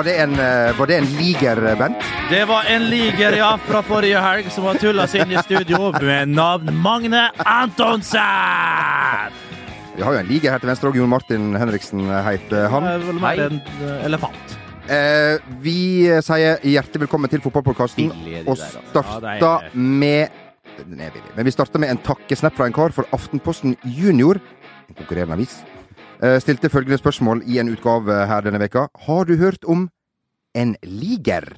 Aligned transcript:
Var 0.00 0.04
det 0.04 0.14
en, 0.22 0.32
eh, 0.32 0.78
var 0.78 0.86
det 0.86 0.96
en 0.96 1.04
liger, 1.04 1.58
Bent? 1.76 1.96
Det 2.30 2.44
var 2.48 2.64
en 2.64 2.82
liger, 2.88 3.34
ja, 3.36 3.50
fra 3.66 3.82
forrige 3.84 4.16
helg 4.24 4.46
som 4.50 4.64
har 4.64 4.78
tulla 4.80 5.04
seg 5.06 5.26
inn 5.26 5.34
i 5.34 5.42
studio 5.44 5.90
med 6.00 6.30
navn 6.32 6.70
Magne 6.80 7.26
Antonsen! 7.44 9.34
Vi 9.98 10.00
har 10.00 10.14
jo 10.16 10.20
en 10.22 10.30
liger 10.30 10.54
her 10.54 10.62
til 10.62 10.70
venstre 10.70 10.88
òg. 10.88 10.96
Jon 10.96 11.10
Martin 11.12 11.50
Henriksen 11.60 12.00
heter 12.24 12.70
han. 12.72 12.86
Er 12.88 13.04
vel 13.04 13.20
en 13.44 13.60
eh, 13.60 14.06
elefant. 14.08 14.54
Eh, 14.88 15.36
vi 15.60 15.76
sier 16.24 16.64
hjertelig 16.64 17.04
velkommen 17.04 17.28
til 17.28 17.44
fotballpodkasten 17.44 18.08
de 18.24 18.40
og 18.46 18.54
altså. 18.56 18.80
Ja, 18.96 19.52
er- 19.60 19.68
med 19.76 20.28
Den 20.78 20.96
er 21.04 21.10
billig. 21.12 21.34
Men 21.36 21.44
vi 21.44 21.52
starter 21.52 21.78
med 21.78 21.90
en 21.92 22.00
takkesnap 22.08 22.56
fra 22.56 22.64
en 22.64 22.72
kar 22.72 22.88
for 22.96 23.04
Aftenposten 23.12 23.76
Junior, 23.84 24.40
en 24.88 24.96
konkurrerende 24.96 25.36
avis. 25.36 25.60
Eh, 26.20 26.36
stilte 26.42 26.68
følgende 26.68 27.00
spørsmål 27.00 27.42
i 27.48 27.58
en 27.62 27.70
utgave 27.72 28.26
her 28.28 28.44
denne 28.44 28.60
veka. 28.60 28.88
Har 29.06 29.24
du 29.24 29.36
hørt 29.40 29.64
om 29.64 29.88
en 30.54 30.74
liger? 30.82 31.48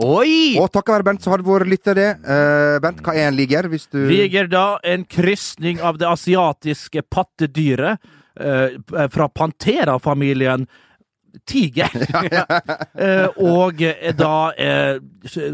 Oi! 0.00 0.58
Og 0.60 0.68
takket 0.72 0.94
være 0.94 1.06
Bent, 1.08 1.24
så 1.24 1.32
har 1.32 1.40
det 1.40 1.48
vært 1.48 1.70
litt 1.70 1.88
av 1.88 1.96
det. 1.98 2.10
Uh, 2.24 2.76
Bent, 2.84 3.00
hva 3.04 3.14
er 3.16 3.30
en 3.30 3.36
liger? 3.36 3.68
Hvis 3.72 3.88
du 3.90 3.98
Liger 4.10 4.48
da 4.50 4.78
en 4.86 5.04
krysning 5.08 5.80
av 5.80 5.98
det 6.00 6.08
asiatiske 6.08 7.02
pattedyret 7.10 8.00
uh, 8.40 8.76
fra 9.12 9.28
Pantera-familien 9.28 10.68
Tiger. 11.46 11.90
Eh, 13.00 13.28
og 13.40 13.80
eh, 13.80 14.10
da 14.12 14.50
eh, 14.60 14.98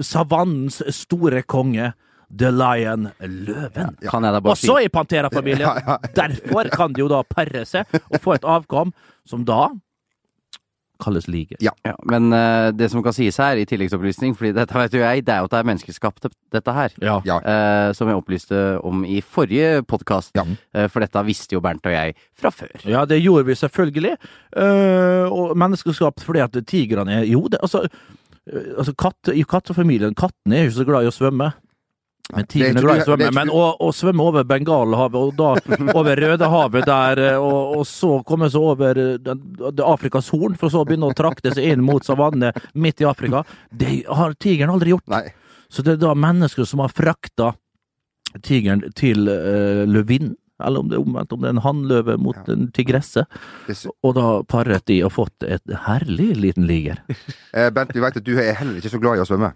savannens 0.03 0.81
store 0.97 1.45
konge, 1.47 1.93
The 2.31 2.51
Lion 2.51 3.11
Løven. 3.21 3.97
Ja, 4.03 4.11
si 4.11 4.69
Også 4.69 4.79
i 4.83 4.89
Pantera-familien. 4.93 5.83
Derfor 6.21 6.71
kan 6.73 6.95
de 6.95 7.05
jo 7.05 7.11
da 7.13 7.23
pare 7.23 7.65
seg 7.69 7.87
og 8.11 8.21
få 8.23 8.37
et 8.37 8.47
avkom 8.47 8.95
som 9.27 9.45
da 9.47 9.69
kalles 11.03 11.27
like. 11.29 11.57
ja, 11.61 11.73
Men 12.09 12.33
uh, 12.33 12.73
det 12.73 12.89
som 12.93 13.03
kan 13.05 13.13
sies 13.13 13.37
her, 13.41 13.59
i 13.61 13.67
tilleggsopplysning, 13.69 14.37
fordi 14.37 14.55
dette 14.57 14.77
vet 14.81 14.97
jo 14.97 15.03
jeg, 15.03 15.25
det 15.27 15.35
er 15.35 15.43
jo 15.43 15.49
at 15.51 15.55
det 15.55 15.61
er 15.61 15.69
menneskeskapt, 15.71 16.29
dette 16.55 16.77
her. 16.77 16.97
Ja. 17.05 17.19
Ja. 17.29 17.39
Eh, 17.41 17.91
som 17.97 18.09
jeg 18.09 18.17
opplyste 18.17 18.63
om 18.87 19.05
i 19.05 19.21
forrige 19.21 19.83
podkast. 19.89 20.33
Ja. 20.37 20.45
for 20.93 21.05
dette 21.05 21.23
visste 21.27 21.57
jo 21.57 21.63
Bernt 21.65 21.87
og 21.87 21.93
jeg 21.95 22.17
fra 22.39 22.53
før. 22.55 22.75
Ja, 22.89 23.05
det 23.09 23.21
gjorde 23.21 23.47
vi 23.51 23.59
selvfølgelig. 23.59 24.15
Eh, 24.57 25.27
og 25.33 25.57
menneskeskapt 25.59 26.25
fordi 26.27 26.45
at 26.45 26.57
tigrene 26.67 27.21
er 27.21 27.29
Jo, 27.29 27.47
det, 27.51 27.61
altså, 27.63 27.85
eh, 28.49 28.73
altså 28.79 28.95
katt, 28.97 29.33
I 29.35 29.45
kattefamilien 29.49 30.17
Kattene 30.17 30.57
er 30.57 30.67
jo 30.67 30.73
ikke 30.73 30.81
så 30.81 30.89
glad 30.89 31.07
i 31.07 31.11
å 31.13 31.15
svømme. 31.15 31.53
Men 32.35 32.47
ikke 32.49 32.83
glad 32.83 32.99
i 32.99 33.03
å 33.05 33.07
svømme. 33.07 33.29
Men 33.37 33.51
å, 33.55 33.63
å 33.87 33.91
svømme 33.95 34.25
over 34.27 34.47
Bengalhavet, 34.49 35.19
og 35.21 35.37
da 35.39 35.77
over 35.99 36.19
Rødehavet 36.19 36.89
der, 36.89 37.23
eh, 37.23 37.39
og, 37.39 37.77
og 37.79 37.85
så 37.87 38.17
komme 38.27 38.49
seg 38.51 38.65
over 38.73 38.99
eh, 39.03 39.85
Afrikas 39.87 40.33
Horn, 40.35 40.57
for 40.59 40.73
så 40.73 40.83
å 40.83 40.89
begynne 40.89 41.11
å 41.13 41.17
trakte 41.17 41.55
seg 41.55 41.77
inn 41.77 41.85
mot 41.87 42.07
savannet 42.07 42.59
midt 42.75 43.05
i 43.05 43.07
Afrika, 43.09 43.45
det 43.71 44.01
har 44.09 44.35
tigeren 44.43 44.75
aldri 44.75 44.97
gjort. 44.97 45.07
Nei. 45.13 45.29
Så 45.71 45.83
det 45.87 45.97
er 45.97 46.03
da 46.03 46.17
mennesker 46.19 46.67
som 46.67 46.83
har 46.83 46.91
frakta 46.95 47.53
tigeren 48.47 48.83
til 48.99 49.27
uh, 49.31 49.83
løvinnen, 49.89 50.35
eller 50.63 50.83
om 50.83 50.91
det 50.91 50.97
er 50.97 51.03
omvendt, 51.03 51.33
om 51.35 51.43
det 51.43 51.49
er 51.51 51.55
en 51.57 51.65
hannløve 51.65 52.17
mot 52.23 52.37
Ja. 52.37 52.55
en 52.55 52.71
tigresse. 52.73 53.27
Og 54.05 54.15
da 54.17 54.43
paret 54.49 54.87
de 54.89 55.03
og 55.05 55.13
fått 55.13 55.45
et 55.45 55.75
herlig 55.87 56.31
liten 56.41 56.67
liger. 56.69 57.03
eh, 57.53 57.69
Bent, 57.71 57.93
vi 57.93 58.01
vet 58.01 58.17
at 58.17 58.25
du 58.25 58.35
er 58.39 58.55
heller 58.57 58.79
ikke 58.79 58.93
så 58.95 59.01
glad 59.03 59.19
i 59.19 59.25
å 59.25 59.29
svømme. 59.29 59.53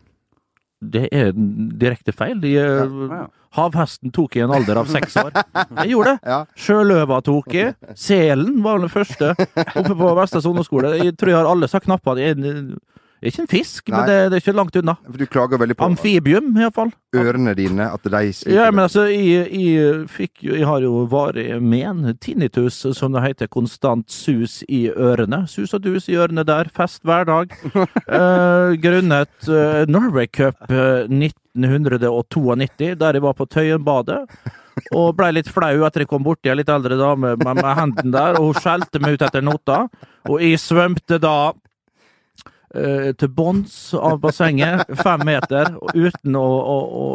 Det 0.81 1.09
er 1.12 1.33
direkte 1.34 2.12
feil. 2.17 2.41
De, 2.41 2.55
eh, 2.56 2.97
Ja. 3.11 3.27
Havhesten 3.56 4.12
tok 4.15 4.37
i 4.37 4.41
en 4.44 4.53
alder 4.55 4.78
av 4.78 4.87
seks 4.87 5.16
år. 5.19 5.32
Jeg 5.34 5.91
gjorde 5.91 6.12
det. 6.22 6.37
Sjøløva 6.62 7.16
tok 7.27 7.55
i. 7.59 7.65
Selen 7.99 8.60
var 8.62 8.78
den 8.78 8.88
første 8.93 9.32
oppe 9.34 9.97
på 9.99 10.12
Vestre 10.21 10.41
Soneskole. 10.44 10.93
Jeg 11.03 11.16
tror 11.19 11.32
jeg 11.32 11.38
har 11.41 11.49
alle 11.50 11.66
sagt 11.69 11.88
knappene 11.88 12.78
Ikke 13.20 13.42
en 13.42 13.50
fisk, 13.50 13.91
Nei. 13.91 13.98
men 13.98 14.08
det, 14.08 14.16
det 14.32 14.38
er 14.38 14.42
ikke 14.44 14.56
langt 14.56 14.76
unna. 14.81 14.94
For 15.04 15.20
du 15.20 15.26
klager 15.28 15.60
veldig 15.60 15.76
på 15.76 15.88
Amfibium, 15.91 16.54
iallfall. 16.56 16.92
ørene 17.16 17.53
dine, 17.58 17.91
at 17.92 18.06
de 18.06 18.22
sliter. 18.32 18.54
Ja, 18.56 18.70
men 18.72 18.86
altså, 18.86 19.04
jeg, 19.12 19.50
jeg 19.53 20.06
fikk 20.08 20.44
Jeg 20.47 20.64
har 20.64 20.81
jo 20.81 21.03
varig 21.10 21.58
men, 21.60 22.14
tinnitus, 22.22 22.78
som 22.97 23.12
det 23.12 23.25
heter, 23.26 23.50
konstant 23.53 24.08
sus 24.10 24.62
i 24.69 24.86
ørene. 24.88 25.42
Sus 25.53 25.76
og 25.76 25.84
dus 25.84 26.08
i 26.08 26.16
ørene 26.16 26.47
der, 26.48 26.72
fest 26.72 27.04
hver 27.04 27.28
dag. 27.28 27.53
Eh, 28.10 28.72
grunnet 28.82 29.48
eh, 29.48 29.84
Norway 29.88 30.26
Cup 30.26 30.70
eh, 30.72 31.06
1992, 31.06 32.94
der 32.98 33.16
jeg 33.16 33.22
var 33.22 33.37
på 33.38 33.47
Tøyenbadet. 33.47 34.19
Og 34.97 35.12
blei 35.19 35.31
litt 35.37 35.50
flau 35.50 35.84
etter 35.87 36.04
jeg 36.04 36.10
kom 36.10 36.25
borti 36.26 36.50
ei 36.50 36.56
litt 36.58 36.70
eldre 36.72 36.98
dame 36.98 37.34
med, 37.38 37.60
med 37.60 37.70
hendene 37.78 38.14
der, 38.14 38.38
og 38.41 38.50
hun 38.50 38.60
skjelte 38.62 39.02
meg 39.02 39.16
ut 39.16 39.25
etter 39.26 39.44
nota. 39.44 39.84
Og 40.31 40.42
jeg 40.42 40.60
svømte 40.62 41.20
da 41.22 41.52
eh, 42.75 43.12
til 43.19 43.28
bunns 43.28 43.94
av 43.94 44.20
bassenget, 44.20 44.86
fem 45.03 45.25
meter, 45.26 45.72
uten 45.94 46.36
å, 46.36 46.44
å, 46.44 46.76
å, 47.03 47.06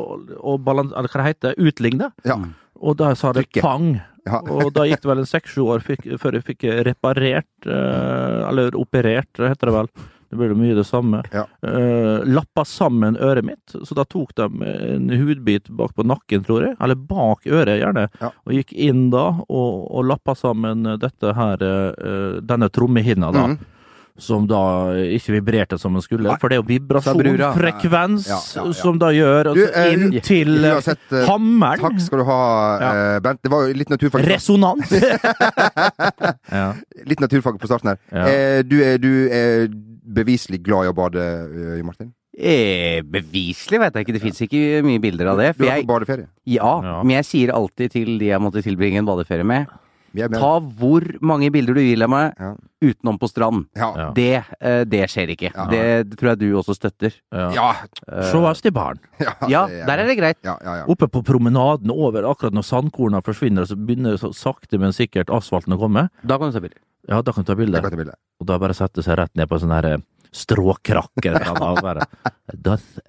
å 0.53 0.57
balans, 0.57 0.93
eller 0.95 1.09
hva 1.13 1.21
det 1.23 1.29
heter, 1.33 1.55
utligne. 1.57 2.11
Ja. 2.27 2.39
Og 2.81 2.97
da 2.99 3.13
sa 3.15 3.31
det 3.33 3.45
Trykke. 3.47 3.61
pang. 3.65 3.93
Ja. 4.25 4.39
Og 4.55 4.73
da 4.73 4.83
gikk 4.89 5.03
det 5.05 5.11
vel 5.11 5.21
en 5.21 5.29
seks-sju 5.29 5.61
år 5.69 5.83
fikk, 5.85 6.07
før 6.19 6.39
jeg 6.39 6.47
fikk 6.49 6.65
reparert, 6.87 7.47
eh, 7.69 8.41
eller 8.49 8.75
operert, 8.79 9.31
heter 9.39 9.69
det 9.71 9.75
vel. 9.79 9.89
Det 10.25 10.39
blir 10.39 10.49
jo 10.49 10.55
mye 10.57 10.75
det 10.75 10.83
samme. 10.89 11.19
Ja. 11.31 11.43
Eh, 11.63 12.23
lappa 12.25 12.63
sammen 12.65 13.15
øret 13.21 13.45
mitt, 13.45 13.75
så 13.85 13.95
da 13.95 14.03
tok 14.09 14.33
de 14.35 14.47
en 14.65 15.05
hudbit 15.21 15.69
bak 15.69 15.93
på 15.95 16.03
nakken, 16.03 16.41
tror 16.43 16.65
jeg, 16.65 16.73
eller 16.81 16.97
bak 16.97 17.45
øret 17.45 17.77
gjerne, 17.79 18.07
Ja. 18.19 18.31
og 18.43 18.51
gikk 18.57 18.73
inn 18.73 19.11
da 19.13 19.27
og, 19.45 19.85
og 19.93 20.09
lappa 20.09 20.33
sammen 20.35 20.83
dette 20.99 21.35
her, 21.37 21.61
eh, 21.61 22.41
denne 22.41 22.67
trommehinna 22.73 23.29
da. 23.31 23.45
Mhm. 23.53 23.71
Som 24.17 24.45
da 24.47 24.93
ikke 25.11 25.33
vibrerte 25.35 25.75
som 25.77 25.91
den 25.97 26.01
skulle, 26.01 26.37
for 26.39 26.47
det 26.47 26.55
er 26.55 26.61
jo 26.61 26.67
vibrasjonfrekvens 26.69 28.29
Ja, 28.29 28.37
ja, 28.55 28.63
ja. 28.63 28.71
som 28.79 28.95
da 29.01 29.09
gjør 29.11 29.49
Du, 29.49 29.59
altså, 29.65 29.81
eh, 29.81 29.91
inn 29.91 30.21
til 30.23 30.53
Uansett, 30.69 31.01
eh, 31.11 31.25
hammeren. 31.27 31.81
Takk 31.83 31.99
skal 31.99 32.21
du 32.21 32.25
ha, 32.29 32.37
Ja. 32.79 32.91
eh, 33.15 33.19
Bent. 33.25 33.41
Det 33.43 33.51
var 33.51 33.67
jo 33.67 33.73
litt 33.75 33.89
naturfag, 33.91 34.23
Resonans! 34.29 34.91
ja. 36.51 36.67
litt 37.05 37.19
naturfag 37.19 37.59
på 37.59 37.67
starten 37.69 37.91
her. 37.93 37.99
Ja. 38.11 38.25
Eh, 38.31 38.61
du, 38.63 38.77
er, 38.83 38.97
du 39.03 39.11
er 39.27 39.67
beviselig 40.15 40.61
glad 40.63 40.87
i 40.87 40.93
å 40.93 40.95
bade, 40.95 41.19
eh, 41.19 41.75
Jo 41.81 41.87
Martin? 41.87 42.13
Eh, 42.35 42.99
beviselig 43.07 43.79
vet 43.79 43.95
jeg 43.95 44.05
ikke, 44.07 44.13
det 44.17 44.21
fins 44.23 44.41
ikke 44.43 44.63
mye 44.83 44.99
bilder 45.03 45.29
av 45.31 45.37
det. 45.39 45.53
Du 45.59 45.63
har 45.67 45.77
jeg, 45.79 45.87
badeferie? 45.87 46.27
ja, 46.51 46.71
Ja. 46.83 46.97
men 47.03 47.15
jeg 47.21 47.25
sier 47.29 47.53
alltid 47.55 47.91
til 47.93 48.17
de 48.19 48.27
jeg 48.33 48.41
måtte 48.43 48.63
tilbringe 48.63 48.99
en 48.99 49.07
badeferie 49.07 49.39
er 49.45 49.51
med. 49.51 49.67
Ta 50.15 50.51
hvor 50.79 51.03
mange 51.21 51.49
bilder 51.53 51.73
du 51.77 51.81
vil 51.81 52.03
av 52.05 52.09
meg, 52.09 52.33
Ja. 52.39 52.53
utenom 52.81 53.17
på 53.19 53.27
strand. 53.29 53.65
Ja. 53.75 53.89
Ja. 53.97 54.07
Det, 54.15 54.43
eh, 54.61 54.83
det 54.85 55.03
skjer 55.09 55.33
ikke. 55.35 55.51
Ja. 55.55 55.65
Det, 55.71 56.17
tror 56.17 56.29
jeg 56.33 56.39
du 56.39 56.47
også 56.59 56.75
støtter. 56.77 57.13
Ja. 57.33 57.49
Ja. 57.55 57.69
Eh, 58.07 58.31
Sjåast 58.31 58.65
i 58.65 58.71
baren. 58.71 58.99
Ja, 59.19 59.67
ja, 59.67 59.85
der 59.85 59.99
er 59.99 60.05
det 60.07 60.17
greit. 60.17 60.37
Ja, 60.43 60.57
ja, 60.63 60.75
ja. 60.81 60.85
Oppe 60.87 61.07
på 61.07 61.23
promenaden 61.23 61.91
over, 61.91 62.23
akkurat 62.29 62.53
når 62.53 62.63
sandkorna 62.67 63.21
forsvinner, 63.25 63.65
så 63.65 63.75
begynner 63.75 64.17
så 64.21 64.33
sakte, 64.35 64.77
men 64.79 64.91
sikkert 64.93 65.29
asfalten 65.29 65.73
å 65.75 65.79
komme. 65.79 66.09
Da 66.23 66.37
kan 66.37 66.51
du 66.51 66.57
ta 66.57 66.61
bilder. 66.63 66.79
Ja, 67.07 67.21
da 67.21 67.31
kan 67.31 67.43
du 67.43 67.47
ta 67.51 67.55
bilde. 67.55 67.77
Jeg 67.77 67.83
kan 67.83 67.91
ta 67.91 67.97
bilde. 68.03 68.15
Og 68.41 68.47
da 68.47 68.57
bare 68.59 68.73
sette 68.73 69.03
seg 69.05 69.17
rett 69.17 69.35
ned 69.35 69.47
på 69.49 69.55
en 69.59 69.65
sånn 69.67 69.75
her 69.75 69.85
eh, 69.93 69.97
stråkrakke 70.35 71.29
eller 71.31 71.45
noe. 71.53 71.73
og 71.75 71.81
bare, 71.85 72.07
Doth 72.53 72.99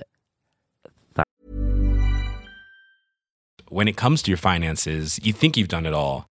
when 3.68 3.88
it 3.88 3.96
comes 3.96 4.22
to 4.22 4.30
your 4.30 4.38
finances, 4.38 5.18
you 5.24 5.32
think 5.32 5.56
you've 5.56 5.68
done 5.68 5.86
it 5.86 5.92
all. 5.92 6.28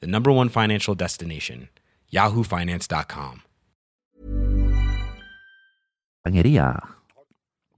the 0.00 0.06
number 0.06 0.30
one 0.30 0.48
financial 0.48 0.94
destination, 0.94 1.68
yahoofinance.com. 2.12 3.42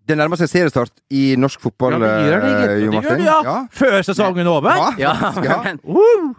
Det 0.09 0.17
nærmer 0.17 0.39
seg 0.41 0.49
seriestart 0.49 0.93
i 1.13 1.35
norsk 1.37 1.61
fotball. 1.61 1.99
Ja, 2.01 2.13
gjør 2.25 2.45
det, 2.45 2.53
eh. 2.55 2.79
Jo 2.81 2.91
Det 2.91 2.95
Martin. 2.95 3.03
gjør 3.03 3.19
det, 3.19 3.27
ja. 3.45 3.57
Før 3.77 3.97
sesongen 4.07 4.47
er 4.47 4.51
over? 4.55 4.71
Ja. 4.97 5.11
Ja, 5.21 5.33
Ja. 5.45 5.59
men 5.67 5.81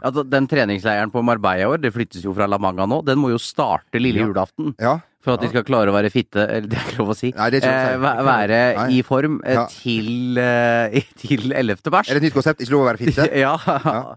altså, 0.02 0.24
den 0.26 0.48
treningsleiren 0.50 1.12
på 1.14 1.22
Marbella 1.22 1.62
i 1.62 1.66
år, 1.70 1.78
det 1.84 1.94
flyttes 1.94 2.24
jo 2.26 2.34
fra 2.34 2.48
La 2.50 2.58
Manga 2.58 2.88
nå, 2.90 3.04
den 3.06 3.20
må 3.22 3.30
jo 3.30 3.38
starte 3.38 4.02
lille 4.02 4.26
julaften. 4.26 4.74
Ja. 4.81 4.96
For 5.21 5.33
at 5.36 5.42
de 5.44 5.50
skal 5.51 5.63
klare 5.68 5.92
å 5.92 5.94
være 5.94 6.10
fitte, 6.13 6.39
eller 6.48 6.68
det 6.71 6.77
er 6.80 6.83
ikke 6.88 6.98
lov 7.01 7.10
å 7.12 7.16
si, 7.18 7.33
Nei, 7.36 7.50
det 7.51 7.60
er 7.60 7.68
ikke 7.68 7.71
lov 7.71 7.80
å 7.80 7.83
si. 7.83 7.92
eh, 7.92 8.00
væ- 8.00 8.24
være 8.24 8.60
Nei. 8.77 8.86
i 8.95 9.01
form 9.04 9.42
eh, 9.44 9.54
Ja. 9.54 9.66
til, 9.68 10.38
eh, 10.39 11.01
til 11.19 11.51
11. 11.51 11.92
mars. 11.92 12.07
Er 12.10 12.13
det 12.13 12.24
et 12.24 12.27
nytt 12.30 12.36
konsept? 12.38 12.62
Ikke 12.63 12.71
lov 12.71 12.86
å 12.86 12.88
være 12.88 12.98
fitte? 13.04 13.25
Ja, 13.44 13.57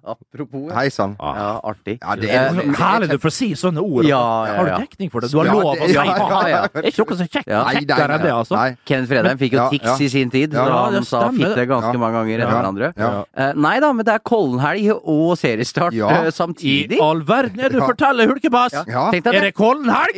apropos. 0.06 0.70
Hei 0.72 0.88
sann. 0.94 1.16
Ja, 1.18 1.58
artig. 1.64 1.98
Ja, 2.00 2.14
det 2.14 2.30
er- 2.30 2.54
Eh, 2.54 2.70
Herlig 2.78 3.08
du 3.10 3.18
får 3.18 3.32
si 3.34 3.48
sånne 3.58 3.82
ord. 3.82 4.04
Ja, 4.06 4.20
ja, 4.46 4.54
Har 4.56 4.64
du 4.64 4.70
ja. 4.70 4.78
dekning 4.78 5.10
for 5.10 5.20
det? 5.20 5.30
Du 5.32 5.38
har 5.38 5.46
Ja, 5.46 5.52
lov 5.52 5.64
å 5.64 5.74
det- 5.74 5.88
si 5.88 5.94
ja, 5.94 6.02
det! 6.04 6.50
ja. 6.50 6.62
Det 6.72 6.84
er 6.84 6.88
ikke 6.92 7.02
noe 7.02 7.18
så 7.18 7.26
kjekt. 7.28 7.46
Ja. 7.50 7.64
Nei, 7.64 7.72
nei, 7.74 7.82
Kjekkere 7.82 8.14
enn 8.14 8.22
det, 8.22 8.32
altså. 8.32 8.54
Nei. 8.56 8.76
Ken 8.86 9.06
Fredheim 9.06 9.38
fikk 9.38 9.52
jo 9.52 9.58
Ja, 9.58 9.68
tics 9.70 9.84
ja. 9.90 9.96
i 9.98 10.08
sin 10.08 10.30
tid, 10.30 10.52
Ja, 10.54 10.64
da 10.68 10.86
det 10.90 10.94
han 10.94 11.04
sa 11.04 11.20
stemmer. 11.28 11.50
fitte 11.50 11.66
ganske 11.66 11.92
Ja. 11.92 11.98
mange 11.98 12.14
ganger 12.14 12.38
etter 12.38 12.46
Ja. 12.46 12.62
hverandre. 12.62 12.92
Ja. 12.96 13.24
Eh, 13.36 13.52
nei 13.56 13.80
da, 13.80 13.92
men 13.92 14.04
det 14.04 14.14
er 14.14 14.18
Kollenhelg 14.20 15.00
og 15.02 15.36
seriestart 15.36 15.92
Ja. 15.92 16.08
eh, 16.10 16.26
I 16.26 16.30
samtidig. 16.30 17.00
all 17.00 17.20
verden 17.22 17.58
er 17.60 17.68
du 17.70 17.78
Ja. 17.78 17.86
forteller, 17.88 18.26
hulkebass! 18.30 18.72
Ja. 18.86 19.10
Tenk 19.10 19.24
deg 19.24 19.34
Er 19.34 19.40
det. 19.40 19.42
det 19.42 19.54
Kollenhelg? 19.54 20.14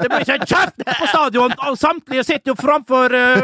Det 0.01 0.09
blir 0.09 0.25
ikke 0.25 0.49
kjeft 0.49 0.85
på 0.87 1.09
stadion! 1.09 1.55
Samtlige 1.77 2.23
sitter 2.27 2.53
jo 2.53 2.57
framfor 2.59 3.13
uh, 3.13 3.43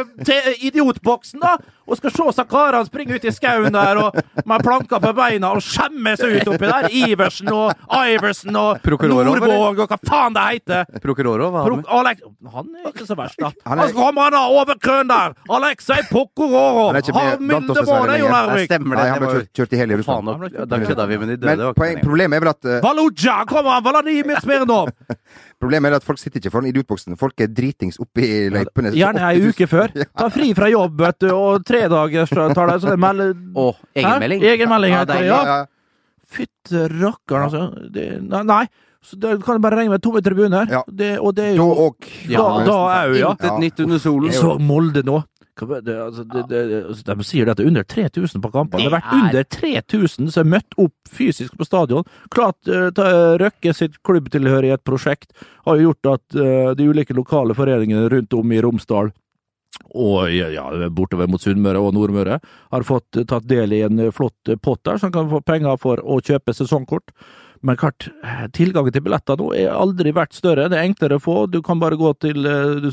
idiotboksen 0.66 1.44
da 1.44 1.58
og 1.88 1.98
skal 2.00 2.12
se 2.12 2.28
seg 2.36 2.50
karene 2.52 2.86
springe 2.88 3.16
ut 3.18 3.26
i 3.28 3.32
skauen 3.32 3.74
der 3.74 4.02
og 4.02 4.18
med 4.48 4.64
planker 4.66 5.02
på 5.04 5.14
beina 5.18 5.54
og 5.56 5.64
skjemme 5.64 6.14
seg 6.20 6.38
ut 6.42 6.52
oppi 6.54 6.68
der. 6.70 6.90
Iversen 7.08 7.52
og 7.54 7.74
Iversen 8.12 8.56
og 8.60 8.82
Prokurorov. 8.84 9.26
Nordvåg 9.32 9.82
og 9.86 9.92
hva 9.94 10.00
faen 10.08 10.36
det 10.36 10.46
heter. 10.52 11.00
Prokurorov, 11.04 11.52
hva 11.56 11.64
har 11.64 11.72
Pro? 11.72 11.80
Alex 12.00 12.22
Han 12.54 12.70
er 12.84 12.92
ikke 12.92 13.08
så 13.08 13.18
verst, 13.18 13.40
da. 13.42 13.52
Han 13.66 13.80
er- 13.80 13.94
kommer 13.98 14.28
han 14.28 14.36
da 14.36 14.44
over 14.52 14.76
køen 14.84 15.08
der! 15.10 15.34
Alexei 15.50 16.02
Pokororov! 16.12 16.96
Er 16.96 17.02
dessverre 17.02 18.16
er 18.16 18.20
jo 18.20 18.30
lenger. 18.32 18.66
Stemmer 18.68 18.96
det. 18.96 19.04
Nei, 19.04 19.10
han 19.10 19.20
ble 19.24 19.32
kjørt, 19.34 19.50
kjørt 19.56 19.74
i 19.74 19.82
hele 19.82 19.98
Russland. 20.02 20.52
da, 20.54 20.66
da 20.66 20.80
kødda 20.84 21.08
vi 21.08 21.18
med 21.18 21.28
de 21.34 21.38
døde. 21.46 21.74
Men 21.78 22.02
problemet 22.04 22.38
er 22.38 22.46
vel 22.46 22.52
at 22.54 22.66
uh... 22.68 22.78
Valuja 22.84 23.38
kommer 23.50 23.78
han! 23.78 23.84
Vladimir 23.88 24.42
Smirnov! 24.44 24.92
Problemet 25.58 25.90
er 25.92 25.98
at 25.98 26.06
folk 26.06 26.20
sitter 26.22 26.38
ikke 26.42 26.52
foran 26.54 26.70
idiotboksen. 26.70 27.18
Folk 27.18 27.42
er 27.42 27.48
dritings 27.50 27.98
oppi 28.02 28.28
løypene. 28.54 28.92
Gjerne 28.94 29.24
ei 29.32 29.42
uke 29.50 29.66
før. 29.70 29.94
Ta 30.14 30.28
fri 30.34 30.52
fra 30.58 30.70
jobb, 30.70 31.00
vet 31.02 31.20
du, 31.24 31.32
og 31.34 31.66
tre 31.66 31.77
dager 31.92 32.28
så 32.30 32.50
tar 32.58 32.72
de 32.74 32.80
sånn 32.84 33.00
melde... 33.02 33.30
Å, 33.56 33.70
egenmelding? 33.96 34.44
Hæ? 34.44 34.52
Egenmelding 34.56 34.94
Ja, 34.96 35.00
heter 35.04 35.22
det, 35.22 35.30
ja. 35.30 35.40
Ja, 35.46 35.56
ja. 35.62 35.66
Fytte 36.28 36.84
rakkeren, 36.92 37.48
altså. 37.48 37.88
Det, 37.94 38.10
nei, 38.26 38.44
nei. 38.50 38.66
Så 39.08 39.16
da 39.22 39.38
kan 39.40 39.56
du 39.56 39.64
bare 39.64 39.80
regne 39.80 39.94
med 39.96 40.04
tomme 40.04 40.20
tribuner. 40.26 40.68
Ja. 40.72 40.82
Det, 40.88 41.14
og 41.24 41.36
det 41.38 41.54
er 41.54 41.56
Da 41.56 41.64
jo 41.64 41.96
Ja, 42.28 42.42
Da, 42.44 42.66
da 42.68 42.78
er 42.98 43.12
jo, 43.14 43.20
ja. 43.22 43.32
Intet 43.38 43.60
nytt 43.64 43.84
under 43.86 44.02
solen. 44.04 44.34
Så 44.36 44.58
Molde 44.60 45.04
nå. 45.08 45.22
Det, 45.58 45.94
altså, 46.02 46.22
det, 46.24 46.44
det, 46.52 46.84
altså, 46.86 47.04
de 47.16 47.24
sier 47.26 47.48
det 47.48 47.54
at 47.56 47.58
det 47.58 47.64
er 47.66 47.70
under 47.72 47.86
3000 47.90 48.42
på 48.44 48.52
kampene. 48.54 48.84
Det 48.84 48.92
har 48.92 49.00
vært 49.00 49.14
er- 49.14 49.24
under 49.24 49.48
3000 49.56 50.32
som 50.34 50.44
er 50.44 50.52
møtt 50.58 50.78
opp 50.78 50.94
fysisk 51.10 51.56
på 51.58 51.66
stadion. 51.66 52.06
Klart 52.34 52.70
uh, 52.70 52.92
Røkke 53.42 53.74
sitt 53.74 53.98
klubbtilhørighetsprosjekt 54.06 55.34
har 55.66 55.80
jo 55.80 55.90
gjort 55.90 56.12
at 56.14 56.38
uh, 56.38 56.76
de 56.78 56.90
ulike 56.92 57.16
lokale 57.18 57.58
foreningene 57.58 58.06
rundt 58.14 58.38
om 58.38 58.54
i 58.54 58.62
Romsdal 58.62 59.10
og 59.98 60.32
ja, 60.34 60.68
bortover 60.94 61.30
mot 61.32 61.42
Sunnmøre 61.42 61.82
og 61.82 61.96
Nordmøre, 61.96 62.40
har 62.74 62.88
fått 62.88 63.20
eh, 63.20 63.28
tatt 63.28 63.48
del 63.50 63.76
i 63.76 63.84
en 63.88 64.00
eh, 64.02 64.14
flott 64.14 64.52
eh, 64.52 64.60
pott 64.60 64.84
der, 64.88 65.00
som 65.02 65.14
kan 65.14 65.30
få 65.32 65.42
penger 65.46 65.78
for 65.82 66.02
å 66.04 66.20
kjøpe 66.24 66.56
sesongkort. 66.56 67.14
Men 67.66 67.78
klart, 67.80 68.06
tilgangen 68.54 68.94
til 68.94 69.02
billetter 69.02 69.40
nå 69.40 69.48
er 69.58 69.72
aldri 69.74 70.12
vært 70.14 70.36
større. 70.38 70.68
Det 70.70 70.78
er 70.78 70.86
enklere 70.92 71.18
å 71.18 71.24
få. 71.24 71.38
Du 71.50 71.58
kan 71.66 71.80
bare 71.82 71.98
gå 71.98 72.12
til 72.22 72.46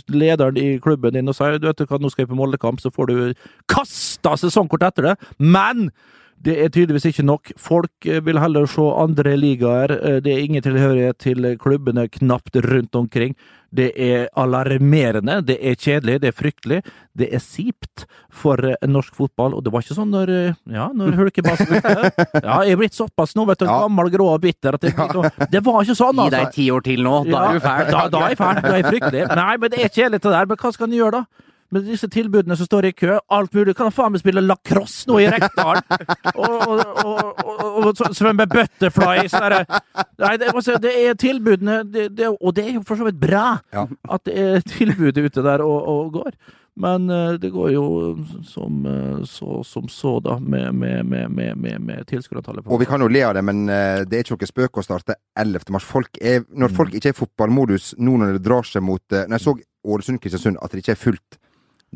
lederen 0.09 0.56
i 0.56 0.79
klubben 0.81 1.12
din 1.12 1.29
og 1.29 1.37
si 1.37 1.50
du 1.61 1.67
vet 1.69 1.82
du 1.82 1.85
hva, 1.85 1.99
nå 2.00 2.09
skal 2.09 2.25
jeg 2.25 2.31
på 2.31 2.38
Moldekamp, 2.38 2.81
så 2.81 2.88
får 2.94 3.11
du 3.11 3.44
kasta 3.69 4.32
sesongkort 4.41 4.87
etter 4.88 5.11
det. 5.11 5.15
Men 5.37 5.91
det 6.45 6.55
er 6.61 6.69
tydeligvis 6.69 7.07
ikke 7.09 7.25
nok. 7.25 7.53
Folk 7.61 8.07
eh, 8.07 8.21
vil 8.25 8.39
heller 8.43 8.67
se 8.69 8.83
andre 9.01 9.37
ligaer. 9.39 9.91
Eh, 9.97 10.21
Det 10.21 10.33
er 10.35 10.43
ingen 10.45 10.63
tilhørighet 10.63 11.19
til 11.19 11.57
klubbene 11.57 12.09
knapt 12.09 12.57
rundt 12.57 12.95
omkring. 12.95 13.35
Det 13.75 13.88
er 13.99 14.29
alarmerende, 14.38 15.41
det 15.47 15.57
er 15.67 15.75
kjedelig, 15.75 16.21
det 16.23 16.29
er 16.31 16.37
fryktelig. 16.37 16.76
Det 17.19 17.26
er 17.35 17.41
sipt 17.43 18.05
for 18.31 18.61
eh, 18.64 18.76
norsk 18.87 19.14
fotball, 19.19 19.55
og 19.59 19.64
det 19.64 19.73
var 19.75 19.83
ikke 19.83 19.97
sånn 19.97 20.12
når 20.14 20.31
ja, 20.71 20.91
når 20.95 21.17
Hulkebass 21.19 21.64
Ja, 21.67 22.61
jeg 22.62 22.73
er 22.76 22.81
blitt 22.83 22.95
såpass 22.95 23.35
nå, 23.35 23.47
vet 23.49 23.59
du, 23.64 23.67
Ja. 23.67 23.81
gammel, 23.87 24.11
grå 24.14 24.29
og 24.35 24.41
bitter 24.45 24.76
at 24.79 24.85
det, 24.85 24.93
det 25.50 25.64
var 25.64 25.83
ikke 25.83 25.97
sånn, 25.99 26.14
Gi 26.21 26.26
altså. 26.29 26.37
deg 26.37 26.53
ti 26.55 26.69
år 26.71 26.85
til 26.87 27.03
nå, 27.03 27.17
da 27.31 27.49
er 27.49 27.59
du 27.59 27.64
fæl. 27.64 27.91
Da, 27.91 28.05
da 28.12 28.23
er 28.26 28.35
jeg 28.35 28.38
fæl. 28.38 28.62
Da 28.62 28.71
er 28.75 28.79
jeg 28.83 28.91
fryktelig. 28.93 29.25
Nei, 29.43 29.57
men 29.59 29.71
det 29.75 29.81
er 29.83 29.88
kjedelig 29.97 30.21
det 30.23 30.31
der. 30.37 30.47
Men 30.53 30.57
hva 30.62 30.73
skal 30.76 30.87
en 30.91 30.97
gjøre, 31.00 31.23
da? 31.25 31.50
Med 31.75 31.88
disse 31.88 32.07
tilbudene 32.12 32.54
som 32.59 32.69
står 32.69 32.87
i 32.87 32.95
kø, 32.95 33.16
alt 33.35 33.54
mulig. 33.57 33.75
Kan 33.75 33.90
faen 33.95 34.14
meg 34.14 34.23
spille 34.23 34.45
lacrosse 34.45 35.09
nå 35.11 35.19
i 35.23 35.28
Rekdal! 35.33 35.81
Og, 36.45 36.62
og, 36.69 37.40
og, 37.45 37.88
og, 37.88 38.00
svømme 38.16 38.47
butterfly 38.50 39.25
Nei, 39.28 40.33
det, 40.40 40.50
altså, 40.50 40.76
det 40.83 40.93
er 41.04 41.16
tilbudene, 41.19 41.83
det, 41.88 42.09
det, 42.16 42.28
og 42.35 42.54
det 42.57 42.64
er 42.66 42.76
jo 42.76 42.83
for 42.87 42.99
så 42.99 43.07
vidt 43.07 43.21
bra 43.21 43.45
Ja. 43.75 43.87
at 44.16 44.25
det 44.26 44.35
er 44.40 44.64
tilbudet 44.66 45.25
ute 45.25 45.43
der 45.45 45.62
og, 45.64 46.12
går. 46.14 46.35
Men 46.81 47.07
eh, 47.11 47.37
det 47.38 47.52
går 47.54 47.71
jo 47.75 47.85
som 48.47 48.87
eh, 48.90 49.21
så 49.31 49.61
som 49.66 49.87
så, 49.88 50.16
da, 50.21 50.38
med, 50.38 50.75
med, 50.75 51.04
med, 51.07 51.31
med, 51.31 51.57
med, 51.57 51.81
med 51.81 52.07
tilskuertallet. 52.11 52.66
Og 52.66 52.83
vi 52.83 52.88
kan 52.90 53.02
jo 53.02 53.11
le 53.11 53.23
av 53.26 53.37
det, 53.37 53.45
men 53.47 53.69
eh, 53.71 54.02
det 54.02 54.19
er 54.19 54.26
ikke 54.26 54.40
noe 54.40 54.50
spøk 54.50 54.83
å 54.83 54.87
starte 54.87 55.19
11. 55.38 55.71
mars. 55.75 55.87
Folk 55.87 56.19
er, 56.21 56.43
når 56.50 56.75
folk 56.75 56.95
ikke 56.95 57.12
er 57.12 57.16
i 57.16 57.21
fotballmodus 57.21 57.95
nå 58.02 58.19
når 58.21 58.38
det 58.38 58.45
drar 58.47 58.66
seg 58.66 58.85
mot 58.85 59.04
Når 59.14 59.37
jeg 59.38 59.47
så 59.47 59.57
Ålesund-Kristiansund, 59.85 60.59
at 60.62 60.73
det 60.73 60.83
ikke 60.83 60.97
er 60.97 61.02
fullt 61.04 61.38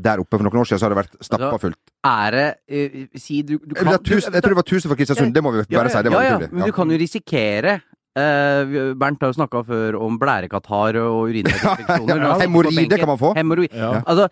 der 0.04 0.22
oppe 0.22 0.38
for 0.38 0.46
noen 0.46 0.62
år 0.62 0.68
siden, 0.68 0.80
så 0.80 0.88
har 0.88 0.94
det 0.94 1.00
vært 1.02 1.18
stappa 1.24 1.58
fullt. 1.60 1.78
Er 2.08 2.36
det 2.36 2.46
eh, 2.70 2.96
Si 3.18 3.42
du, 3.42 3.56
du 3.58 3.74
Jeg, 3.74 4.00
tusen, 4.06 4.32
jeg 4.32 4.42
tror 4.44 4.54
det 4.54 4.60
var 4.60 4.66
1000 4.66 4.88
for 4.88 4.98
Kristiansund, 4.98 5.34
det 5.34 5.42
må 5.44 5.52
vi 5.54 5.64
bare 5.64 5.92
si. 5.92 6.02
Det 6.06 6.14
var 6.14 6.26
ja, 6.26 6.38
ja, 6.38 6.50
men 6.50 6.66
du 6.66 6.74
kan 6.76 6.90
jo 6.90 6.98
risikere 7.00 7.80
Uh, 8.18 8.96
Bernt 8.98 9.20
har 9.22 9.30
jo 9.30 9.36
snakka 9.36 9.60
før 9.68 9.98
om 10.02 10.16
blærekatarr 10.18 10.96
og 11.04 11.28
urinveisinfeksjoner. 11.28 12.22
Ja. 12.24 12.32
Hemorroider 12.40 12.98
kan 12.98 13.10
man 13.12 13.18
få. 13.20 13.30
Ja. 13.70 13.90
Altså, 14.00 14.26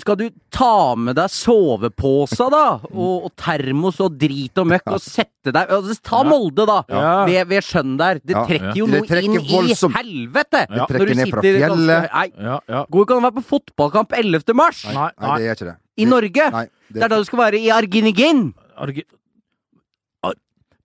skal 0.00 0.16
du 0.16 0.24
ta 0.50 0.94
med 0.96 1.16
deg 1.16 1.30
sovepose, 1.30 2.46
da, 2.52 2.62
og, 2.92 3.26
og 3.26 3.30
termos 3.40 3.98
og 4.04 4.16
drit 4.20 4.58
og 4.62 4.68
møkk, 4.72 4.90
og 4.96 5.00
sette 5.02 5.52
deg 5.54 5.70
altså, 5.72 5.96
Ta 6.02 6.22
Molde, 6.26 6.66
da, 6.68 6.78
Ja. 6.92 7.24
ved, 7.28 7.46
ved 7.52 7.62
sjøen 7.66 7.96
der. 8.00 8.20
Det 8.24 8.34
trekker 8.36 8.76
jo 8.78 8.86
Det 8.86 9.00
noe 9.00 9.08
trekker 9.08 9.28
inn 9.28 9.48
voldsomt. 9.48 9.94
i 9.96 10.02
helvete! 10.02 10.64
Ja. 10.68 10.82
Når 10.82 10.92
Trekker 10.92 11.14
ned 11.22 11.32
fra 11.32 11.42
fjellet. 11.46 11.68
ganske-. 11.68 12.12
Nei, 12.12 12.28
Ja, 12.48 12.58
ja. 12.68 12.84
går 12.90 13.06
ikke 13.06 13.16
an 13.16 13.22
å 13.22 13.26
være 13.30 13.38
på 13.40 13.46
fotballkamp 13.52 14.12
11. 14.18 14.54
mars! 14.54 14.84
Nei, 14.84 14.94
Nei, 14.94 15.10
nei. 15.20 15.38
det 15.38 15.46
gjør 15.48 15.56
ikke 15.60 15.70
det. 15.72 15.76
I 15.96 16.04
Norge! 16.08 16.50
Nei, 16.52 16.66
Det 16.92 17.02
er 17.02 17.08
da 17.08 17.18
du 17.18 17.24
skal 17.24 17.38
være 17.38 17.58
i 17.60 17.68
Arginigin! 17.72 18.52
Arge- 18.78 19.04
Ar 19.06 19.21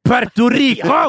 Puerto 0.08 0.48
Rico! 0.50 1.00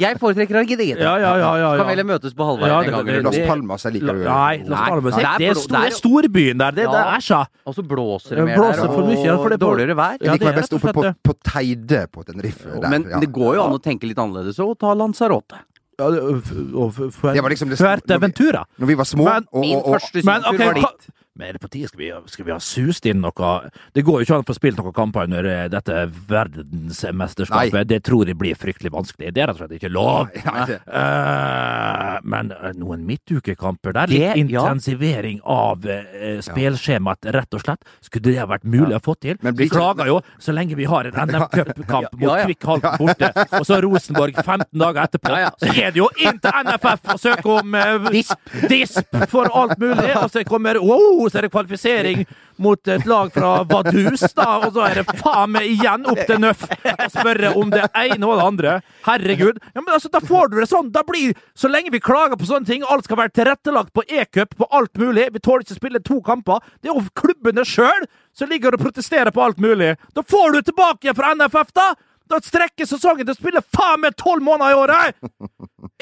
Jeg 0.00 0.18
foretrekker 0.20 0.58
Argentina. 0.60 0.98
Ja, 1.00 1.14
ja, 1.18 1.32
ja, 1.38 1.50
ja, 1.58 1.68
Kan 1.74 1.78
ja. 1.78 1.84
vi 1.84 1.90
heller 1.94 2.06
møtes 2.08 2.34
på 2.36 2.46
halvveien 2.48 2.72
Ja, 2.72 2.78
en 2.82 2.90
gang 3.06 3.24
Las. 3.26 3.38
Palmas 3.48 3.84
er 3.88 3.94
like. 3.96 4.14
Nei, 4.20 4.56
Las 4.68 4.88
Palmas. 4.88 5.18
Det 5.18 5.48
er, 5.48 5.54
stor, 5.54 5.68
der- 5.74 5.84
det 5.84 5.92
er 5.92 5.96
storbyen 5.98 6.58
der. 6.64 6.70
Det, 6.78 6.86
det 6.94 7.02
er 7.16 7.20
så. 7.28 7.42
Og 7.66 7.74
så 7.78 7.82
blåser 7.86 8.36
det 8.40 8.44
mer 8.48 8.56
blåser 8.58 8.82
der, 8.82 8.94
for 8.94 9.06
mye, 9.10 9.20
ja, 9.24 9.36
for 9.36 9.48
det 9.54 9.58
er 9.60 9.64
dårligere 9.66 9.96
vær. 10.00 10.16
Jeg 10.20 10.32
liker 10.38 10.50
meg 10.50 10.58
best 10.62 10.72
oppe 10.78 10.94
på, 10.96 11.04
på 11.28 11.36
Teide 11.50 12.02
på 12.12 12.24
Tenerife. 12.24 12.66
der, 12.80 12.88
Men 12.90 13.06
ja. 13.10 13.20
det 13.22 13.30
går 13.32 13.54
jo 13.60 13.62
an 13.68 13.76
å 13.78 13.82
tenke 13.82 14.08
litt 14.10 14.18
annerledes 14.18 14.58
og 14.64 14.78
ta 14.78 14.94
Lanzarote. 14.94 15.60
Ja, 15.98 16.08
det- 16.10 16.22
og- 16.22 16.42
og- 16.74 16.98
og- 16.98 17.34
Det 17.34 17.42
var 17.42 17.50
liksom 17.50 17.68
det- 17.70 17.78
Fuerteventura. 17.78 18.64
Når 18.80 18.86
vi 18.86 18.94
var 18.94 19.04
små 19.04 19.24
Men 19.24 19.46
og, 19.52 19.60
Min 19.60 19.76
og, 19.76 19.84
min 19.86 19.94
første 19.94 20.24
Men 20.24 20.42
sydentur 20.42 20.64
var 20.66 20.74
ditt. 20.74 20.82
dit. 21.06 21.10
Men 21.36 21.48
er 21.48 21.56
det 21.56 21.60
på 21.64 21.68
tide? 21.72 21.88
Skal 21.90 21.98
vi, 21.98 22.10
skal 22.30 22.46
vi 22.46 22.52
ha 22.54 22.60
sust 22.62 23.06
inn 23.10 23.18
noe 23.24 23.48
Det 23.94 24.04
går 24.06 24.20
jo 24.20 24.26
ikke 24.26 24.36
an 24.36 24.44
å 24.44 24.46
få 24.46 24.54
spilt 24.54 24.78
noen 24.78 24.94
kamper 24.94 25.26
under 25.26 25.46
eh, 25.50 25.64
dette 25.72 26.04
verdensmesterskapet. 26.30 27.74
Nei. 27.74 27.84
Det 27.90 27.98
tror 28.06 28.28
jeg 28.30 28.38
blir 28.38 28.54
fryktelig 28.58 28.92
vanskelig. 28.94 29.32
Det 29.34 29.42
er 29.42 29.50
rett 29.50 29.58
og 29.58 29.64
slett 29.64 29.74
ikke 29.80 29.90
lov. 29.90 30.30
Nei, 30.30 30.44
nei. 30.44 30.76
Uh, 30.86 32.18
men 32.30 32.52
eh, 32.54 32.70
noen 32.78 33.02
midtukekamper 33.08 33.96
der, 33.96 34.12
litt 34.12 34.20
Det- 34.20 34.54
ja. 34.54 34.62
intensivering 34.62 35.40
av 35.42 35.82
uh, 35.88 36.38
spillskjemaet, 36.44 37.26
rett 37.34 37.58
og 37.58 37.64
slett. 37.64 37.82
Skulle 38.04 38.30
det 38.30 38.36
ha 38.38 38.46
vært 38.50 38.64
mulig 38.68 38.94
å 38.98 39.02
få 39.02 39.16
til? 39.18 39.34
Men 39.42 39.56
blir 39.58 39.66
Vi 39.66 39.74
klager 39.74 40.06
jo 40.12 40.20
så 40.38 40.54
lenge 40.54 40.78
vi 40.78 40.86
har 40.88 41.10
en 41.10 41.18
NM-cupkamp 41.34 42.08
Ja, 42.14 42.20
mot 42.20 42.38
ja. 42.38 42.46
Kvikk 42.46 42.68
Halden 42.70 42.98
borte, 43.00 43.32
og 43.58 43.66
så 43.66 43.80
Rosenborg 43.82 44.38
15 44.38 44.70
dager 44.80 45.02
etterpå. 45.08 45.34
Ja, 45.34 45.48
ja. 45.48 45.52
Så 45.58 45.72
er 45.74 45.90
det 45.94 45.98
jo 46.02 46.08
inn 46.22 46.38
til 46.42 46.62
NFF 46.70 47.12
og 47.16 47.20
søke 47.26 47.58
om 47.58 47.74
uh, 47.74 48.08
Disp. 48.14 48.54
disp 48.70 49.20
for 49.32 49.50
alt 49.50 49.78
mulig, 49.82 50.10
og 50.20 50.30
så 50.30 50.44
kommer 50.46 50.78
wow, 50.78 51.23
så 51.30 51.38
er 51.38 51.46
det 51.46 51.52
kvalifisering 51.54 52.24
mot 52.62 52.88
et 52.88 53.06
lag 53.08 53.32
fra 53.34 53.50
Vaduz, 53.68 54.22
da, 54.36 54.46
og 54.62 54.76
så 54.76 54.84
er 54.86 55.00
det 55.00 55.16
faen 55.18 55.52
meg 55.56 55.66
igjen 55.72 56.06
opp 56.10 56.20
til 56.28 56.38
Nøff 56.42 56.64
og 56.70 57.04
spørre 57.10 57.50
om 57.58 57.72
det 57.72 57.82
ene 57.88 58.28
og 58.28 58.38
det 58.38 58.46
andre. 58.46 58.76
Herregud. 59.06 59.58
Ja, 59.74 59.80
men 59.80 59.92
altså, 59.96 60.10
da 60.12 60.22
får 60.22 60.52
du 60.52 60.58
det 60.60 60.68
sånn. 60.70 60.92
Da 60.94 61.02
blir, 61.06 61.34
så 61.58 61.70
lenge 61.72 61.92
vi 61.94 62.02
klager 62.04 62.38
på 62.38 62.48
sånne 62.48 62.68
ting, 62.70 62.86
alt 62.86 63.08
skal 63.08 63.20
være 63.24 63.34
tilrettelagt 63.40 63.94
på 63.96 64.06
e-cup, 64.06 64.56
på 64.60 64.70
alt 64.70 64.94
mulig, 65.00 65.28
vi 65.34 65.42
tåler 65.42 65.66
ikke 65.66 65.76
å 65.76 65.82
spille 65.82 66.04
to 66.04 66.20
kamper, 66.24 66.62
det 66.80 66.92
er 66.92 66.94
jo 66.94 67.06
klubbene 67.18 67.66
sjøl 67.68 68.08
som 68.34 68.50
ligger 68.50 68.74
og 68.74 68.82
protesterer 68.86 69.34
på 69.34 69.42
alt 69.44 69.62
mulig. 69.62 69.94
Da 70.14 70.22
får 70.26 70.56
du 70.56 70.64
tilbake 70.70 71.08
igjen 71.08 71.18
fra 71.18 71.34
NFF, 71.38 71.74
da! 71.76 71.92
Da 72.30 72.38
strekker 72.40 72.88
sesongen 72.88 73.26
til 73.26 73.34
å 73.34 73.36
spille 73.36 73.60
faen 73.74 74.00
meg 74.00 74.16
tolv 74.16 74.44
måneder 74.46 74.72
i 74.72 74.78
året! 74.80 75.18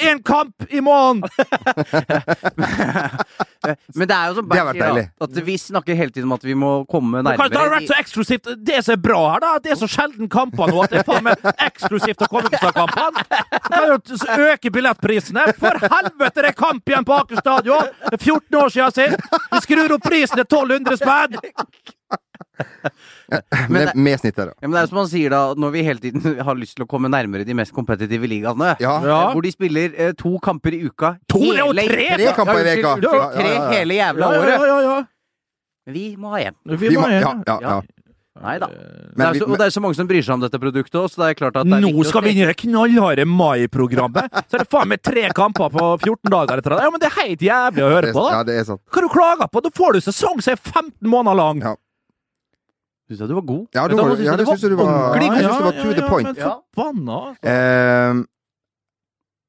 Én 0.01 0.23
kamp 0.23 0.63
i 0.69 0.81
måneden! 0.81 1.29
Men 3.95 4.07
det 4.09 4.15
er 4.15 4.27
jo 4.27 4.33
som 4.39 4.47
Det 4.49 4.57
har 4.57 4.65
Bernt 4.65 4.79
vært 4.79 4.79
sier, 4.81 4.95
da, 4.97 5.27
at 5.27 5.37
vi 5.45 5.57
snakker 5.61 5.97
hele 5.97 6.11
tiden 6.11 6.25
om 6.27 6.33
at 6.35 6.45
vi 6.47 6.55
må 6.57 6.71
komme 6.89 7.21
nærmere. 7.21 7.49
Det 7.53 7.59
har 7.61 7.69
vært 7.75 7.91
så 7.91 7.97
eksklusivt. 8.01 8.49
Det 8.65 8.81
som 8.83 8.95
er 8.97 9.01
bra 9.05 9.21
her, 9.35 9.43
da, 9.45 9.51
det 9.63 9.75
er 9.75 9.79
så 9.83 9.89
sjelden 9.91 10.31
kamper 10.33 10.73
nå 10.73 10.81
at 10.83 10.95
det 10.95 11.03
er 11.03 11.07
faen 11.07 11.27
meg 11.29 11.45
eksklusivt 11.67 12.25
å 12.25 12.31
komme 12.31 12.49
til 12.49 12.73
kampene. 12.73 13.23
Du 13.53 13.69
kan 13.69 13.85
jo 14.41 14.49
øke 14.49 14.73
billettprisene. 14.73 15.45
For 15.61 15.73
helvete, 15.85 16.41
det 16.41 16.51
er 16.51 16.57
kamp 16.57 16.89
igjen 16.89 17.05
på 17.07 17.19
Aker 17.21 17.43
stadion! 17.43 17.93
Det 18.09 18.17
er 18.17 18.23
14 18.23 18.61
år 18.63 18.73
siden 18.73 18.97
sist! 18.97 19.17
Vi 19.53 19.65
skrur 19.67 19.97
opp 19.99 20.09
prisen 20.09 20.41
til 20.41 20.47
1200 20.47 21.03
spenn! 21.03 21.37
med, 23.69 23.91
med 23.95 24.19
snittet, 24.19 24.49
da. 24.49 24.53
Ja, 24.61 24.67
men 24.67 24.75
det 24.77 24.83
er 24.83 24.89
som 24.91 24.99
han 25.01 25.09
sier 25.11 25.33
da, 25.33 25.41
når 25.59 25.73
vi 25.75 25.83
hele 25.87 26.03
tiden 26.03 26.37
har 26.47 26.59
lyst 26.59 26.77
til 26.77 26.85
å 26.85 26.89
komme 26.89 27.09
nærmere 27.11 27.45
de 27.47 27.55
mest 27.57 27.73
kompetitive 27.75 28.29
ligaene, 28.29 28.75
Ja. 28.83 28.95
Ja. 29.05 29.19
hvor 29.33 29.41
de 29.45 29.51
spiller 29.53 29.95
eh, 29.97 30.13
to 30.19 30.35
kamper 30.43 30.75
i 30.77 30.83
uka 30.87 31.15
To, 31.33 31.41
hele, 31.41 31.65
og 31.69 31.75
tre! 31.79 32.09
Tre 32.17 32.35
kamper 32.37 32.61
i 32.69 32.77
uka! 32.81 32.95
Ja, 33.03 33.25
Tre 33.37 33.55
hele 33.77 33.99
jævla 33.99 34.29
Ja, 34.29 34.37
ja, 34.37 34.45
året. 34.45 34.69
ja, 34.69 34.79
ja. 34.89 35.01
Vi 35.93 36.05
må 36.15 36.31
ha 36.31 36.39
én. 36.47 36.55
Vi 36.63 36.77
Vi 36.87 36.95
må 36.95 37.07
ha 37.09 37.11
ja, 37.19 37.33
ja, 37.47 37.57
ja. 37.61 37.81
Nei 38.43 38.55
da. 38.57 38.65
Det 38.65 39.13
Men 39.19 39.27
er 39.27 39.35
så, 39.37 39.45
og 39.45 39.59
det 39.61 39.65
er 39.67 39.73
så 39.75 39.81
mange 39.83 39.95
som 39.95 40.07
bryr 40.09 40.23
seg 40.25 40.33
om 40.33 40.41
dette 40.41 40.57
produktet 40.59 40.95
òg, 40.97 41.05
så 41.13 41.21
det 41.21 41.27
er 41.29 41.35
klart 41.37 41.57
at 41.59 41.67
det 41.69 41.75
er 41.77 41.83
Nå 41.85 42.03
skal 42.07 42.23
vi 42.25 42.31
inn 42.33 42.39
i 42.41 42.47
det 42.49 42.55
knallharde 42.63 43.27
mai-programmet! 43.29 44.25
Så 44.49 44.57
er 44.57 44.63
det 44.63 44.71
faen 44.73 44.89
meg 44.89 45.03
tre 45.05 45.27
kamper 45.37 45.69
på 45.71 45.83
14 46.01 46.31
dager 46.33 46.57
etter 46.63 46.73
det. 46.73 46.79
Ja, 46.81 46.89
men 46.95 47.03
det 47.03 47.11
er 47.11 47.15
helt 47.19 47.45
jævlig 47.45 47.83
å 47.85 47.91
høre 47.93 48.09
på 48.09 48.17
på, 48.17 48.23
Ja, 48.33 48.39
da! 48.41 48.47
det 48.49 48.55
er 48.57 48.65
sant. 48.71 48.81
Hva 48.89 49.03
du 49.05 49.09
klager 49.13 49.51
på? 49.53 49.61
Da 49.67 49.71
får 49.77 49.93
du 49.93 50.01
sesong 50.07 50.41
som 50.41 50.55
er 50.55 50.59
15 50.65 51.11
måneder 51.13 51.37
lang! 51.43 51.61
Ja. 51.61 51.75
Syns 53.09 53.19
jeg 53.19 53.27
du 53.29 53.35
var 53.35 53.41
god. 53.47 53.63
Ja, 53.75 53.87
du 53.87 53.95
var- 53.97 54.15
synes 54.15 54.25
ja, 54.25 54.35
det 54.37 54.45
du 54.45 54.51
syns 54.51 54.61
jeg 54.63 54.71
du 54.71 54.75
var 54.79 54.85
ordentlig 55.11 55.41
Jeg 55.41 55.43
syns 55.43 55.57
du 55.57 55.63
var 55.63 55.71
to 55.83 55.93
the 55.93 56.07
point. 56.09 56.27
Men 56.27 56.35
Ja. 56.35 56.53
forbanna! 56.75 57.17
altså. 57.43 58.27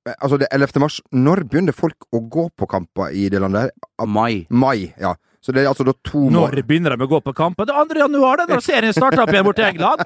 Eh, 0.07 0.15
altså, 0.21 0.39
det 0.39 0.49
er 0.51 0.57
11. 0.59 0.81
mars. 0.81 1.01
Når 1.13 1.45
begynner 1.49 1.73
folk 1.73 1.97
å 2.13 2.21
gå 2.29 2.49
på 2.59 2.67
kamper 2.69 3.13
i 3.15 3.29
det 3.29 3.41
landet 3.41 3.61
her? 3.63 4.07
Mai. 4.07 4.47
Mai, 4.51 4.93
ja. 5.01 5.15
Så 5.45 5.53
det 5.53 5.63
er 5.65 5.69
altså 5.69 5.85
da 5.85 5.93
to 6.03 6.31
Når 6.31 6.63
begynner 6.67 6.97
de 6.97 7.05
å 7.05 7.09
gå 7.09 7.21
på 7.23 7.35
kamp? 7.37 7.57
Det 7.59 7.69
er 7.69 7.85
2. 7.85 7.95
januar, 8.01 8.37
det, 8.39 8.49
når 8.49 8.63
serien 8.65 8.93
starter 8.97 9.21
opp 9.23 9.29
igjen 9.29 9.45
bort 9.45 9.59
i 9.59 9.63
England. 9.69 10.01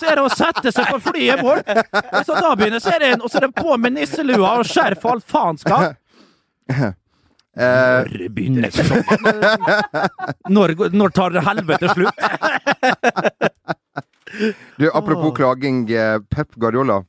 Så 0.00 0.06
er 0.10 0.16
det 0.18 0.24
å 0.26 0.30
sette 0.34 0.72
seg 0.74 0.86
på 0.90 0.98
flyet 1.00 1.40
bort. 1.40 1.64
Så 2.26 2.34
da 2.40 2.54
begynner 2.56 2.80
serien, 2.82 3.22
og 3.22 3.30
så 3.30 3.36
er 3.38 3.46
det 3.46 3.54
på 3.54 3.78
med 3.78 3.92
nisselua 3.94 4.58
og 4.58 4.66
skjerf 4.66 5.04
og 5.04 5.12
alt 5.12 5.24
faenskap. 5.24 5.96
eh, 7.60 8.08
Når 8.08 8.28
begynner 8.36 8.72
sommeren? 8.74 9.44
Når, 10.56 10.74
når 10.96 11.14
tar 11.16 11.36
det 11.36 11.44
helvete 11.46 11.92
slutt? 11.94 12.16
Du, 14.78 14.84
apropos 14.94 15.32
klaging. 15.34 15.80
eh, 15.90 16.20
Pep 16.30 16.54
Guardiola 16.54 17.00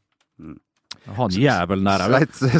Han 1.15 1.29
jævelen 1.29 1.85
der, 1.85 2.01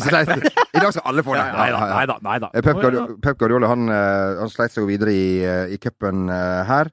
sleit. 0.06 0.44
I 0.78 0.80
dag 0.84 0.92
skal 0.94 1.02
alle 1.10 1.24
få 1.26 1.34
det. 1.34 1.46
Nei 1.58 2.36
da. 2.44 2.50
Eh, 2.54 2.62
Pep 2.62 3.40
Guardiola, 3.42 3.72
han, 3.72 3.90
han 3.90 4.52
sleit 4.54 4.72
seg 4.76 4.84
jo 4.84 4.90
videre 4.92 5.16
i, 5.18 5.26
i 5.74 5.80
cupen 5.82 6.30
her. 6.30 6.92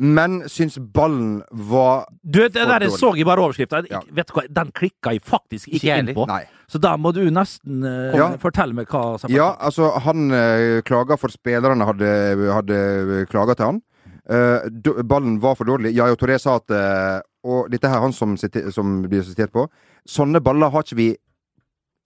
Men 0.00 0.38
syns 0.48 0.78
ballen 0.80 1.42
var 1.52 2.06
Du, 2.24 2.38
vet, 2.40 2.54
det 2.54 2.64
der 2.64 2.86
Jeg 2.86 2.94
så 2.96 3.10
jeg 3.18 3.26
bare 3.28 3.42
overskrifta. 3.44 3.82
Ja. 3.90 4.00
Vet 4.16 4.30
du 4.30 4.34
hva, 4.38 4.44
den 4.48 4.70
klikka 4.72 5.12
jeg 5.12 5.20
faktisk 5.28 5.68
Ikke 5.68 5.82
ikke 5.82 5.98
inn 6.00 6.14
på. 6.16 6.24
Nei. 6.30 6.42
Så 6.70 6.80
da 6.80 6.94
må 6.96 7.12
du 7.12 7.20
nesten 7.30 7.84
uh, 7.84 8.16
Ja. 8.16 8.30
fortelle 8.40 8.72
meg 8.78 8.88
hva 8.88 9.18
som 9.20 9.32
Ja, 9.34 9.50
altså, 9.60 9.90
han 10.06 10.30
uh, 10.32 10.80
klaga 10.88 11.18
for 11.20 11.28
spillerne 11.34 11.84
hadde, 11.84 12.10
hadde 12.48 13.26
klaga 13.28 13.56
til 13.58 13.66
han. 13.74 13.82
Uh, 14.30 14.68
do- 14.70 14.96
ballen 15.02 15.36
var 15.42 15.56
for 15.58 15.68
dårlig. 15.68 15.92
Jajo 15.96 16.16
Toré 16.16 16.38
sa 16.40 16.56
at 16.60 16.70
uh, 16.72 17.20
Og 17.44 17.68
dette 17.72 17.88
her 17.88 17.98
er 17.98 18.06
han 18.08 18.12
som, 18.16 18.36
som 18.36 19.00
blir 19.04 19.22
sitert 19.26 19.52
på. 19.52 19.66
Sånne 20.08 20.40
baller 20.44 20.70
har 20.72 20.84
ikke 20.86 20.96
vi 20.96 21.10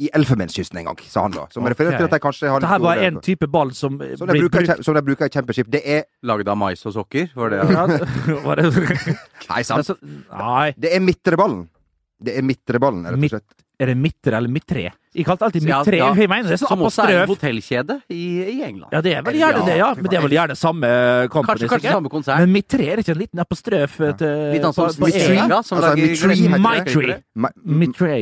i 0.03 0.09
Elfenbenskysten 0.19 0.81
engang, 0.81 0.99
sa 1.07 1.23
han 1.23 1.35
da. 1.35 1.45
Som 1.55 1.63
okay. 1.63 1.75
refererer 1.75 2.01
til 2.01 2.09
at 2.09 2.15
de 2.17 2.21
kanskje 2.23 2.51
har 2.51 2.63
Det 2.63 2.71
her 2.71 2.83
var 2.83 3.03
en 3.07 3.21
type 3.23 3.47
ball 3.51 3.71
som 3.75 4.01
som 4.19 4.27
de, 4.27 4.39
bruker, 4.41 4.65
i 4.65 4.67
brukt 4.67 4.87
som 4.87 4.97
de 4.97 5.03
bruker 5.07 5.31
i 5.31 5.35
Championship. 5.35 5.71
Det 5.71 5.83
er 5.85 6.03
Lagd 6.27 6.51
av 6.51 6.59
mais 6.59 6.83
og 6.89 6.97
sokker, 6.97 7.29
var 7.39 7.55
det 7.55 7.61
var 8.47 8.59
det, 8.59 8.73
Nei, 9.51 9.63
sant. 9.63 9.93
Det 10.77 10.91
er 10.91 11.05
midtreballen. 11.05 11.69
Det 12.25 12.35
er 12.39 12.47
midtreballen, 12.47 13.07
rett 13.07 13.21
og 13.21 13.37
slett. 13.37 13.64
Er 13.81 13.87
det 13.91 13.97
Mitre 13.99 14.37
eller 14.39 14.49
Mitre. 14.49 14.93
Jeg 15.15 15.25
kalte 15.27 15.47
alltid 15.47 15.65
Ja, 15.67 15.79
midtre. 15.83 15.97
ja. 15.99 16.13
Jeg 16.15 16.29
mener 16.31 16.43
det 16.49 16.53
er 16.55 16.61
sånn 16.63 16.69
Som 16.69 16.83
også 16.87 17.05
er 17.09 17.23
en 17.23 17.29
hotellkjede 17.29 17.97
i, 18.11 18.23
i 18.55 18.63
England. 18.63 18.93
Ja, 18.93 19.01
det 19.03 19.15
er 19.15 19.23
vel 19.27 19.35
gjerne 19.35 19.65
det, 19.67 19.77
ja. 19.79 19.89
Men 19.95 20.05
det 20.11 20.19
er 20.19 20.23
vel 20.23 20.35
gjerne 20.37 20.57
samme 20.59 20.91
company, 21.31 21.59
Kanskje, 21.59 21.69
kanskje 21.73 21.91
samme 21.97 22.11
konsert. 22.13 22.39
Men 22.39 22.53
Mitre 22.55 22.87
er 22.93 23.03
ikke 23.03 23.15
en 23.15 23.19
liten 23.19 23.43
apostrøf 23.43 23.99
ja. 23.99 24.13
til 24.19 24.53
Litt 24.55 24.63
sånn 24.63 24.75
som 24.75 24.87
på- 24.87 24.95
på 25.01 25.07
Mitre, 25.11 25.27
Smega, 25.27 25.63
som 25.65 25.79
Altså, 25.79 25.91
lager 25.91 26.07
Mitri 26.07 26.35
heter 26.79 27.03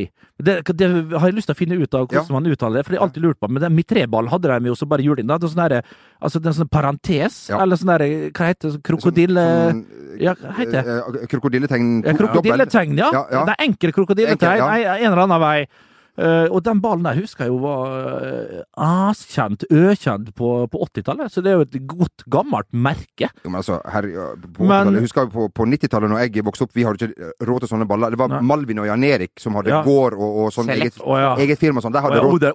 det. 0.01 0.09
Det, 0.43 0.63
det 0.75 0.87
har 1.13 1.27
jeg 1.29 1.35
lyst 1.37 1.45
til 1.47 1.53
å 1.55 1.57
finne 1.57 1.77
ut 1.77 1.93
av 1.93 2.07
hvordan 2.07 2.27
Ja. 2.27 2.33
man 2.33 2.45
uttaler 2.49 2.77
det, 2.81 2.85
for 2.85 2.91
det 2.91 2.99
har 2.99 3.07
alltid 3.07 3.23
lurt 3.23 3.39
på. 3.39 3.47
Men 3.49 3.61
den 3.61 3.75
midtreballen 3.75 4.29
hadde 4.29 4.49
de 4.59 4.65
jo 4.67 4.73
så 4.75 4.87
bare 4.89 5.03
da. 5.27 5.37
Det 5.37 5.45
er 5.45 5.53
sånn 5.53 5.61
altså 6.21 6.41
er 6.49 6.53
sånn 6.57 6.69
parentes, 6.69 7.49
Ja. 7.49 7.61
eller 7.61 7.75
sånn 7.77 7.93
derre 7.93 8.31
Hva 8.33 8.47
heter 8.49 8.71
det? 8.71 8.81
Krokodille... 8.83 9.69
Som- 9.71 9.85
Ja, 10.19 10.35
eh, 10.35 10.75
eh, 10.79 11.27
Krokodilletegn 11.29 12.03
Ja, 12.05 12.13
krokodilletegn, 12.13 12.97
ja. 12.97 13.09
Ja, 13.13 13.25
ja. 13.31 13.45
Det 13.45 13.55
er 13.57 13.65
enkle 13.65 13.91
krokodilletegn, 13.91 14.61
en 14.61 15.11
eller 15.11 15.23
annen 15.25 15.39
vei. 15.41 15.57
Eh, 16.13 16.45
og 16.53 16.61
den 16.63 16.77
ballen 16.81 17.01
der 17.07 17.15
husker 17.17 17.47
jeg 17.47 17.49
jo 17.49 17.57
var 17.63 17.89
uh, 18.21 18.59
askjent, 19.09 19.63
økjent 19.73 20.27
på, 20.37 20.49
på 20.69 20.81
80-tallet, 20.85 21.31
så 21.33 21.41
det 21.41 21.49
er 21.49 21.55
jo 21.57 21.65
et 21.65 21.77
godt, 21.89 22.25
gammelt 22.29 22.67
merke. 22.71 23.31
Jo, 23.41 23.49
men 23.49 23.57
altså, 23.63 23.79
her, 23.89 24.05
på 24.53 24.67
Men- 24.69 24.99
husker 25.01 25.23
jeg 25.25 25.31
på, 25.33 25.47
på 25.49 25.65
90-tallet, 25.65 26.11
når 26.13 26.21
jeg 26.27 26.45
vokste 26.45 26.67
opp, 26.67 26.73
vi 26.77 26.85
hadde 26.85 27.09
ikke 27.09 27.31
råd 27.49 27.65
til 27.65 27.71
sånne 27.73 27.87
baller. 27.89 28.13
Det 28.13 28.19
var 28.21 28.29
Nei. 28.35 28.41
Malvin 28.45 28.83
og 28.83 28.89
Jan 28.91 29.03
Erik 29.09 29.41
som 29.41 29.57
hadde 29.57 29.73
Ja. 29.73 29.81
gård 29.87 30.13
og, 30.19 30.37
og 30.45 30.53
sånn 30.53 30.69
eget, 30.69 31.01
ja. 31.01 31.33
eget 31.41 31.59
firma 31.59 31.81
og 31.81 31.87
sånn. 31.87 31.95
Der 31.97 32.05
ja, 32.19 32.21
råd. 32.27 32.33
odel, 32.37 32.53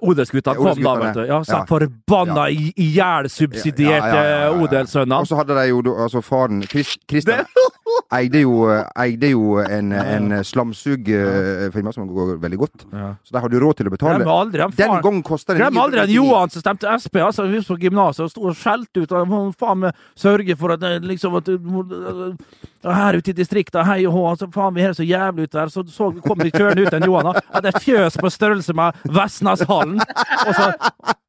Ja, 0.55 0.63
kom 0.63 0.83
da, 0.83 0.95
vet 1.03 1.13
du. 1.19 1.25
Ja, 1.27 1.41
så 1.43 1.59
Ja. 1.59 1.65
forbanna 1.67 2.47
i- 2.49 2.73
Ja, 2.95 4.07
ja, 4.07 4.23
ja, 4.23 4.39
ja. 4.45 4.53
odelssønner. 4.55 5.19
Og 5.19 5.27
så 5.27 5.35
hadde 5.35 5.55
de 5.59 5.67
jo 5.67 5.81
altså 5.99 6.21
faren 6.23 6.63
Christian 6.63 7.03
Christian 7.09 7.45
eide 8.17 8.41
jo, 8.41 8.53
eide 8.97 9.29
jo 9.31 9.57
en, 9.61 9.91
en 9.93 10.31
slamsugfirma 10.45 11.93
som 11.93 12.07
går 12.09 12.37
veldig 12.41 12.59
godt. 12.61 12.85
Så 13.23 13.35
de 13.35 13.41
hadde 13.43 13.57
jo 13.57 13.61
råd 13.63 13.79
til 13.79 13.89
å 13.89 13.93
betale. 13.93 14.25
Aldri 14.25 14.63
Den 14.63 14.71
faren. 14.77 15.03
gang 15.05 15.19
kosta 15.25 15.53
det 15.53 15.61
Glem 15.61 15.77
aldri 15.77 16.01
999. 16.07 16.15
Johan 16.15 16.53
som 16.53 16.63
stemte 16.65 16.95
Sp, 16.97 17.15
altså, 17.25 17.45
vi 17.49 17.61
på 17.67 17.77
gymnaset 17.83 18.25
og 18.25 18.31
sto 18.33 18.47
og 18.49 18.57
skjelte 18.57 19.03
ut. 19.03 19.11
og 19.13 19.53
faen 19.59 19.83
meg 19.85 20.01
sørge 20.17 20.57
for 20.57 20.73
at 20.73 20.85
liksom 21.05 21.37
at 21.37 21.49
Og 21.49 22.78
her 22.83 23.17
ute 23.19 23.31
i 23.31 23.35
distrikta, 23.35 23.83
hei 23.83 24.05
og 24.07 24.13
hå, 24.15 24.21
altså, 24.31 24.47
faen, 24.53 24.73
vi 24.77 24.81
er 24.87 24.93
så 24.95 25.03
jævlig 25.03 25.47
ute 25.49 25.57
der. 25.59 25.67
Så, 25.73 25.83
så 25.91 26.09
kom 26.25 26.39
vi 26.39 26.51
kjørende 26.51 26.85
ut 26.87 26.93
en 26.95 27.03
Johan, 27.09 27.31
da. 27.33 27.41
hadde 27.57 27.73
et 27.73 27.81
fjøs 27.83 28.15
på 28.21 28.31
størrelse 28.31 28.73
med 28.77 28.95
Vestneshallen. 29.15 29.99
Og 29.99 30.53
så, 30.55 30.69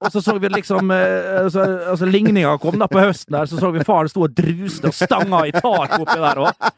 og 0.00 0.12
så 0.14 0.22
så 0.24 0.36
vi 0.40 0.48
liksom 0.48 0.90
eh, 0.94 1.44
altså, 1.44 1.64
altså 1.92 2.06
Ligninga 2.08 2.54
kom 2.62 2.78
da 2.80 2.86
på 2.90 3.02
høsten 3.02 3.34
der, 3.36 3.50
så 3.50 3.58
så 3.60 3.72
vi 3.74 3.82
faren 3.84 4.08
sto 4.08 4.22
og 4.28 4.34
druste 4.36 4.88
og 4.92 4.96
stanga 4.96 5.42
i 5.48 5.54
taket 5.56 5.98
oppi 6.00 6.18
der 6.22 6.44
òg. 6.46 6.68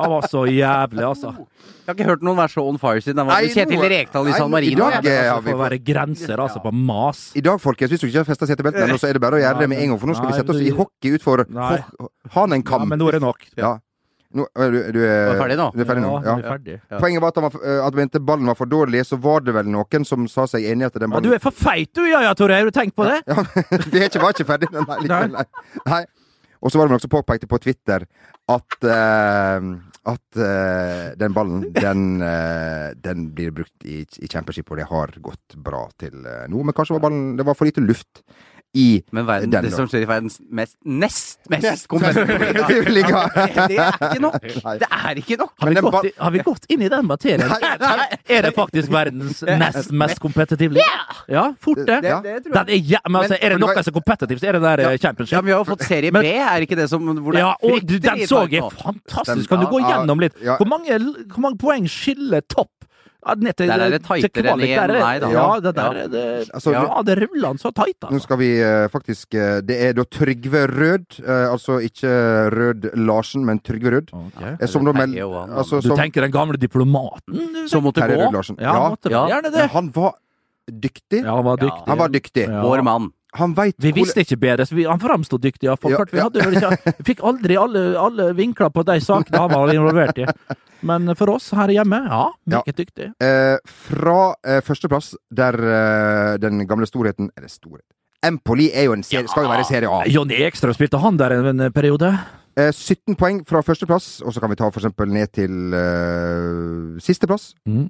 Han 0.00 0.10
var 0.16 0.26
så 0.32 0.44
jævlig, 0.48 1.04
altså. 1.06 1.34
Jeg 1.80 1.94
har 1.94 1.96
ikke 1.96 2.06
hørt 2.12 2.22
noen 2.22 2.38
være 2.38 2.52
så 2.52 2.62
on 2.70 2.76
fire 2.78 3.00
siden 3.02 3.18
var 3.26 3.40
Nei, 3.40 3.48
Kjetil 3.50 3.80
Rekdal 3.90 4.28
i 4.30 4.34
San 4.36 4.46
i 4.46 4.52
Marino. 4.52 4.84
dag- 4.90 5.04
Ja, 5.04 5.34
Altså, 5.34 5.50
får 5.50 5.58
være 5.64 5.78
grenser 5.84 6.38
altså 6.44 6.60
på 6.62 6.70
mas. 6.72 7.22
I 7.34 7.40
dag, 7.42 7.58
folkens, 7.60 7.90
hvis 7.90 8.00
du 8.00 8.06
ikke 8.06 8.22
har 8.22 8.28
festa 8.28 8.46
setebeltene 8.46 8.84
ennå, 8.86 8.98
så 9.00 9.08
er 9.08 9.12
det 9.18 9.22
bare 9.24 9.40
å 9.40 9.42
gjøre 9.42 9.58
det 9.64 9.68
med 9.72 9.78
en 9.82 9.88
gang, 9.94 9.98
for 9.98 10.06
nå 10.06 10.14
skal 10.16 10.30
vi 10.30 10.38
sette 10.38 10.54
oss 10.54 10.60
i 10.62 10.70
hockey 10.76 11.16
utfor 11.18 11.42
Nei. 11.50 11.78
Hanenkam. 12.36 12.84
Ja, 12.86 12.90
men 12.92 12.98
nå 13.02 13.08
er 13.08 13.18
det 13.18 13.22
nok. 13.24 13.42
Ja. 13.58 13.78
Nå, 14.30 14.44
er 14.62 14.70
du, 14.70 14.76
du, 14.94 15.00
er, 15.02 15.24
Du 15.26 15.32
er 15.34 15.40
ferdig 15.40 15.56
nå? 15.58 15.64
Du 15.74 15.80
er 15.82 15.88
ferdig 15.88 16.02
nå? 16.04 16.10
Ja, 16.22 16.26
Ja. 16.30 16.34
er 16.38 16.52
ferdig. 16.52 16.76
Ja. 16.78 16.98
Poenget 17.02 17.22
var 17.24 17.32
at 17.32 17.40
han, 17.40 17.46
var, 17.48 17.64
at 17.88 17.96
mente 17.98 18.20
ballen 18.22 18.46
var 18.46 18.58
for 18.60 18.70
dårlig, 18.70 19.02
så 19.08 19.18
var 19.18 19.42
det 19.42 19.54
vel 19.56 19.70
noen 19.74 20.06
som 20.06 20.28
sa 20.30 20.46
seg 20.50 20.68
enig 20.70 20.86
i 20.86 20.90
at 20.90 20.98
den 21.02 21.16
Ja, 21.16 21.22
du 21.24 21.32
er 21.34 21.42
for 21.42 21.50
feit 21.56 21.90
du, 21.98 22.04
ja 22.06 22.22
ja, 22.22 22.34
Tore. 22.38 22.60
Har 22.60 22.68
du 22.68 22.74
tenkt 22.74 22.94
på 22.94 23.08
det? 23.08 23.18
Ja, 23.26 23.42
Vi 23.90 23.98
er 24.02 24.06
ikke, 24.06 24.22
var 24.22 24.36
ikke 24.36 24.46
ferdig, 24.52 24.70
nei, 24.76 24.84
likevel, 25.02 25.34
nei. 25.34 25.46
nei. 25.90 26.02
Og 26.60 26.70
så 26.70 26.78
var 26.78 26.86
det 26.86 26.92
noen 26.94 27.02
som 27.02 27.10
påpekte 27.12 27.48
på 27.48 27.58
Twitter 27.64 28.04
at 28.50 28.76
uh, 28.84 29.68
at 30.10 30.38
uh, 30.40 31.10
den 31.20 31.34
ballen, 31.36 31.64
den, 31.76 32.04
uh, 32.24 32.90
den 33.02 33.30
blir 33.36 33.50
brukt 33.56 33.84
i, 33.84 34.02
i 34.04 34.28
championship, 34.30 34.70
og 34.70 34.80
det 34.80 34.86
har 34.90 35.12
gått 35.24 35.56
bra 35.60 35.82
til 36.00 36.14
nå. 36.22 36.62
Men 36.62 36.76
kanskje 36.76 36.96
var 36.96 37.04
ballen 37.08 37.34
Det 37.38 37.46
var 37.48 37.56
for 37.58 37.68
lite 37.68 37.84
luft 37.84 38.22
i 38.74 39.02
Men 39.10 39.26
verden, 39.26 39.50
Den, 39.50 39.64
det 39.66 39.72
som 39.74 39.88
skjer 39.90 40.04
i 40.04 40.06
verdens 40.06 40.36
mest, 40.46 40.76
nest 40.86 41.40
mest 41.50 41.64
mest 41.64 41.88
kompetitive 41.90 42.92
liga. 42.94 43.22
Det 43.70 43.78
er 43.82 43.96
ikke 44.12 44.20
nok! 44.22 44.36
Det 44.78 44.88
er 44.90 45.18
ikke 45.18 45.36
nok! 45.40 45.52
Har 45.58 45.70
vi, 45.72 45.80
gått, 45.82 46.04
i- 46.06 46.12
har 46.22 46.30
vi 46.36 46.42
gått 46.46 46.68
inn 46.70 46.84
i 46.86 46.90
den 46.92 47.08
materien? 47.08 47.42
Nei, 47.50 48.06
Er 48.30 48.46
det 48.46 48.52
faktisk 48.54 48.92
verdens 48.94 49.42
nest 49.42 49.90
mest 49.90 50.22
kompetitive 50.22 50.78
liga? 50.78 51.00
Ja, 51.30 51.48
fort 51.60 51.82
det. 51.82 51.98
det, 52.06 52.14
det 52.22 52.36
tror 52.46 52.54
Den 52.60 52.70
er, 52.76 52.80
ja, 52.94 53.00
men 53.08 53.20
altså, 53.24 53.38
er 53.42 53.56
det 53.56 53.60
noe 53.64 53.74
som 53.74 53.90
er 53.90 53.96
kompetitivt, 53.98 54.40
så 54.44 54.50
er 54.52 54.58
det 54.58 54.62
der 54.68 54.84
ja. 54.86 54.92
championship. 55.02 55.34
Ja, 55.34 55.40
men 55.42 55.50
vi 55.50 55.56
har 55.56 55.64
jo 55.64 55.68
fått 55.72 55.86
serie 55.90 56.14
B, 56.14 56.22
er 56.30 56.66
ikke 56.66 56.78
det 56.78 56.88
som 56.94 57.10
hvor 57.10 57.34
det 57.34 57.42
er 57.42 57.46
Ja, 57.48 57.54
og 57.66 57.86
du, 57.90 57.96
den 57.98 58.26
så 58.30 58.44
jeg 58.50 58.62
fantastisk. 58.78 59.48
Kan 59.50 59.64
du 59.64 59.70
gå 59.72 59.82
gjennom 59.82 60.22
litt? 60.22 60.38
Hvor 60.46 60.68
mange, 60.70 61.00
hvor 61.34 61.42
mange 61.48 61.58
poeng 61.58 61.90
skiller 61.90 62.46
topp? 62.46 62.70
Ja, 63.20 63.34
ned 63.36 63.56
Der 63.56 63.82
er 63.84 63.90
det 63.92 64.00
tightere 64.06 64.52
enn 64.54 64.62
er 64.64 64.92
nei 64.96 65.18
da. 65.20 65.28
Ja, 65.30 65.60
det 65.60 65.74
der 65.76 65.92
Ja. 66.00 66.06
det 66.08 66.50
Altså, 66.54 66.72
Ja, 66.72 67.02
det 67.04 67.16
ruller 67.20 67.46
han 67.48 67.58
så 67.58 67.70
tight, 67.74 67.96
Nå 68.00 68.08
altså. 68.08 68.22
skal 68.22 68.38
vi 68.38 68.48
uh, 68.64 68.88
faktisk 68.88 69.34
uh, 69.34 69.60
Det 69.60 69.76
er 69.76 69.92
da 69.98 70.04
Trygve 70.04 70.62
Rød, 70.70 71.20
uh, 71.26 71.52
altså 71.52 71.78
ikke 71.84 72.08
Rød 72.56 72.88
Larsen, 72.96 73.44
men 73.44 73.60
Trygve 73.60 73.90
Rød. 73.96 74.08
Eh, 74.60 74.66
som 74.66 74.84
da 74.84 74.92
og 75.26 75.50
altså, 75.50 75.80
Du 75.82 75.88
som 75.88 75.98
tenker 75.98 76.22
den 76.22 76.32
gamle 76.32 76.56
diplomaten? 76.56 77.34
Du, 77.36 77.68
Som 77.68 77.84
måtte 77.84 78.00
gå. 78.00 78.16
Rød 78.16 78.32
Larsen. 78.32 78.56
ja, 78.58 78.72
Ja, 78.72 78.88
måtte 78.90 79.10
ja. 79.10 79.26
gjerne 79.28 79.52
men 79.52 79.68
han 79.68 79.90
var 79.94 80.14
dyktig. 80.70 81.24
Ja, 81.24 81.34
han 81.36 81.44
var 81.44 81.56
Ja. 81.60 81.66
dyktig. 81.66 81.88
Han 81.88 81.98
var 81.98 82.08
dyktig. 82.08 82.48
Ja. 82.48 82.62
Vår 82.62 82.82
mann. 82.82 83.12
Han 83.38 83.52
veit 83.54 83.76
Vi 83.78 83.92
visste 83.94 84.24
ikke 84.24 84.36
bedre, 84.40 84.66
så 84.66 84.74
vi, 84.74 84.84
han 84.88 84.98
framsto 84.98 85.38
dyktig. 85.38 85.68
Ja, 85.68 85.76
Ja, 85.90 86.02
vi, 86.10 86.18
ja. 86.18 86.26
ikke, 86.72 86.94
vi 86.98 87.06
fikk 87.12 87.22
aldri 87.22 87.56
alle, 87.60 87.84
alle 88.00 88.32
vinkler 88.34 88.72
på 88.74 88.82
de 88.88 88.98
sakene 89.04 89.38
han 89.44 89.52
var 89.52 89.70
involvert 89.74 90.18
i. 90.18 90.26
Men 90.82 91.12
for 91.14 91.34
oss 91.36 91.50
her 91.54 91.68
hjemme, 91.68 92.00
ja, 92.08 92.24
meget 92.48 92.76
dyktig. 92.76 93.10
eh, 93.20 93.56
fra 93.86 94.34
eh, 94.42 94.62
førsteplass, 94.64 95.12
der 95.30 95.58
eh, 95.60 96.38
den 96.40 96.64
gamle 96.66 96.88
storheten 96.88 97.28
Eller 97.36 97.52
storhet 97.52 97.84
Empoli 98.24 98.70
er 98.72 98.88
jo 98.88 98.94
en 98.96 99.02
serie, 99.04 99.28
skal 99.28 99.44
jo 99.46 99.52
være 99.52 99.64
Serie 99.64 99.88
A. 99.88 100.02
Jonny 100.08 100.40
Ekstrøm 100.44 100.74
spilte 100.76 100.98
han 101.00 101.16
der 101.20 101.32
en, 101.38 101.60
en 101.60 101.72
periode. 101.72 102.10
Eh, 102.56 102.68
17 102.72 103.16
poeng 103.16 103.38
fra 103.48 103.62
førsteplass, 103.64 104.20
og 104.24 104.34
så 104.34 104.42
kan 104.42 104.50
vi 104.52 104.58
ta 104.60 104.68
for 104.68 104.80
eksempel 104.82 105.08
ned 105.14 105.30
til 105.32 105.72
eh, 105.76 106.98
sisteplass. 107.00 107.54
Mm. 107.68 107.86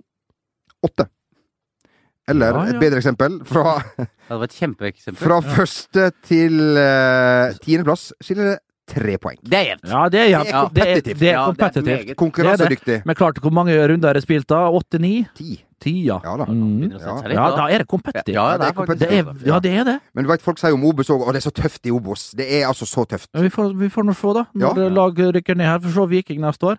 Eller 2.29 2.53
Ja, 2.53 2.65
ja. 2.65 2.71
et 2.75 2.81
bedre 2.81 2.99
eksempel, 3.01 3.41
fra, 3.45 3.83
Ja, 3.99 4.05
det 4.29 4.39
var 4.39 4.45
et 4.45 4.59
kjempeeksempel. 4.59 5.23
fra 5.23 5.41
første 5.41 6.11
til 6.23 6.61
uh, 6.77 7.55
tiendeplass 7.65 8.13
skiller 8.23 8.53
det 8.53 8.59
tre 8.91 9.17
poeng. 9.23 9.39
Det 9.43 9.55
er 9.55 9.65
jevnt. 9.71 9.85
Ja, 9.87 10.09
det 10.11 10.19
er 10.21 10.29
jevnt. 10.33 10.47
Det 10.47 10.53
er 10.55 10.61
kompetitivt. 10.67 11.19
det 11.21 11.29
er 11.29 11.33
Ja, 11.33 11.41
det 11.47 11.57
kompetitivt. 11.57 11.87
meget. 11.87 12.17
Konkurransedyktig. 12.17 13.03
Men 13.07 13.15
klart, 13.15 13.39
hvor 13.39 13.51
mange 13.55 13.75
runder 13.89 14.09
er 14.11 14.15
det 14.19 14.23
spilt 14.25 14.47
da? 14.51 14.65
Åtte-ni? 14.69 15.27
Ti. 15.39 15.61
Ti, 15.81 15.93
ja. 16.09 16.19
Ja 16.25 16.35
da. 16.37 16.45
Mm. 16.45 16.81
Litt, 16.91 16.97
Ja, 17.01 17.45
da 17.57 17.69
er 17.71 17.79
det 17.79 17.87
kompetitivt. 17.89 18.35
Ja, 18.35 18.51
Ja, 18.53 18.59
det 18.59 19.09
er 19.09 19.31
ja, 19.47 19.59
det 19.61 19.71
er 19.81 19.85
det. 19.85 20.01
Men 20.15 20.25
du 20.27 20.31
vet, 20.31 20.43
folk 20.43 20.59
sier 20.59 20.75
om 20.75 20.83
Obos 20.85 21.09
òg, 21.09 21.23
og 21.23 21.33
det 21.33 21.41
er 21.41 21.47
så 21.49 21.55
tøft 21.55 21.87
i 21.87 21.91
Obos. 21.95 22.33
Det 22.37 22.45
er 22.51 22.67
altså 22.69 22.85
så 22.85 23.07
tøft. 23.09 23.31
Men 23.33 23.47
vi 23.47 23.51
får, 23.55 23.73
vi 23.79 23.89
får 23.89 24.05
nå 24.05 24.13
se, 24.19 24.35
da. 24.37 24.45
Når 24.55 24.77
Ja. 24.83 24.89
lag 24.99 25.15
rykker 25.39 25.55
ned 25.57 25.67
her. 25.71 25.79
Får 25.87 25.95
se 25.95 26.07
Viking 26.11 26.41
neste 26.43 26.67
år. 26.75 26.77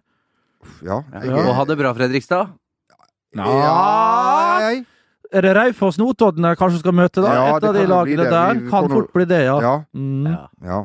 Ja. 0.86 1.02
Ja. 1.24 1.36
Og 1.48 1.56
ha 1.56 1.66
det 1.66 1.78
bra, 1.80 1.94
Fredrikstad. 1.94 2.52
ja. 3.36 3.46
jeg- 4.70 4.86
Er 5.32 5.46
det 5.46 5.52
Raufoss 5.56 5.98
Notodden 6.02 6.44
jeg 6.44 6.58
kanskje 6.60 6.82
skal 6.82 6.96
møte, 6.98 7.22
da? 7.24 7.34
Ja, 7.38 7.44
Et 7.56 7.68
av 7.70 7.76
de 7.78 7.84
lagene 7.88 8.24
det. 8.26 8.32
der. 8.32 8.58
Vi 8.58 8.66
vi 8.66 8.72
Kan 8.74 8.90
fort 8.92 9.14
bli 9.16 9.26
det, 9.30 9.44
ja. 9.46 9.60
Ja. 9.64 9.76
Mm. 9.96 10.26
Ja. 10.28 10.42
ja. 10.68 10.80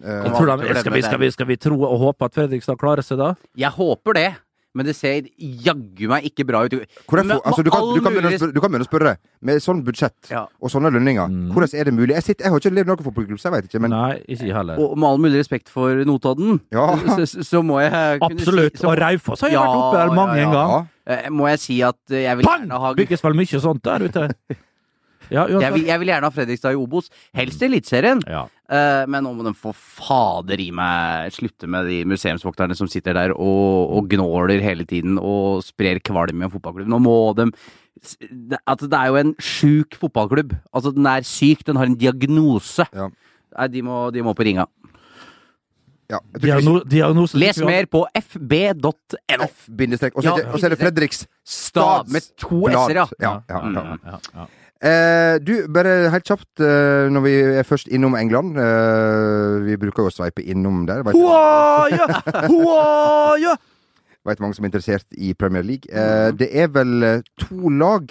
Uh, 0.00 0.08
Jeg 0.08 0.32
tror 0.32 0.46
de, 0.46 0.74
skal, 0.80 0.92
vi, 0.94 1.02
skal, 1.02 1.20
vi, 1.20 1.30
skal 1.34 1.48
vi 1.50 1.56
tro 1.60 1.76
og 1.84 1.98
håpe 2.00 2.24
at 2.24 2.36
Fredrikstad 2.36 2.78
klarer 2.80 3.04
seg 3.04 3.18
da? 3.20 3.34
Jeg 3.58 3.72
håper 3.76 4.16
det, 4.16 4.28
men 4.74 4.86
det 4.86 4.94
ser 4.94 5.26
jaggu 5.38 6.06
meg 6.08 6.24
ikke 6.28 6.44
bra 6.46 6.60
ut. 6.64 6.74
Hvordan 7.10 7.26
Men 7.26 7.40
altså, 7.44 7.64
du, 7.66 7.70
kan, 7.74 7.82
du, 7.94 8.00
kan 8.04 8.12
mulig 8.14 8.38
spørre, 8.38 8.52
du 8.54 8.60
kan 8.60 8.70
begynne 8.70 8.86
å 8.86 8.90
spørre. 8.90 9.16
Med 9.42 9.62
sånn 9.64 9.80
budsjett 9.84 10.30
Ja. 10.30 10.44
og 10.60 10.70
sånne 10.70 10.92
lønninger, 10.94 11.26
Mm. 11.26 11.50
hvordan 11.52 11.74
er 11.80 11.84
det 11.84 11.94
mulig? 11.94 12.14
Jeg, 12.14 12.22
sitter, 12.22 12.44
jeg 12.44 12.52
har 12.52 12.60
ikke 12.60 12.74
levd 12.76 12.86
noen 12.92 13.02
fotballklubb, 13.04 13.40
så 13.40 13.50
jeg 13.50 13.52
vet 13.56 13.64
ikke, 13.70 13.80
men 13.80 13.90
Nei, 13.90 14.22
ikke 14.28 14.52
heller. 14.54 14.78
Og 14.78 14.96
med 14.96 15.08
all 15.10 15.18
mulig 15.18 15.38
respekt 15.42 15.68
for 15.68 16.04
Notodden, 16.04 16.60
Ja. 16.72 16.86
så, 17.16 17.26
så- 17.26 17.42
så 17.50 17.62
må 17.66 17.80
jeg 17.82 18.20
kunne 18.20 18.30
Absolutt. 18.38 18.76
si 18.76 18.82
så, 18.84 18.88
Og 18.92 18.98
Raufoss 18.98 19.40
har 19.42 19.50
jo 19.50 19.58
Ja, 19.58 19.66
vært 19.66 19.82
oppe 19.82 19.98
der 19.98 20.14
mange 20.14 20.36
ja, 20.36 20.46
en 20.46 20.52
ja. 20.52 20.66
gang. 20.66 20.88
ja. 21.06 21.12
eh, 21.14 21.28
Må 21.30 21.48
jeg 21.50 21.58
si 21.58 21.82
at 21.82 21.96
jeg 22.08 22.36
vil 22.36 22.44
Pang! 22.46 22.66
gjerne 22.68 22.80
ha 22.80 22.94
Bygges 22.94 23.22
vel 23.24 23.34
mye 23.34 23.60
sånt 23.60 23.82
der 23.82 23.98
ute. 24.06 24.28
Ja, 25.30 25.44
jeg 25.46 25.72
vil, 25.72 25.84
jeg 25.86 26.00
vil 26.00 26.08
gjerne 26.10 26.26
ha 26.26 26.30
Fredrikstad 26.34 26.72
i 26.74 26.78
Obos. 26.80 27.06
Helst 27.38 27.60
i 27.62 27.66
Eliteserien. 27.68 28.18
Ja. 28.26 28.48
Eh, 28.70 29.04
men 29.10 29.24
nå 29.26 29.32
må 29.34 29.42
de 29.48 29.50
få 29.58 29.72
fader 29.74 30.60
i 30.62 30.68
meg 30.70 31.32
slutte 31.34 31.66
med 31.66 31.88
de 31.90 32.04
museumsvokterne 32.06 32.76
som 32.78 32.86
sitter 32.86 33.16
der 33.18 33.32
og, 33.34 33.90
og 33.96 34.06
gnåler 34.12 34.62
hele 34.62 34.84
tiden 34.86 35.18
og 35.18 35.64
sprer 35.66 35.98
kvalm 36.06 36.38
i 36.38 36.46
en 36.46 36.52
fotballklubb. 36.52 36.86
Nå 36.92 37.00
må 37.02 37.16
de 37.34 37.48
At 38.70 38.78
det 38.86 38.94
er 38.96 39.08
jo 39.10 39.16
en 39.18 39.34
sjuk 39.42 39.96
fotballklubb. 39.98 40.54
Altså, 40.72 40.92
den 40.94 41.04
er 41.10 41.26
syk, 41.26 41.64
den 41.66 41.76
har 41.76 41.90
en 41.90 41.98
diagnose. 41.98 42.86
Ja. 42.94 43.08
Nei, 43.58 43.66
de 43.74 43.82
må, 43.82 44.04
de 44.14 44.22
må 44.22 44.36
på 44.38 44.46
ringa. 44.46 44.68
ja. 46.10 46.18
Diagno 46.42 46.78
diagnose 46.86 47.38
Les 47.38 47.58
mer 47.66 47.86
på 47.90 48.04
fb.no. 48.22 48.92
F-bindestrek. 49.50 50.14
Og 50.16 50.22
så 50.22 50.30
Ja, 50.38 50.54
er 50.54 50.68
det- 50.70 50.78
Fredriks 50.78 51.26
Stav 51.44 52.08
med 52.08 52.22
to 52.38 52.62
s-er, 52.70 52.94
ja. 53.02 53.06
ja, 53.20 53.42
ja, 53.50 53.60
Mm. 53.60 53.98
ja. 54.06 54.46
Eh, 54.80 55.36
du, 55.44 55.66
bare 55.68 56.08
helt 56.08 56.24
kjapt, 56.24 56.60
eh, 56.64 57.10
når 57.12 57.20
vi 57.26 57.32
er 57.60 57.66
først 57.68 57.90
innom 57.92 58.14
England 58.16 58.56
eh, 58.56 59.58
Vi 59.66 59.76
bruker 59.76 60.06
jo 60.06 60.08
å 60.08 60.14
sveipe 60.14 60.40
innom 60.40 60.86
der. 60.88 61.02
Veit 64.24 64.40
mange 64.40 64.56
som 64.56 64.64
er 64.64 64.70
interessert 64.70 65.04
i 65.20 65.34
Premier 65.36 65.64
League. 65.68 65.84
Eh, 65.92 66.30
det 66.32 66.48
er 66.56 66.72
vel 66.72 67.04
eh, 67.04 67.20
to 67.40 67.68
lag 67.76 68.08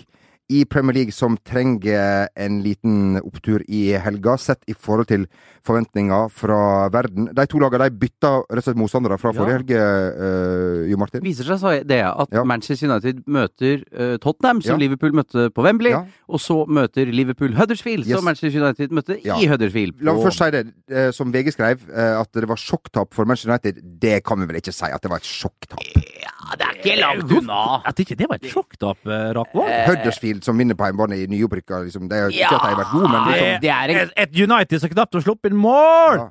i 0.49 0.63
Premier 0.65 0.95
League 0.95 1.11
som 1.13 1.35
trenger 1.45 2.27
en 2.35 2.61
liten 2.65 3.19
opptur 3.21 3.61
i 3.69 3.91
helga, 4.01 4.33
sett 4.41 4.63
i 4.67 4.73
forhold 4.73 5.05
til 5.11 5.27
forventninger 5.67 6.29
fra 6.33 6.87
verden. 6.89 7.27
De 7.35 7.45
to 7.51 7.59
lagene 7.61 7.85
de 7.89 7.97
bytta 8.01 8.31
rett 8.47 8.57
og 8.57 8.65
slett 8.65 8.79
motstandere 8.79 9.17
fra 9.21 9.33
forrige 9.35 9.57
helg, 9.59 9.73
eh, 9.75 10.89
Jo 10.89 10.97
Martin. 10.97 11.21
viser 11.21 11.45
seg 11.45 11.59
så 11.61 11.73
det 11.85 11.99
at 12.01 12.29
Ja. 12.33 12.43
Manchester 12.43 12.89
United 12.89 13.21
møter 13.27 13.83
uh, 13.93 14.17
Tottenham, 14.17 14.61
som 14.61 14.79
Ja. 14.79 14.87
Liverpool 14.87 15.11
møtte 15.13 15.49
på 15.53 15.61
Wembley. 15.63 15.91
Ja. 15.91 16.05
Og 16.29 16.39
så 16.39 16.65
møter 16.67 17.05
Liverpool 17.11 17.53
Huddersfield, 17.53 18.07
Yes. 18.07 18.15
som 18.17 18.25
Manchester 18.25 18.59
United 18.63 18.89
møtte 18.91 19.19
Ja. 19.23 19.35
i 19.37 19.45
Huddersfield. 19.45 20.01
La 20.01 20.13
meg 20.13 20.23
først 20.23 20.39
si 20.39 20.49
det, 20.51 21.13
som 21.13 21.31
VG 21.31 21.51
skrev, 21.53 21.79
at 21.93 22.31
det 22.33 22.47
var 22.47 22.55
sjokktap 22.57 23.13
for 23.13 23.25
Manchester 23.25 23.51
United. 23.51 23.99
Det 23.99 24.23
kan 24.23 24.39
vi 24.39 24.45
vel 24.47 24.55
ikke 24.61 24.73
si 24.73 24.85
at 24.85 25.01
det 25.01 25.09
var 25.11 25.17
et 25.17 25.23
sjokktap. 25.29 25.79
Ja, 26.23 26.55
det 26.57 26.65
er 26.65 26.73
ikke 26.79 26.99
langt 27.01 27.31
unna. 27.37 27.81
At 27.85 27.95
ikke 27.99 28.15
det 28.17 28.27
var 28.29 28.35
et 28.41 28.49
sjokktap, 28.49 28.97
Rakvold? 29.05 29.69
Huddersfield 29.87 30.38
som 30.43 30.57
vinner 30.57 30.75
på 30.75 30.85
hjemmebane 30.89 31.17
i 31.17 31.27
nyopprykka, 31.27 31.83
liksom, 31.85 32.07
det 32.09 32.17
er 32.17 32.21
jo 32.27 32.33
ikke 32.33 32.39
Ja, 32.39 32.49
at 32.55 32.61
de 32.61 32.67
har 32.75 32.83
vært 32.83 32.91
gode, 32.93 33.09
men 33.09 33.21
liksom 33.31 33.61
det 33.61 33.69
er 33.69 33.89
en 33.89 33.97
Et, 34.07 34.13
et 34.17 34.39
United 34.49 34.79
som 34.81 34.89
knapt 34.89 35.13
har 35.13 35.21
sluppet 35.21 35.51
inn 35.51 35.57
mål! 35.57 36.15
ja. 36.17 36.29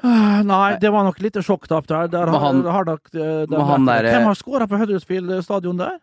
Ah, 0.00 0.42
Nei, 0.46 0.76
det 0.78 0.92
var 0.94 1.02
nok 1.02 1.16
litt 1.20 1.34
sjokktap 1.42 1.86
der. 1.90 2.06
der 2.06 2.26
han- 2.30 2.62
har 2.64 2.84
nok, 2.84 3.00
eh, 3.14 3.46
der 3.50 3.64
han 3.64 3.84
der- 3.84 4.02
Hvem 4.12 4.22
har 4.30 4.34
skåra 4.34 4.68
på 4.68 4.78
Huddersfield 4.78 5.42
stadion 5.42 5.76
der? 5.76 5.98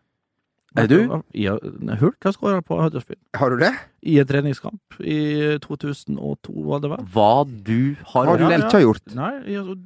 Er 0.77 0.87
du? 0.87 1.23
Ja, 1.33 1.55
Hulk 2.01 2.17
har 2.21 2.33
skåra 2.33 2.61
på 2.61 2.75
Huddersfield. 2.81 3.21
Har 3.33 3.49
du 3.51 3.57
det? 3.57 3.71
I 4.03 4.19
en 4.19 4.27
treningskamp 4.27 4.81
i 4.99 5.57
2002, 5.59 6.51
var 6.65 6.79
det 6.81 6.89
vel? 6.91 7.05
Hva 7.13 7.45
du 7.63 7.95
har, 8.11 8.25
Har 8.25 8.37
du 8.37 8.43
Ja, 8.43 8.49
ja. 8.49 8.57
ikke 8.57 8.81
gjort? 8.83 9.15
Nei, 9.15 9.31
i, 9.47 9.55
altså, 9.55 9.77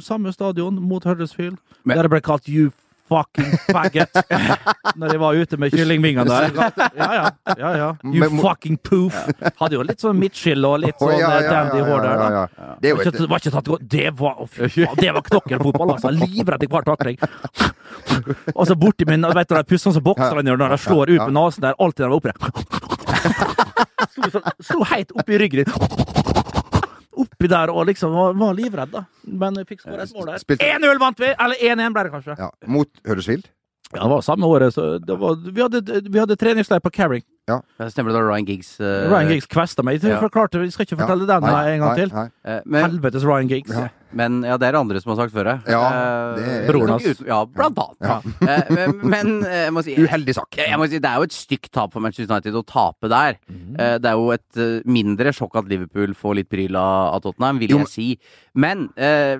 samme 0.00 0.32
stadion 0.32 0.80
mot 0.80 1.02
Huddersfield. 1.02 1.58
Men- 1.84 1.96
der 1.96 2.02
det 2.04 2.10
ble 2.10 2.20
kalt 2.20 2.48
You 2.48 2.70
fucking 3.10 3.52
faggot! 3.68 4.18
Når 5.00 5.12
jeg 5.14 5.20
var 5.22 5.38
ute 5.40 5.58
med 5.60 5.74
kyllingvingene 5.74 6.24
der. 6.28 6.50
Ja, 7.02 7.08
ja. 7.16 7.24
ja, 7.58 7.70
ja. 7.76 7.88
You 8.04 8.28
fucking 8.42 8.76
poof! 8.84 9.16
Hadde 9.58 9.76
jo 9.78 9.82
litt 9.86 10.02
sånn 10.02 10.18
midtskill 10.20 10.64
og 10.68 10.78
litt 10.84 10.98
sånn 11.00 11.14
eh, 11.16 11.20
ja, 11.22 11.30
ja, 11.40 11.50
dandy 11.50 11.82
hår 11.86 12.04
der. 12.04 12.22
da. 12.22 12.44
Det 12.82 12.92
Var 12.96 13.10
ikke, 13.10 13.26
var 13.30 13.42
ikke 13.42 13.54
tatt 13.56 13.70
godt. 13.72 13.86
Det 13.96 14.06
var, 14.20 14.42
fy 14.52 14.86
det 15.00 15.10
var 15.16 15.24
knokkelfotball, 15.28 15.94
altså. 15.96 16.12
Livredd 16.16 16.66
i 16.66 16.70
hver 16.72 16.86
takling. 16.88 17.18
Og 18.58 18.64
så 18.68 18.76
borti 18.78 19.06
min 19.08 19.24
vet 19.28 19.48
du, 19.50 19.56
de 19.58 19.64
pussene 19.68 19.96
som 19.96 20.04
bokserne 20.06 20.46
gjør 20.52 20.60
når 20.62 20.76
de 20.76 20.80
slår 20.86 21.14
ut 21.16 21.22
med 21.26 21.34
nesen 21.38 21.66
der, 21.66 21.76
alltid 21.78 22.06
når 22.06 22.08
de 22.08 22.12
var 22.12 22.20
oppe. 22.22 22.32
Slo, 24.12 24.28
sånn- 24.34 24.48
slo 24.66 24.84
helt 24.92 25.12
oppi 25.18 25.38
ryggen 25.40 25.62
din. 25.64 26.41
Oppi 27.22 27.50
der 27.50 27.72
og 27.72 27.88
liksom 27.88 28.14
var, 28.16 28.36
var 28.38 28.54
livredd, 28.58 28.92
da. 28.92 29.04
Men 29.26 29.58
jeg 29.60 29.68
fikk 29.72 29.82
skåret 29.84 30.04
et 30.06 30.14
mål 30.18 30.32
der. 30.34 30.46
1-0 30.58 31.02
vant 31.02 31.22
vi! 31.22 31.32
Eller 31.32 31.66
1-1 31.72 31.96
ble 31.96 32.06
det 32.08 32.14
kanskje. 32.14 32.38
ja, 32.38 32.50
Mot 32.66 32.90
Huddersfield. 33.06 33.50
Ja, 33.92 34.06
det 34.06 34.08
var 34.08 34.22
samme 34.24 34.48
året, 34.48 34.72
så 34.72 34.98
det 34.98 35.18
var, 35.20 35.36
vi, 35.36 35.60
hadde, 35.60 35.82
vi 36.08 36.18
hadde 36.18 36.36
treningsleir 36.40 36.80
på 36.80 36.90
Carring. 36.94 37.24
Ja, 37.50 37.58
Stemmer 37.90 38.12
det 38.14 38.20
da 38.20 38.22
Ryan 38.24 38.46
Giggs 38.46 38.76
uh, 38.80 38.86
Ryan 39.10 39.28
Giggs 39.34 39.48
kvesta 39.50 39.82
meg. 39.84 39.98
Jeg 40.00 40.14
ja. 40.14 40.20
skal 40.22 40.86
ikke 40.86 40.96
fortelle 40.96 41.26
den 41.28 41.44
Nei, 41.44 41.56
en 41.74 41.82
gang 41.82 41.90
nei, 41.90 41.96
til. 41.98 42.12
nei. 42.14 42.60
nei. 42.64 42.84
Helvetes 42.86 43.26
Ryan 43.26 43.50
Giggs. 43.50 43.74
Ja. 43.74 43.90
Men 44.14 44.42
ja, 44.46 44.56
det 44.60 44.68
er 44.68 44.72
det 44.76 44.80
andre 44.80 45.00
som 45.02 45.12
har 45.14 45.18
sagt 45.24 45.34
før. 45.34 45.44
deg. 45.50 45.68
Ja, 45.72 45.82
Eh, 45.92 46.36
det 46.36 46.48
er- 46.48 46.66
Broren 46.70 46.88
hans. 46.94 47.22
Ja, 47.26 47.44
blant 47.44 47.78
annet. 47.78 48.00
Ja. 48.00 48.20
men 48.70 48.98
men 49.14 49.44
eh, 49.44 49.64
jeg 49.66 49.72
må 49.76 49.82
si 49.84 49.94
Uheldig 49.96 50.34
sak. 50.34 50.50
jeg, 50.56 50.68
jeg 50.68 50.78
må 50.78 50.88
si, 50.88 50.98
Det 50.98 51.10
er 51.10 51.16
jo 51.22 51.28
et 51.28 51.36
stygt 51.36 51.70
tap 51.72 51.92
for 51.92 52.00
Manchester 52.00 52.32
United 52.34 52.54
å 52.54 52.64
tape 52.66 53.08
der. 53.12 53.38
Eh, 53.78 53.98
Det 53.98 54.10
er 54.10 54.18
jo 54.18 54.30
et 54.32 54.56
eh, 54.56 54.80
mindre 54.86 55.32
sjokk 55.32 55.56
at 55.62 55.68
Liverpool 55.68 56.14
får 56.14 56.34
litt 56.40 56.48
pryl 56.52 56.76
av 56.76 57.20
Tottenham, 57.22 57.58
vil 57.58 57.70
Jo, 57.76 57.78
jeg 57.86 57.88
si. 57.88 58.18
Men 58.54 58.90
eh, 58.96 59.38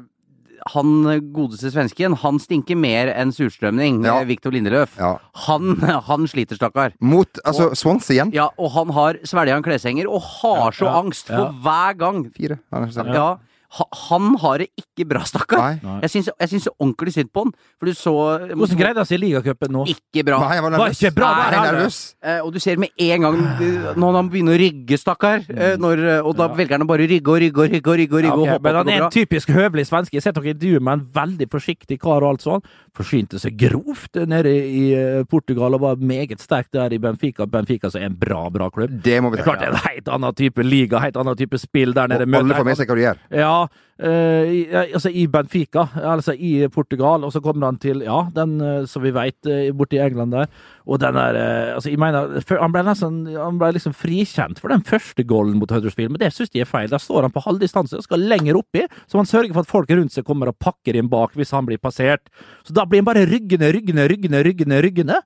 han 0.73 1.03
godeste 1.35 1.73
svensken, 1.75 2.15
han 2.23 2.37
stinker 2.39 2.77
mer 2.79 3.09
enn 3.19 3.33
surstrømning, 3.35 4.05
Ja. 4.07 4.21
Viktor 4.23 4.53
Victor 4.53 4.53
Lindeløf. 4.55 4.93
Ja. 4.97 5.17
Han, 5.49 5.75
han 6.09 6.29
sliter, 6.31 6.55
stakkar. 6.55 6.93
Mot 7.01 7.41
altså 7.45 7.73
Swansea 7.75 8.15
igjen. 8.15 8.31
Ja, 8.37 8.49
og 8.59 8.71
han 8.77 8.93
har 8.95 9.19
svelga 9.27 9.57
en 9.59 9.65
kleshenger 9.67 10.07
og 10.07 10.23
har 10.23 10.71
så 10.71 10.87
ja, 10.87 10.93
angst 11.03 11.31
ja. 11.33 11.37
for 11.41 11.57
hver 11.65 11.99
gang. 11.99 12.23
Fire. 12.37 12.61
Ja, 12.71 13.39
Ja. 13.73 13.85
ha- 13.85 13.89
Han 14.09 14.35
har 14.37 14.59
det 14.59 14.69
ikke 14.77 15.07
bra, 15.09 15.21
stakkar. 15.25 15.79
Nei. 15.83 16.01
Jeg 16.03 16.11
syns, 16.11 16.29
jeg 16.41 16.49
syns 16.49 16.65
så 16.69 16.73
ordentlig 16.81 17.13
synd 17.15 17.31
på 17.33 17.45
han. 17.45 17.53
For 17.81 17.87
du 17.87 17.93
så 17.93 18.13
Hvordan 18.53 18.77
greide 18.79 18.97
han 18.97 19.07
seg 19.07 19.19
i 19.19 19.23
ligacupen 19.27 19.71
nå? 19.73 19.87
Ikke 19.89 20.25
bra. 20.25 20.39
Nei, 20.41 20.55
jeg 20.57 20.63
var 20.63 20.71
Var 20.83 20.91
ikke 20.97 21.15
bra, 21.15 21.29
Nei, 21.33 21.43
var 21.43 21.53
jeg 21.53 21.63
er 21.73 21.73
nervøs. 21.79 21.99
Eh, 22.23 22.41
og 22.45 22.53
du 22.53 22.59
ser 22.61 22.77
med 22.77 22.89
en 22.99 23.21
gang 23.23 23.39
eh, 23.63 23.95
når 23.97 24.13
han 24.19 24.29
begynner 24.31 24.53
å 24.57 24.61
rygge, 24.61 24.99
stakkar. 25.01 25.45
eh, 25.51 25.77
når, 25.77 25.99
eh, 26.19 26.21
Og 26.23 26.37
da 26.37 26.49
velger 26.49 26.77
han 26.77 26.83
å 26.83 26.87
bare 26.87 27.07
rygge 27.09 27.29
og 27.29 27.41
rygge 27.41 27.59
og 27.65 27.71
rygge 27.71 27.89
og 27.89 27.99
rygge. 27.99 28.13
og 28.13 28.23
rygge 28.23 28.47
Ja, 28.47 28.53
og 28.53 28.57
ok, 28.59 28.63
men 28.63 28.75
han 28.75 28.89
er 28.89 29.03
en 29.05 29.11
typisk 29.11 29.49
høvelig 29.49 29.87
svenske. 29.89 30.13
Jeg 30.13 30.23
har 30.23 30.33
sett 30.33 30.35
dere 30.43 30.55
intervju 30.55 30.81
med 30.81 30.93
en 30.93 31.07
veldig 31.13 31.49
forsiktig 31.51 31.99
kar 32.01 32.23
og 32.23 32.29
alt 32.37 32.43
sånn. 32.43 32.63
Forsynte 32.95 33.41
seg 33.41 33.57
grovt 33.57 34.15
nede 34.29 34.53
i 34.53 34.93
eh, 34.93 35.25
Portugal 35.25 35.75
og 35.75 35.81
var 35.81 35.97
meget 35.97 36.41
sterk 36.41 36.69
der 36.73 36.93
i 36.93 36.99
Benfica. 36.99 37.47
Benfica 37.47 37.91
som 37.91 38.03
er 38.03 38.07
en 38.11 38.15
bra, 38.21 38.49
bra 38.51 38.69
klubb. 38.71 39.01
Det 39.03 39.23
må 39.23 39.31
vi 39.33 39.39
Det 39.39 39.47
er 39.47 39.51
klart 39.51 39.61
det 39.61 39.69
er 39.69 39.73
en 39.73 39.89
helt 39.89 40.09
annen 40.09 40.35
type 40.35 40.63
liga, 40.63 40.99
helt 41.01 41.17
annen 41.17 41.37
type 41.37 41.57
spill 41.59 41.93
der 41.95 42.07
nede. 42.09 42.29
Og 42.29 42.35
alle 42.43 42.55
får 42.55 42.65
med 42.65 42.77
seg 42.77 42.87
hva 42.89 42.95
du 42.95 43.01
gjør. 43.03 43.19
Ja, 43.33 43.62
eh, 43.99 44.53
i, 44.53 44.61
altså 44.73 45.11
i 45.11 45.27
Benfica, 45.31 45.87
altså 45.97 46.35
i 46.35 46.69
Portugal, 46.73 47.25
og 47.27 47.33
så 47.35 47.43
kommer 47.45 47.69
han 47.71 47.81
til, 47.83 48.05
ja, 48.07 48.25
den 48.35 48.57
eh, 48.61 48.85
som 48.91 49.05
vi 49.05 49.13
vet, 49.15 49.39
uh, 49.49 49.69
borte 49.77 49.99
i 49.99 50.03
England 50.05 50.35
der, 50.37 50.51
og 50.87 50.99
den 51.03 51.15
der, 51.19 51.39
eh, 51.39 51.75
altså 51.77 51.93
jeg 51.93 52.01
mener, 52.03 52.41
han 52.51 52.75
ble 52.75 52.83
nesten, 52.87 53.21
han 53.37 53.61
ble 53.61 53.71
liksom 53.77 53.95
frikjent 53.97 54.63
for 54.63 54.73
den 54.75 54.83
første 54.87 55.25
goalen 55.29 55.61
mot 55.61 55.71
Huddersfield, 55.71 56.15
men 56.15 56.23
det 56.23 56.33
synes 56.35 56.51
de 56.51 56.65
er 56.65 56.69
feil. 56.69 56.91
Der 56.91 57.03
står 57.03 57.29
han 57.29 57.35
på 57.35 57.45
halv 57.45 57.63
distanse 57.63 57.99
og 57.99 58.07
skal 58.07 58.27
lenger 58.33 58.59
oppi, 58.59 58.87
så 59.07 59.21
han 59.21 59.29
sørger 59.29 59.55
for 59.55 59.67
at 59.67 59.71
folk 59.71 59.93
rundt 59.95 60.15
seg 60.15 60.27
kommer 60.27 60.51
og 60.51 60.59
pakker 60.63 60.99
inn 60.99 61.11
bak 61.13 61.37
hvis 61.39 61.55
han 61.55 61.69
blir 61.69 61.81
passert. 61.83 62.27
Så 62.67 62.75
da 62.75 62.87
blir 62.89 63.05
han 63.05 63.11
bare 63.11 63.27
ryggende, 63.31 63.71
ryggende, 63.75 64.09
ryggende, 64.11 64.43
ryggende, 64.47 64.83
ryggende. 64.83 65.23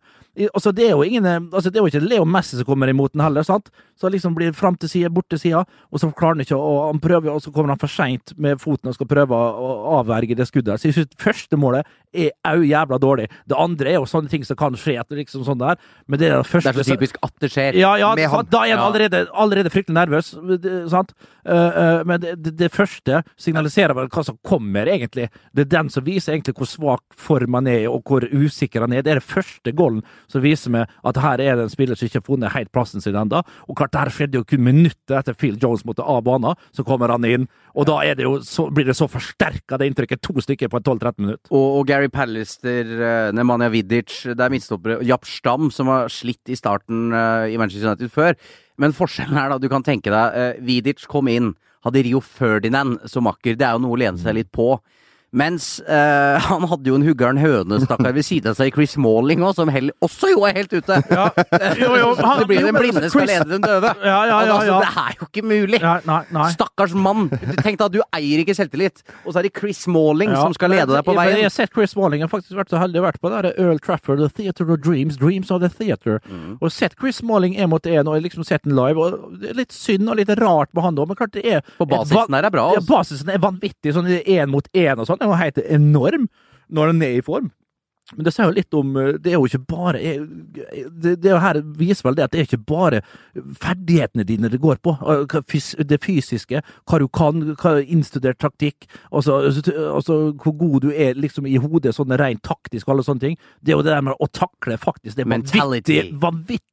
Altså, 0.53 0.73
det 0.77 0.85
er 0.85 0.91
jo 0.93 1.03
ingen, 1.03 1.25
eh, 1.25 1.41
altså, 1.53 1.71
det 1.73 1.79
er 1.81 1.85
jo 1.87 1.89
ikke 1.89 2.05
Leo 2.05 2.25
Messi 2.29 2.59
som 2.59 2.67
kommer 2.69 2.91
imot 2.93 3.15
den 3.15 3.23
heller, 3.25 3.43
sant? 3.47 3.71
Så 3.97 4.11
liksom 4.13 4.35
blir 4.37 4.53
fram 4.53 4.77
til 4.77 4.91
side, 4.93 5.09
bort 5.09 5.29
til 5.33 5.41
sida, 5.41 5.63
og 5.65 6.01
så 6.03 6.11
klarer 6.13 6.37
han 6.37 6.45
ikke, 6.45 6.59
og 6.61 6.91
han 6.93 7.01
prøver, 7.01 7.31
og 7.33 7.41
så 7.41 7.53
kommer 7.55 7.73
han 7.73 7.81
for 7.81 7.89
seint 7.89 8.35
med 8.37 8.61
foten 8.61 8.91
og 8.91 8.95
skal 8.99 9.09
prøve 9.09 9.33
å 9.33 9.55
å 9.57 9.95
avverge 10.01 10.37
det 10.37 10.47
skuddet. 10.49 10.81
Så 10.81 10.91
jeg 10.91 10.97
synes 10.99 11.17
første 11.21 11.57
målet 11.57 11.87
er 12.13 12.31
au 12.45 12.61
jævla 12.65 12.99
dårlig. 13.01 13.31
Det 13.49 13.57
andre 13.57 13.91
er 13.95 13.97
jo 13.99 14.05
sånne 14.09 14.29
ting 14.33 14.45
som 14.45 14.59
kan 14.61 14.77
skje, 14.77 14.99
etter 15.01 15.17
liksom 15.21 15.45
sånn 15.47 15.61
der, 15.63 15.81
men 16.07 16.21
det 16.21 16.29
er 16.29 16.37
det 16.43 16.51
første 16.51 16.73
Det 16.73 16.85
er 16.85 16.89
så 16.91 16.97
typisk 16.97 17.17
at 17.23 17.33
det 17.41 17.51
skjer. 17.55 17.79
ja, 17.81 17.95
ja, 18.01 18.13
Med 18.15 18.29
han. 18.29 18.47
da 18.53 18.65
er 18.67 18.77
han 18.77 18.85
allerede, 18.91 19.27
allerede 19.33 19.73
fryktelig 19.73 19.97
nervøs, 19.97 20.35
sant? 20.93 21.17
Eh, 21.47 21.79
eh, 21.83 22.05
men 22.05 22.21
det, 22.21 22.51
det, 22.59 22.71
første 22.75 23.21
signaliserer 23.39 23.95
vel 23.97 24.11
hva 24.11 24.25
som 24.27 24.39
kommer, 24.47 24.89
egentlig. 24.91 25.29
Det 25.55 25.67
er 25.67 25.73
den 25.77 25.91
som 25.93 26.05
viser 26.07 26.35
egentlig 26.35 26.57
hvor 26.59 26.71
svak 26.71 27.05
form 27.21 27.59
han 27.59 27.71
er, 27.71 27.87
og 27.91 28.03
hvor 28.07 28.27
usikker 28.27 28.83
han 28.83 28.97
er. 28.97 29.05
Det 29.07 29.15
er 29.15 29.21
det 29.21 29.29
første 29.29 29.75
golden 29.77 30.03
som 30.31 30.45
viser 30.45 30.75
meg 30.75 30.91
at 31.07 31.21
her 31.23 31.43
er 31.43 31.59
det 31.59 31.69
en 31.69 31.73
spiller 31.73 31.99
som 31.99 32.09
ikke 32.09 32.21
har 32.21 32.27
funnet 32.27 32.55
helt 32.57 32.73
plassen 32.75 33.05
sin 33.05 33.17
ennå. 33.17 33.43
Og 33.67 33.79
klart, 33.79 33.95
det 33.95 34.03
her 34.03 34.13
skjedde 34.19 34.41
jo 34.41 34.49
kun 34.49 34.67
minutter 34.67 35.21
etter 35.21 35.39
Phil 35.39 35.59
Jones 35.63 35.87
måtte 35.87 36.07
av 36.07 36.25
banen, 36.27 36.59
så 36.75 36.85
kommer 36.87 37.13
han 37.15 37.27
inn, 37.27 37.47
og 37.77 37.89
da 37.89 38.01
det 38.17 38.25
jo 38.25 38.37
blir 38.73 38.89
det 38.89 38.97
så 38.97 39.09
forsterka, 39.11 39.79
det 39.79 39.91
inntrykket, 39.91 40.23
to 40.25 40.35
stykker 40.43 40.71
på 40.73 40.81
12-13 40.81 41.23
minutter. 41.23 41.51
Og, 41.51 41.81
og 41.81 41.89
Gary 41.89 42.09
Pallister, 42.13 42.93
uh, 42.97 43.33
Nemanja 43.37 43.69
Vidic, 43.73 44.15
det 44.33 44.41
er 44.41 44.53
midtstoppere. 44.53 45.01
Japp 45.07 45.27
Stam, 45.29 45.71
som 45.75 45.91
har 45.93 46.13
slitt 46.13 46.53
i 46.53 46.57
starten 46.59 47.11
eh, 47.15 47.53
i 47.53 47.59
Manchester 47.61 47.93
United 47.93 48.13
før. 48.15 48.37
Men 48.83 48.95
forskjellen 48.97 49.39
er 49.41 49.53
da, 49.53 49.61
du 49.61 49.71
kan 49.73 49.85
tenke 49.87 50.13
deg, 50.13 50.37
uh, 50.37 50.61
Vidic 50.65 51.07
kom 51.11 51.31
inn, 51.33 51.55
hadde 51.87 52.03
Rio 52.05 52.21
Ferdinand 52.25 53.05
som 53.09 53.27
makker. 53.29 53.57
Det 53.57 53.67
er 53.67 53.77
jo 53.77 53.85
noe 53.85 53.97
å 53.97 54.01
lene 54.01 54.21
seg 54.21 54.37
litt 54.39 54.53
på. 54.55 54.75
Mens 55.33 55.81
eh, 55.81 56.39
han 56.49 56.63
hadde 56.71 56.87
jo 56.89 56.95
en 56.97 57.03
huggeren 57.05 57.37
høne, 57.43 57.81
stakkar, 57.83 58.13
ved 58.15 58.25
siden 58.25 58.53
av 58.53 58.57
seg, 58.61 58.71
Chris 58.75 58.95
Malling 58.97 59.43
òg, 59.45 59.55
som 59.59 59.69
hell, 59.75 59.91
også 60.05 60.31
jo 60.33 60.45
er 60.49 60.55
helt 60.61 60.73
ute. 60.73 61.01
Jo, 61.77 61.91
jo, 61.99 62.13
han- 62.25 62.39
det 62.41 62.47
blir 62.49 62.61
jo, 62.63 62.67
den 62.71 62.79
blinde 62.79 63.11
skal 63.13 63.27
lede 63.29 63.49
den 63.51 63.65
døve. 63.65 63.91
Ja, 64.07 64.21
ja, 64.31 64.39
ja, 64.47 64.55
Altså, 64.57 64.79
det 64.81 64.93
er 65.03 65.17
jo 65.21 65.27
ikke 65.29 65.43
mulig! 65.45 65.81
Nei, 65.83 66.21
nei. 66.33 66.47
Stakkars 66.55 66.95
mann! 66.97 67.27
Tenk 67.61 67.77
deg 67.81 67.85
at 67.89 67.95
du 67.97 68.01
eier 68.17 68.43
ikke 68.45 68.55
selvtillit, 68.57 69.03
og 69.27 69.33
så 69.35 69.41
er 69.43 69.49
det 69.49 69.53
Chris 69.59 69.83
Malling 69.93 70.31
Ja, 70.33 70.41
som 70.47 70.55
skal 70.57 70.73
lede 70.73 70.89
deg 70.95 71.05
på 71.07 71.15
veien. 71.17 71.37
Jeg 71.43 71.49
har 71.51 71.55
sett 71.57 71.75
Chris 71.75 71.93
Malling. 71.99 72.23
Jeg 72.23 72.29
har 72.31 72.33
faktisk 72.33 72.57
vært 72.59 72.73
så 72.73 72.81
heldig 72.81 73.03
vært 73.05 73.21
på 73.23 73.33
der 73.35 73.51
Earl 73.57 73.81
Trafford, 73.83 74.23
The 74.23 74.31
Theater 74.41 74.71
of 74.73 74.81
Dreams, 74.87 75.19
Dreams 75.21 75.51
of 75.53 75.61
the 75.67 75.73
Theater, 75.73 76.21
Mm. 76.27 76.57
Og 76.65 76.71
sett 76.73 76.95
Chris 76.99 77.19
Malling 77.27 77.55
én 77.61 77.69
mot 77.71 77.85
én, 77.87 78.09
og 78.09 78.17
liksom 78.25 78.45
sett 78.47 78.65
den 78.65 78.75
live. 78.77 78.99
Og 78.99 79.37
det 79.41 79.51
er 79.53 79.59
litt 79.61 79.75
synd 79.75 80.09
og 80.11 80.17
litt 80.19 80.31
rart 80.41 80.71
med 80.75 80.83
han 80.85 80.97
òg, 80.99 81.11
men 81.11 81.19
klart 81.19 81.35
det 81.37 81.45
er 81.47 81.61
På 81.79 81.87
basisen 81.89 82.35
her 82.35 82.47
er 82.49 82.53
bra, 82.55 82.65
Ja, 82.73 82.81
altså. 82.81 82.89
basisen 82.91 83.31
er 83.35 83.39
vanvittig. 83.43 83.93
Sånn 83.95 84.09
én 84.11 84.51
mot 84.51 84.67
én 84.75 84.99
og 85.03 85.07
sånn. 85.09 85.16
Den 85.17 85.27
er 85.27 85.33
jo 85.33 85.41
helt 85.43 85.63
enorm 85.67 86.29
når 86.69 86.93
den 86.93 87.07
er 87.07 87.19
i 87.19 87.25
form. 87.25 87.53
Men 88.15 88.23
det 88.23 88.31
sier 88.37 88.47
jo 88.47 88.55
litt 88.55 88.75
om 88.79 88.93
eh, 89.01 89.17
Det 89.19 89.33
er 89.33 89.35
jo 89.35 89.49
ikke 89.49 89.65
bare 89.67 89.99
eh, 89.99 90.21
Det, 90.23 91.17
det 91.19 91.31
er 91.33 91.41
her 91.43 91.59
viser 91.75 92.07
vel 92.07 92.15
det 92.15 92.27
at 92.29 92.35
det 92.37 92.39
er 92.39 92.47
ikke 92.47 92.61
bare 92.69 93.01
ferdighetene 93.59 94.23
dine 94.29 94.51
det 94.53 94.61
går 94.63 94.79
på. 94.85 94.95
eh, 94.95 95.83
Det 95.91 95.99
fysiske, 96.05 96.61
hva 96.87 97.01
du 97.03 97.09
kan, 97.11 97.43
hva 97.59 97.73
innstudert 97.83 98.39
taktikk, 98.39 98.87
altså, 99.11 99.41
altså 99.91 100.19
hvor 100.39 100.55
god 100.55 100.87
du 100.87 100.89
er 100.93 101.19
liksom 101.19 101.49
i 101.51 101.57
hodet, 101.59 101.97
sånn 101.97 102.15
rent 102.21 102.45
taktisk 102.47 102.87
og 102.87 102.95
alle 102.95 103.07
sånne 103.09 103.25
ting. 103.25 103.37
Det 103.61 103.75
er 103.75 103.81
jo 103.81 103.85
det 103.87 103.95
der 103.97 104.07
med 104.07 104.23
å 104.23 104.31
takle 104.31 104.79
faktisk 104.79 105.19
det 105.19 105.27
Mentality. 105.27 105.99
vanvittige, 106.13 106.15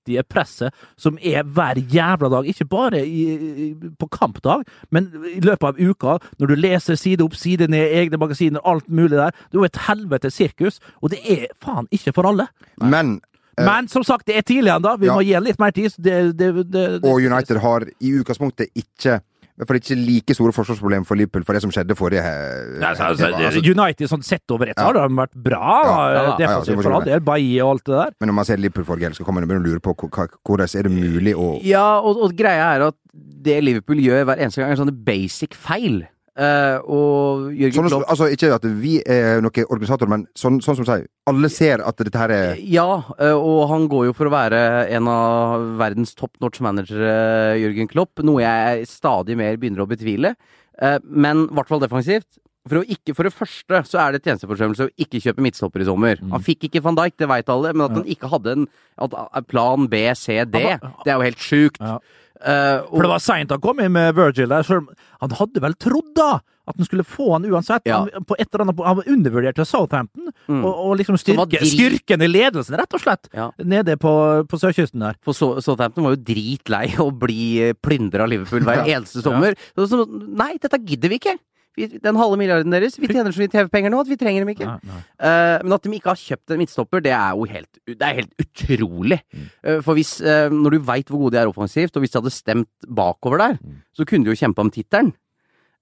vanvittige 0.04 0.24
presset 0.28 0.74
som 0.98 1.18
er 1.22 1.44
hver 1.44 1.76
jævla 1.78 2.30
dag. 2.30 2.46
Ikke 2.48 2.66
bare 2.68 3.06
i, 3.06 3.24
i, 3.70 3.76
på 4.00 4.08
kampdag, 4.12 4.64
men 4.92 5.08
i 5.36 5.40
løpet 5.42 5.64
av 5.64 5.80
uka, 5.80 6.18
når 6.40 6.48
du 6.48 6.56
leser 6.56 6.96
side 6.96 7.24
opp, 7.24 7.36
side 7.36 7.68
ned, 7.68 7.92
egne 7.94 8.18
magasiner, 8.20 8.60
alt 8.66 8.88
mulig 8.90 9.18
der. 9.18 9.32
Det 9.50 9.58
er 9.58 9.62
jo 9.62 9.64
et 9.68 9.82
helvetes 9.88 10.34
sirkus, 10.36 10.80
og 11.02 11.12
det 11.12 11.20
er 11.26 11.48
faen 11.64 11.88
ikke 11.92 12.14
for 12.14 12.28
alle. 12.30 12.48
Men 12.82 13.20
eh, 13.58 13.66
Men 13.66 13.88
som 13.88 14.04
sagt, 14.04 14.26
det 14.28 14.38
er 14.38 14.42
tidlig 14.42 14.72
ennå. 14.74 14.98
Vi 15.00 15.08
Ja. 15.08 15.14
må 15.16 15.22
gi 15.24 15.34
den 15.34 15.44
litt 15.44 15.60
mer 15.60 15.72
tid. 15.72 15.92
Det, 15.98 16.38
det, 16.38 16.72
det, 16.72 17.04
Og 17.04 17.22
United 17.22 17.58
har 17.60 17.86
i 18.02 18.12
utgangspunktet 18.20 18.70
ikke 18.76 19.22
hvert 19.62 19.70
fall 19.70 19.80
ikke 19.80 19.98
like 20.00 20.34
store 20.38 20.54
forsvarsproblemer 20.56 21.06
for 21.06 21.20
Liverpool 21.20 21.44
for 21.46 21.54
det 21.54 21.62
som 21.62 21.74
skjedde 21.74 21.98
forrige 21.98 22.24
eh, 22.26 22.80
Nei, 22.82 22.90
altså, 22.90 23.10
altså, 23.12 23.30
altså, 23.38 23.62
United 23.62 24.10
sånn 24.10 24.26
sett 24.26 24.54
over 24.56 24.72
ett, 24.72 24.78
så 24.78 24.88
Ja. 24.88 24.90
har 24.90 25.10
de 25.10 25.20
vært 25.20 25.36
bra. 25.36 25.60
Ja, 25.62 25.84
ja, 25.84 26.14
ja, 26.14 26.24
ja, 26.24 26.38
defensivt 26.42 26.80
så 26.80 26.88
for 26.88 26.98
all 26.98 27.06
del. 27.06 27.20
Bailly 27.22 27.60
og 27.62 27.76
alt 27.76 27.86
det 27.86 28.00
der. 28.00 28.16
Men 28.20 28.32
når 28.32 28.38
man 28.40 28.46
ser 28.50 28.58
Liverpool 28.58 28.88
forrige 28.88 29.10
helg, 29.10 29.20
så 29.20 29.26
kan 29.28 29.38
man 29.38 29.46
begynne 29.48 29.62
å 29.62 29.70
lure 29.70 29.84
på 29.84 29.94
hvordan 29.94 30.66
er 30.80 30.90
det 30.90 30.94
mulig 30.94 31.36
å 31.38 31.60
Ja, 31.64 32.00
og, 32.00 32.18
og 32.18 32.34
greia 32.38 32.74
er 32.78 32.88
at 32.90 32.98
det 33.14 33.60
Liverpool 33.64 34.02
gjør 34.02 34.26
hver 34.26 34.42
eneste 34.42 34.62
gang, 34.64 34.72
er 34.74 34.80
sånne 34.80 34.96
basic 35.06 35.54
feil. 35.54 36.02
Eh, 36.34 36.78
og 36.90 37.52
Jørgen 37.54 37.76
sånn, 37.76 37.90
Klopp 37.92 38.10
Altså 38.10 38.26
ikke 38.34 38.48
at 38.56 38.64
vi 38.82 38.96
er 39.06 39.38
noen 39.44 39.68
organisatorer, 39.68 40.10
men 40.10 40.24
sånn, 40.34 40.58
sånn 40.66 40.80
som 40.80 40.82
du 40.82 40.90
sier, 40.90 41.04
alle 41.30 41.50
ser 41.54 41.84
at 41.86 42.00
dette 42.02 42.18
her 42.18 42.34
er 42.34 42.56
Ja, 42.58 42.88
uh, 43.20 43.36
og 43.38 43.68
han 43.70 43.86
går 43.92 44.08
jo 44.08 44.16
for 44.18 44.26
å 44.26 44.34
være 44.34 44.64
en 44.98 45.10
av 45.12 45.68
verdens 45.78 46.16
top 46.18 46.34
notch 46.42 46.64
managere, 46.66 47.60
Jørgen 47.62 47.92
Klopp. 47.92 48.24
Noe 48.26 48.42
jeg 48.42 48.88
stadig 48.90 49.38
mer 49.38 49.60
begynner 49.62 49.86
å 49.86 49.90
betvile. 49.90 50.34
Uh, 50.82 50.98
Men 51.06 51.46
i 51.46 51.60
hvert 51.60 51.70
fall 51.70 51.84
defensivt. 51.86 52.42
For, 52.64 52.80
å 52.80 52.88
ikke, 52.88 53.12
for 53.12 53.28
det 53.28 53.36
første 53.36 53.82
så 53.90 54.00
er 54.00 54.16
det 54.16 54.22
tjenesteforsømmelse 54.24 54.86
å 54.88 54.92
ikke 55.04 55.20
kjøpe 55.20 55.44
midtstopper 55.44 55.84
i 55.84 55.88
sommer. 55.90 56.22
Han 56.32 56.44
fikk 56.46 56.70
ikke 56.70 56.82
van 56.86 56.96
Dijk, 56.96 57.18
det 57.20 57.28
veit 57.28 57.50
alle, 57.52 57.74
men 57.76 57.84
at 57.90 57.98
han 57.98 58.08
ikke 58.08 58.30
hadde 58.32 58.54
en 58.56 59.48
plan 59.52 59.90
B, 59.92 60.00
C, 60.16 60.38
D, 60.48 60.62
det 61.04 61.12
er 61.12 61.18
jo 61.18 61.26
helt 61.28 61.44
sjukt. 61.44 61.82
Ja. 61.84 61.98
Eh, 62.44 62.80
og- 62.84 62.90
For 62.98 63.02
det 63.08 63.10
var 63.14 63.20
seint 63.24 63.52
han 63.56 63.62
kom 63.64 63.80
inn 63.80 63.92
med 63.96 64.16
Virgil 64.16 64.50
der. 64.50 64.64
selv 64.64 64.90
Han 65.22 65.30
hadde 65.40 65.62
vel 65.62 65.74
trodd 65.80 66.14
da 66.16 66.42
at 66.66 66.78
han 66.78 66.86
skulle 66.86 67.04
få 67.04 67.34
han 67.34 67.44
uansett. 67.44 67.82
Ja. 67.86 68.06
Han, 68.06 68.24
på 68.24 68.36
et 68.40 68.48
eller 68.54 68.64
annet, 68.64 68.80
han 68.86 69.02
undervurderte 69.16 69.66
Southampton. 69.68 70.30
Mm. 70.48 70.64
Og, 70.64 70.74
og 70.74 70.98
liksom 70.98 71.18
styrke, 71.20 71.60
styrken 71.68 72.24
i 72.24 72.28
ledelsen, 72.28 72.78
rett 72.80 72.94
og 72.96 73.02
slett. 73.04 73.28
Ja. 73.36 73.50
Nede 73.60 73.98
på, 74.00 74.14
på 74.48 74.60
sørkysten 74.62 75.04
der. 75.04 75.16
For 75.24 75.34
Southampton 75.36 76.04
var 76.08 76.16
jo 76.16 76.22
dritlei 76.24 76.86
å 77.04 77.10
bli 77.12 77.74
plyndra 77.84 78.24
av 78.24 78.32
Liverpool 78.32 78.64
hver 78.64 78.86
eneste 78.88 79.24
sommer. 79.26 79.56
Så, 79.76 79.90
så, 79.92 80.06
nei, 80.08 80.54
dette 80.64 80.80
gidder 80.88 81.12
vi 81.12 81.20
ikke! 81.20 81.36
Vi, 81.74 81.88
den 81.98 82.18
halve 82.20 82.38
milliarden 82.38 82.74
deres, 82.74 83.00
vi 83.02 83.10
tjener 83.10 83.34
så 83.34 83.42
mye 83.42 83.50
TV-penger 83.50 83.90
nå 83.90 84.04
at 84.04 84.10
vi 84.12 84.18
trenger 84.22 84.44
dem 84.44 84.52
ikke. 84.54 84.68
Nei, 84.70 84.92
nei. 84.92 85.00
Uh, 85.18 85.58
men 85.64 85.74
at 85.74 85.86
de 85.86 85.98
ikke 85.98 86.12
har 86.12 86.22
kjøpt 86.22 86.54
en 86.54 86.62
midtstopper, 86.62 87.02
det 87.02 87.14
er 87.18 87.34
jo 87.34 87.48
helt, 87.50 87.80
det 87.90 88.06
er 88.06 88.20
helt 88.20 88.44
utrolig. 88.46 89.20
Eh, 89.34 89.80
for 89.82 89.98
hvis, 89.98 90.16
uh, 90.22 90.54
når 90.54 90.76
du 90.76 90.86
veit 90.86 91.10
hvor 91.10 91.26
gode 91.26 91.34
de 91.34 91.42
er 91.42 91.50
offensivt, 91.50 91.98
og 91.98 92.06
hvis 92.06 92.14
de 92.14 92.22
hadde 92.22 92.34
stemt 92.36 92.90
bakover 93.02 93.42
der, 93.42 93.58
så 93.98 94.06
kunne 94.06 94.28
de 94.28 94.36
jo 94.36 94.42
kjempa 94.44 94.66
om 94.66 94.74
tittelen. 94.74 95.16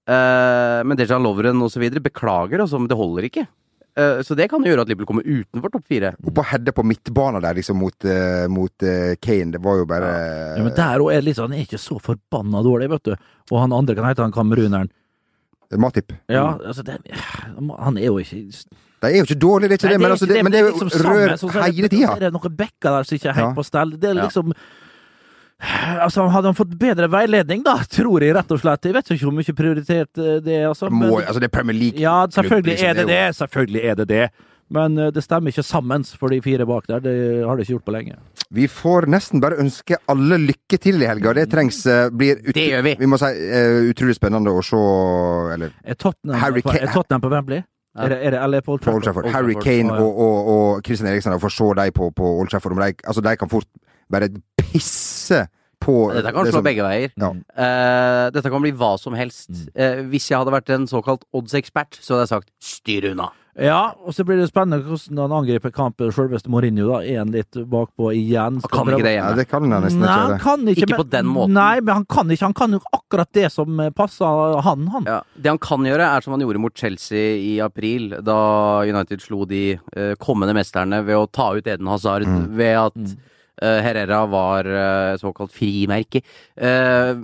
Uh, 0.08 0.80
men 0.88 0.96
Dejan 0.98 1.22
Lovren 1.22 1.60
osv. 1.62 1.84
beklager, 2.00 2.64
altså, 2.64 2.80
men 2.80 2.88
det 2.88 2.98
holder 2.98 3.28
ikke. 3.28 3.44
Eh, 3.92 4.22
så 4.24 4.32
det 4.32 4.46
kan 4.48 4.64
gjøre 4.64 4.86
at 4.86 4.88
Liverpool 4.88 5.10
kommer 5.10 5.26
utenfor 5.28 5.68
topp 5.74 5.84
fire. 5.84 6.14
på 6.16 6.44
Hedde 6.48 6.72
på 6.72 6.80
midtbanen 6.88 7.42
der, 7.44 7.58
liksom, 7.58 7.76
mot, 7.76 8.06
mot 8.48 8.84
Kane. 9.20 9.52
Det 9.52 9.60
var 9.60 9.82
jo 9.82 9.84
bare 9.90 10.12
Ja, 10.56 10.62
men 10.64 10.72
der 10.72 11.04
òg 11.04 11.12
er 11.12 11.20
det 11.20 11.26
litt 11.26 11.36
sånn, 11.36 11.52
han 11.52 11.60
er 11.60 11.66
ikke 11.68 11.82
så 11.82 11.98
forbanna 12.00 12.64
dårlig, 12.64 12.88
vet 12.94 13.10
du. 13.10 13.12
Og 13.52 13.60
han 13.60 13.76
andre 13.76 13.98
kan 13.98 14.08
hete 14.08 14.24
han 14.24 14.32
kameruneren. 14.32 14.88
Matip. 15.78 16.12
Ja, 16.28 16.58
altså 16.58 16.82
det, 16.84 16.98
Han 17.78 17.96
er 17.98 18.06
jo 18.06 18.18
ikke 18.18 18.42
De 19.02 19.08
er 19.08 19.16
jo 19.16 19.24
ikke 19.24 19.38
dårlige, 19.40 19.68
det 19.68 19.76
er 19.76 19.80
ikke 19.80 19.88
Nei, 19.88 19.92
det, 19.96 20.00
men, 20.02 20.10
altså, 20.12 20.26
det, 20.26 20.42
men 20.44 20.52
det 20.52 20.60
er 20.60 20.64
jo 20.68 20.72
liksom 20.76 20.90
rør 21.08 21.22
er 21.24 21.36
det- 21.36 21.74
hele 21.76 21.88
tida. 21.88 22.14
Det 22.20 22.28
er 22.28 22.30
noen 22.36 22.56
bekker 22.56 22.90
der 22.96 23.02
som 23.08 23.14
ikke 23.16 23.28
er 23.28 23.32
helt 23.40 23.48
Ja. 23.48 23.54
på 23.54 23.64
stell. 23.64 23.90
Det 23.98 24.10
er 24.10 24.14
liksom 24.22 24.52
Altså, 26.02 26.24
Hadde 26.28 26.50
han 26.50 26.54
fått 26.58 26.72
bedre 26.78 27.06
veiledning, 27.08 27.62
da, 27.62 27.76
tror 27.86 28.20
jeg 28.24 28.34
rett 28.34 28.50
og 28.50 28.58
slett. 28.58 28.82
Jeg 28.88 28.94
vet 28.96 29.10
ikke 29.14 29.28
hvor 29.28 29.36
mye 29.36 29.54
prioritert 29.54 30.18
eh, 30.18 30.40
det 30.42 30.56
er, 30.58 30.64
altså. 30.72 30.88
Må, 30.90 31.18
Men, 31.18 31.26
altså, 31.28 31.38
det 31.38 31.44
er 31.50 31.54
Premier 31.54 31.76
League. 31.78 32.00
ja, 32.02 32.26
selvfølgelig 32.34 32.72
liksom, 32.72 32.88
er 32.88 32.94
det 32.94 33.06
det. 33.06 33.20
Selvfølgelig 33.38 33.84
er 33.84 33.94
det 33.94 34.08
det. 34.08 34.24
Men 34.72 34.98
eh, 34.98 35.10
det 35.14 35.22
stemmer 35.22 35.52
ikke 35.52 35.62
sammen 35.62 36.02
for 36.18 36.28
de 36.34 36.40
fire 36.42 36.66
bak 36.66 36.88
der. 36.88 36.98
Det 37.04 37.14
har 37.46 37.54
det 37.56 37.62
ikke 37.68 37.76
gjort 37.78 37.84
på 37.86 37.94
lenge. 37.94 38.16
Vi 38.52 38.66
får 38.68 39.06
nesten 39.08 39.40
bare 39.40 39.56
ønske 39.62 39.96
alle 40.12 40.36
lykke 40.42 40.78
til 40.82 41.00
i 41.00 41.06
helga. 41.08 41.32
Det 41.38 41.46
trengs. 41.52 41.78
eh, 41.88 42.10
Blir 42.12 42.36
ut, 42.44 42.52
Det 42.54 42.66
gjør 42.68 42.82
vi. 42.84 42.94
Vi 43.00 43.06
må 43.08 43.16
si 43.20 43.30
uh, 43.32 43.88
utrolig 43.88 44.16
spennende 44.18 44.52
å 44.52 44.60
se 44.66 44.80
Eller 45.54 45.72
Er 45.84 45.94
Tottenham, 45.96 46.40
Harry 46.42 46.60
på, 46.64 46.74
er 46.76 46.92
Tottenham 46.92 47.24
på 47.24 47.30
Wembley? 47.32 47.62
Ja. 47.96 48.04
Er 48.04 48.08
det, 48.12 48.18
er 48.26 48.30
det, 48.36 48.42
eller 48.44 48.60
på 48.64 48.72
Old 48.74 48.80
Trafford? 48.84 49.00
Old 49.00 49.04
Trafford? 49.04 49.24
Trafford. 49.24 49.34
Harry 49.36 49.56
Kane 49.64 49.96
og, 49.96 50.20
og, 50.26 50.52
og 50.52 50.84
Christian 50.84 51.10
Eriksen. 51.10 51.34
Få 51.40 51.50
se 51.52 51.70
dem 51.80 51.92
på, 51.96 52.10
på 52.16 52.30
Old 52.40 52.48
Trafford. 52.52 52.76
De, 52.80 52.94
altså, 53.04 53.20
de 53.24 53.34
kan 53.36 53.50
fort 53.52 53.68
bare 54.12 54.28
pisse 54.60 55.42
på 55.82 55.96
Dette 56.14 56.30
kan 56.32 56.44
det 56.46 56.52
slå 56.54 56.60
som- 56.60 56.64
begge 56.64 56.84
veier. 56.86 57.12
Ja. 57.18 57.30
Uh, 57.32 58.30
dette 58.32 58.52
kan 58.54 58.62
bli 58.64 58.72
hva 58.78 58.94
som 59.00 59.16
helst. 59.18 59.50
Uh, 59.74 60.04
hvis 60.12 60.28
jeg 60.30 60.38
hadde 60.38 60.54
vært 60.54 60.70
en 60.76 60.86
såkalt 60.88 61.24
oddsekspert, 61.34 61.98
så 62.00 62.14
hadde 62.14 62.26
jeg 62.28 62.32
sagt 62.36 62.52
styr 62.62 63.08
unna. 63.12 63.32
Ja, 63.60 63.92
og 64.00 64.14
så 64.16 64.24
blir 64.24 64.38
det 64.40 64.46
spennende 64.48 64.80
hvordan 64.86 65.18
han 65.20 65.32
angriper 65.36 65.72
kampen. 65.74 66.08
Selveste 66.14 66.48
Mourinho 66.52 66.86
da, 66.88 67.00
er 67.04 67.18
han 67.20 67.34
litt 67.34 67.52
bakpå 67.68 68.08
igjen. 68.16 68.62
Han 68.64 68.72
kan 68.72 68.92
ikke 68.94 69.04
det 69.04 69.12
Ja, 69.18 69.26
det 69.36 69.44
kan 69.50 69.66
han 69.68 69.84
nesten 69.84 70.00
Nei, 70.00 70.08
ikke. 70.08 70.30
han 70.30 70.40
kan 70.40 70.62
ikke. 70.72 70.80
Ikke 70.86 70.94
men- 70.94 71.00
på 71.02 71.08
den 71.12 71.26
måten. 71.26 71.52
Nei, 71.58 71.80
men 71.80 71.94
han 71.94 72.06
kan 72.06 72.32
ikke. 72.32 72.46
Han 72.48 72.56
kan 72.56 72.72
jo 72.72 72.80
akkurat 72.96 73.32
det 73.36 73.50
som 73.52 73.80
eh, 73.80 73.90
passer 73.90 74.62
han, 74.64 74.86
han. 74.94 75.04
Ja, 75.04 75.20
det 75.36 75.52
han 75.52 75.60
kan 75.60 75.84
gjøre, 75.84 76.00
er 76.16 76.24
som 76.24 76.32
han 76.32 76.40
gjorde 76.40 76.62
mot 76.64 76.74
Chelsea 76.74 77.36
i 77.36 77.60
april, 77.60 78.16
da 78.24 78.38
United 78.88 79.20
slo 79.20 79.44
de 79.44 79.76
eh, 79.76 80.14
kommende 80.16 80.56
mesterne 80.56 81.04
ved 81.04 81.20
å 81.20 81.28
ta 81.28 81.52
ut 81.52 81.66
Eden 81.66 81.92
Hazard, 81.92 82.24
ved 82.56 82.78
at 82.78 82.96
eh, 83.60 83.82
Herrera 83.84 84.24
var 84.26 84.64
uh, 84.64 85.16
såkalt 85.20 85.52
frimerke. 85.52 86.22
Eh, 86.56 87.14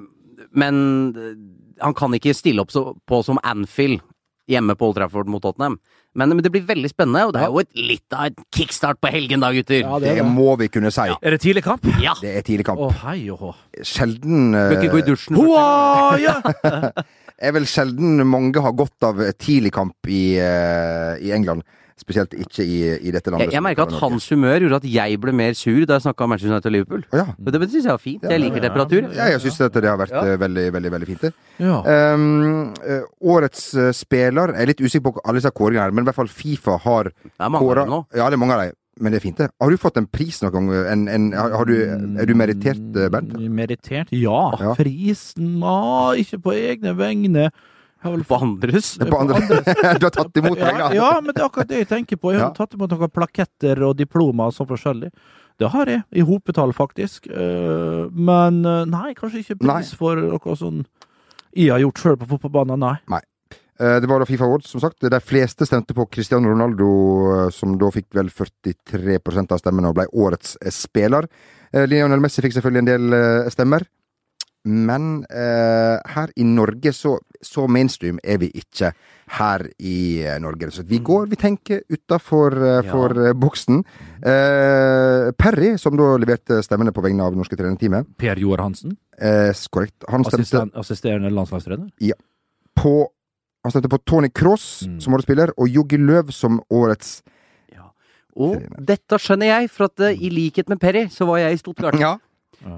men 0.53 1.17
eh, 1.17 1.33
han 1.81 1.95
kan 1.95 2.13
ikke 2.13 2.37
stille 2.37 2.61
opp 2.61 2.71
så, 2.75 2.93
på 3.09 3.23
som 3.25 3.41
Anfield 3.43 4.03
hjemme 4.49 4.77
på 4.77 4.89
Old 4.89 4.97
Trafford 4.97 5.29
mot 5.29 5.43
Tottenham. 5.45 5.79
Men, 6.17 6.33
men 6.33 6.43
det 6.43 6.51
blir 6.51 6.65
veldig 6.67 6.89
spennende, 6.91 7.27
og 7.29 7.35
det 7.37 7.43
er 7.45 7.53
jo 7.53 7.61
et, 7.63 7.71
litt 7.77 8.17
av 8.17 8.31
et 8.31 8.41
kickstart 8.55 8.99
på 9.03 9.11
helgen 9.13 9.45
da, 9.45 9.51
gutter. 9.55 9.83
Ja, 9.85 9.99
Det 10.01 10.15
det 10.15 10.23
det. 10.23 10.27
må 10.39 10.57
vi 10.59 10.71
kunne 10.73 10.91
si. 10.95 11.07
Er 11.13 11.37
det 11.37 11.41
tidlig 11.45 11.63
kamp? 11.67 11.85
Ja! 12.03 12.15
Det 12.21 12.33
er 12.41 12.47
tidlig 12.47 12.67
kamp. 12.67 12.81
Å, 12.81 12.91
hei 13.05 13.29
og. 13.35 13.53
Sjelden 13.87 14.55
uh... 14.57 14.65
Bør 14.73 14.79
ikke 14.81 14.95
gå 14.97 15.03
i 15.03 15.07
dusjen. 15.07 15.39
Hoa, 15.39 16.17
ja! 16.23 16.39
er 17.47 17.55
vel 17.55 17.69
sjelden 17.71 18.25
mange 18.27 18.63
har 18.65 18.75
godt 18.77 19.09
av 19.11 19.21
tidlig 19.39 19.75
kamp 19.77 20.11
i, 20.11 20.23
uh, 20.41 21.15
i 21.23 21.35
England. 21.37 21.67
Spesielt 21.99 22.35
ikke 22.39 22.63
i, 22.63 22.79
i 23.09 23.13
dette 23.15 23.33
landet. 23.33 23.49
Jeg, 23.49 23.57
jeg 23.57 23.65
merka 23.65 23.87
at 23.89 23.95
hans 24.01 24.29
humør 24.31 24.63
gjorde 24.63 24.79
at 24.83 24.89
jeg 24.93 25.19
ble 25.23 25.35
mer 25.35 25.57
sur 25.59 25.81
da 25.89 25.99
jeg 25.99 26.07
snakka 26.07 26.25
om 26.27 26.33
Manchester 26.33 26.55
United 26.55 26.71
og 26.71 26.75
Liverpool. 26.77 27.05
Ja. 27.13 27.25
Men 27.37 27.57
det 27.57 27.71
syns 27.73 27.89
jeg 27.89 27.95
var 27.95 28.03
fint. 28.03 28.27
Jeg 28.31 28.43
liker 28.45 28.65
temperatur. 28.65 29.09
ja, 29.17 29.29
jeg 29.35 29.43
syns 29.45 29.59
det 29.59 29.85
har 29.85 29.99
vært 29.99 30.15
Ja. 30.15 30.25
eh, 30.25 30.39
veldig, 30.39 30.67
veldig 30.79 30.93
veldig 30.95 31.09
fint. 31.11 31.21
det. 31.27 31.33
ja. 31.59 31.79
Um, 32.15 32.75
årets 33.21 33.75
eh, 33.75 33.93
spiller 33.93 34.55
Jeg 34.55 34.63
er 34.63 34.71
litt 34.73 34.81
usikker 34.81 35.11
på 35.11 35.21
alle 35.25 35.41
disse 35.41 35.51
kåringene, 35.51 35.83
her, 35.83 35.91
men 35.91 36.05
i 36.05 36.09
hvert 36.11 36.19
fall 36.21 36.29
Fifa 36.29 36.79
har 36.85 37.11
kåra. 37.39 37.87
Ja, 38.15 38.29
det 38.31 38.39
er 38.39 38.43
mange 38.45 38.55
av 38.55 38.67
dem. 38.67 38.77
Men 39.01 39.13
det 39.15 39.21
er 39.21 39.23
fint, 39.23 39.39
det. 39.39 39.51
Har 39.63 39.71
du 39.71 39.79
fått 39.79 39.99
en 40.01 40.07
pris 40.11 40.41
noen 40.43 40.53
gang? 40.53 40.71
En, 40.91 41.09
en, 41.09 41.27
du, 41.69 41.75
er 42.19 42.27
du 42.27 42.35
meritert, 42.35 42.81
Bernt? 43.13 43.37
Meritert? 43.39 44.11
Ja. 44.11 44.41
Ja. 44.59 44.75
Prisen 44.79 45.59
Nei, 45.61 46.25
Ikke 46.25 46.41
på 46.43 46.55
egne 46.57 46.95
vegne. 46.99 47.51
Jeg 48.05 48.27
På 48.29 48.37
andres. 48.43 48.93
På 48.99 49.19
andre 49.21 49.41
Du 49.99 50.07
har 50.07 50.15
tatt 50.15 50.37
imot 50.39 50.59
ja, 50.59 50.69
penger? 50.71 50.95
ja, 50.95 51.09
men 51.21 51.35
det 51.35 51.43
er 51.43 51.49
akkurat 51.49 51.69
det 51.73 51.81
jeg 51.83 51.89
tenker 51.91 52.17
på. 52.17 52.31
Jeg 52.33 52.41
har 52.41 52.53
Ja. 52.53 52.55
tatt 52.55 52.75
imot 52.79 52.91
noen 52.95 53.11
plaketter 53.11 53.83
og 53.89 53.97
diplomer 53.99 54.53
og 54.53 54.55
sånn 54.55 54.69
forskjellig. 54.71 55.11
Det 55.59 55.71
har 55.73 55.87
jeg, 55.91 56.05
i 56.15 56.23
hopetall 56.23 56.71
faktisk. 56.73 57.27
Eh, 57.27 58.05
Men 58.15 58.61
eh, 58.65 58.85
nei, 58.87 59.15
kanskje 59.19 59.43
ikke 59.43 59.59
pris 59.65 59.95
for 59.99 60.15
noe 60.17 60.55
sånn 60.57 60.85
jeg 61.57 61.73
har 61.73 61.81
gjort 61.81 61.99
sjøl 61.99 62.17
på 62.21 62.27
fotballbanen, 62.29 62.79
nei. 62.79 62.97
nei. 63.11 63.23
Det 63.79 64.07
var 64.11 64.19
da 64.21 64.27
Fifa 64.27 64.45
Awards, 64.45 64.69
som 64.71 64.81
sagt. 64.83 65.01
De 65.07 65.21
fleste 65.23 65.65
stemte 65.67 65.95
på 65.95 66.05
Cristiano 66.11 66.51
Ronaldo, 66.51 66.89
eh, 67.47 67.51
som 67.55 67.77
da 67.79 67.89
fikk 67.95 68.09
vel 68.15 68.29
43% 68.31 69.53
av 69.55 69.59
stemmene 69.63 69.91
og 69.91 69.95
ble 69.99 70.07
årets 70.19 70.57
eh, 70.63 70.71
spiller. 70.75 71.27
Eh, 71.73 71.87
Lionel 71.87 72.21
Messi 72.23 72.43
fikk 72.45 72.55
selvfølgelig 72.59 72.83
en 72.85 72.91
del 72.91 73.17
eh, 73.19 73.51
stemmer. 73.55 73.87
Men 74.69 75.23
eh, 75.33 75.97
her 76.15 76.33
i 76.37 76.45
Norge 76.45 76.93
så, 76.93 77.17
så 77.43 77.65
mainstream 77.71 78.19
er 78.23 78.39
vi 78.43 78.51
ikke 78.61 78.91
her 79.39 79.65
i 79.81 80.21
eh, 80.25 80.39
Norge. 80.41 80.71
Så 80.75 80.85
vi 80.89 80.99
går, 81.05 81.27
vi 81.33 81.37
tenker 81.41 81.83
utafor 81.93 82.57
uh, 82.59 82.69
Ja. 82.85 83.29
eh, 83.31 83.35
boksen. 83.37 83.83
Eh, 84.21 85.31
Perry, 85.39 85.75
som 85.81 85.97
da 85.97 86.11
leverte 86.21 86.61
stemmene 86.65 86.93
på 86.93 87.05
vegne 87.05 87.25
av 87.27 87.37
norske 87.37 87.57
trenerteamet, 87.57 88.07
Per 88.21 88.41
Joar 88.43 88.63
Hansen, 88.67 88.97
eh, 89.19 89.53
korrekt. 89.73 90.05
Han 90.09 90.25
stemte 90.25 90.69
assisterende 90.79 91.31
landslagstrener. 91.33 91.91
på 92.79 93.09
Han 93.65 93.73
stemte 93.73 93.89
på 93.91 93.99
Tony 94.07 94.29
Cross 94.31 94.87
Mm. 94.87 95.01
som 95.01 95.15
årets 95.15 95.27
og 95.59 95.69
Joggi 95.69 95.97
Løv 95.99 96.31
som 96.33 96.61
årets 96.71 97.23
Og 98.39 98.63
dette 98.87 99.19
skjønner 99.19 99.47
jeg, 99.47 99.71
for 99.71 99.89
at 99.89 99.99
eh, 100.01 100.15
i 100.23 100.29
likhet 100.31 100.69
med 100.69 100.79
Perry, 100.79 101.09
så 101.11 101.27
var 101.27 101.39
jeg 101.39 101.55
i 101.55 101.57
Stuttgart. 101.59 101.99
Ja. 101.99 102.19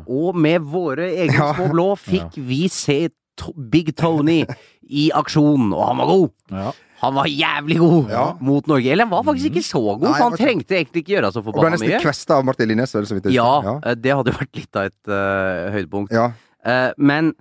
Og 0.06 0.36
med 0.36 0.60
våre 0.62 1.08
egne 1.24 1.34
Ja. 1.38 1.52
små 1.54 1.70
blå 1.72 1.88
fikk 1.98 2.36
vi 2.36 2.68
se 2.68 3.08
to 3.36 3.52
Big 3.56 3.94
Tony 3.96 4.44
i 4.90 5.10
aksjon, 5.14 5.72
og 5.72 5.86
han 5.86 5.96
var 6.02 6.06
god! 6.06 6.30
Ja. 6.50 6.72
Han 7.00 7.14
var 7.16 7.24
jævlig 7.24 7.78
god 7.80 8.10
Ja. 8.10 8.24
mot 8.44 8.66
Norge. 8.68 8.90
Eller 8.92 9.06
han 9.06 9.10
var 9.14 9.22
faktisk 9.24 9.46
ikke 9.54 9.64
så 9.64 9.80
god, 9.98 10.02
Nei, 10.10 10.18
for 10.18 10.28
han 10.28 10.36
trengte 10.36 10.76
egentlig 10.76 11.00
ikke 11.04 11.14
gjøre 11.16 11.30
så 11.32 11.40
Og 11.46 11.54
ble 11.54 11.70
nesten 11.72 11.88
mye. 11.88 12.00
kvesta 12.02 12.36
av 12.36 12.44
Martin 12.44 12.68
Linnes. 12.68 12.92
vel, 12.92 13.06
så 13.08 13.14
vidt 13.16 13.24
jeg 13.30 13.32
Ja, 13.38 13.60
husker. 13.62 13.88
eh, 13.88 13.94
det 13.94 14.12
hadde 14.16 14.32
jo 14.32 14.36
vært 14.36 14.56
litt 14.56 14.76
av 14.76 14.84
et 14.84 15.08
uh, 15.08 15.70
høydepunkt. 15.72 16.10
ja. 16.12 16.32
Uh, 16.66 16.92
men 16.98 17.32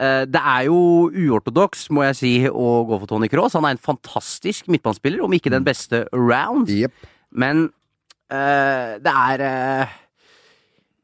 uh, 0.00 0.24
det 0.24 0.40
er 0.40 0.64
jo 0.64 1.10
uortodoks, 1.12 1.90
må 1.90 2.04
jeg 2.08 2.16
si, 2.16 2.48
å 2.48 2.86
gå 2.88 2.98
for 3.00 3.06
Tony 3.06 3.28
Cross. 3.28 3.52
Han 3.52 3.66
er 3.66 3.76
en 3.76 3.84
fantastisk 3.84 4.66
midtbanespiller, 4.72 5.20
om 5.22 5.30
ikke 5.36 5.50
den 5.52 5.62
beste 5.64 6.06
round. 6.14 6.70
Yep. 6.70 6.92
Men 7.34 7.68
eh, 8.30 8.96
det 8.98 9.12
er 9.12 9.88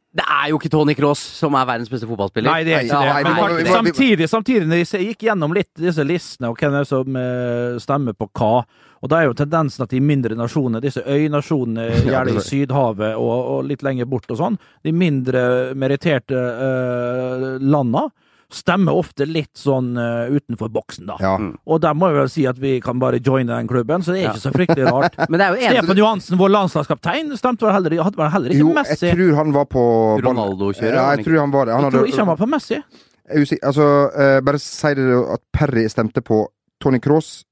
Det 0.09 0.25
er 0.25 0.47
jo 0.49 0.57
ikke 0.57 0.71
Tony 0.73 0.95
Cross 0.97 1.21
som 1.37 1.57
er 1.59 1.67
verdens 1.69 1.91
beste 1.93 2.09
fotballspiller. 2.09 2.49
Nei, 2.49 2.65
det 2.65 2.75
er 2.75 2.87
ikke 2.87 3.01
det. 3.05 3.33
Men 3.59 3.69
samtidig, 3.69 4.29
samtidig, 4.31 4.69
når 4.71 4.81
jeg 4.81 5.09
gikk 5.11 5.27
gjennom 5.29 5.53
litt 5.57 5.69
disse 5.77 6.05
listene, 6.07 6.49
og 6.49 6.57
hvem 6.57 6.79
det 6.79 6.85
som 6.89 7.19
eh, 7.21 7.77
stemmer 7.83 8.17
på 8.17 8.31
hva 8.41 8.63
Og 8.99 9.11
da 9.13 9.21
er 9.21 9.29
jo 9.29 9.37
tendensen 9.37 9.85
at 9.85 9.93
de 9.93 10.01
mindre 10.03 10.35
nasjonene, 10.35 10.81
disse 10.83 11.05
øynasjonene, 11.05 11.85
gjerne 12.09 12.35
i 12.35 12.43
Sydhavet 12.43 13.21
og, 13.21 13.37
og 13.53 13.69
litt 13.69 13.85
lenger 13.87 14.09
bort 14.11 14.33
og 14.33 14.41
sånn, 14.41 14.57
de 14.83 14.95
mindre 14.97 15.43
meritterte 15.79 16.35
uh, 16.35 17.47
landa, 17.63 18.09
stemmer 18.53 18.97
ofte 18.97 19.27
litt 19.29 19.53
sånn 19.61 19.91
uh, 20.01 20.31
utenfor 20.33 20.71
boksen, 20.73 21.09
da. 21.11 21.17
Ja. 21.21 21.35
Og 21.69 21.81
der 21.85 21.97
må 21.97 22.09
jeg 22.09 22.17
vel 22.17 22.31
si 22.33 22.45
at 22.49 22.61
vi 22.63 22.79
kan 22.81 23.01
bare 23.03 23.21
joine 23.21 23.51
den 23.53 23.69
klubben, 23.69 24.01
så 24.05 24.15
det 24.15 24.23
er 24.23 24.31
ikke 24.31 24.45
så 24.47 24.53
fryktelig 24.55 24.87
rart. 24.89 25.19
Men 25.29 25.37
det 25.37 25.45
er 25.47 25.51
jo 25.53 25.59
en 25.59 25.77
Stefan 25.77 26.01
Johansen, 26.01 26.39
vår 26.41 26.55
landslagskaptein, 26.55 27.35
stemte 27.37 27.67
vel 27.69 27.77
heller, 27.77 27.99
hadde 28.07 28.21
vel 28.21 28.33
heller 28.33 28.55
ikke 28.55 28.65
Jo, 28.65 28.73
jeg 28.79 29.13
tror 29.19 29.35
han 29.43 29.53
var 29.59 29.69
på 29.75 29.85
Ronaldo-kjøret, 30.25 30.97
Ja, 30.97 31.05
jeg 31.17 31.27
tror 31.29 31.43
han 31.43 31.53
var 31.53 31.69
det. 31.69 31.77
Han 31.77 31.89
Jeg 31.89 31.97
tror 31.99 32.09
ikke 32.13 32.23
han 32.25 32.33
var 32.33 32.41
på 32.41 32.51
Messi. 32.55 32.81
Er 33.29 33.45
usikker- 33.45 33.69
Altså, 33.69 33.89
uh, 34.17 34.39
bare 34.49 34.63
si 34.65 34.95
det 34.97 35.09
at 35.37 35.45
Perry 35.53 35.85
stemte 35.93 36.25
på 36.25 36.47
Tony 36.81 37.03
Cross, 37.05 37.45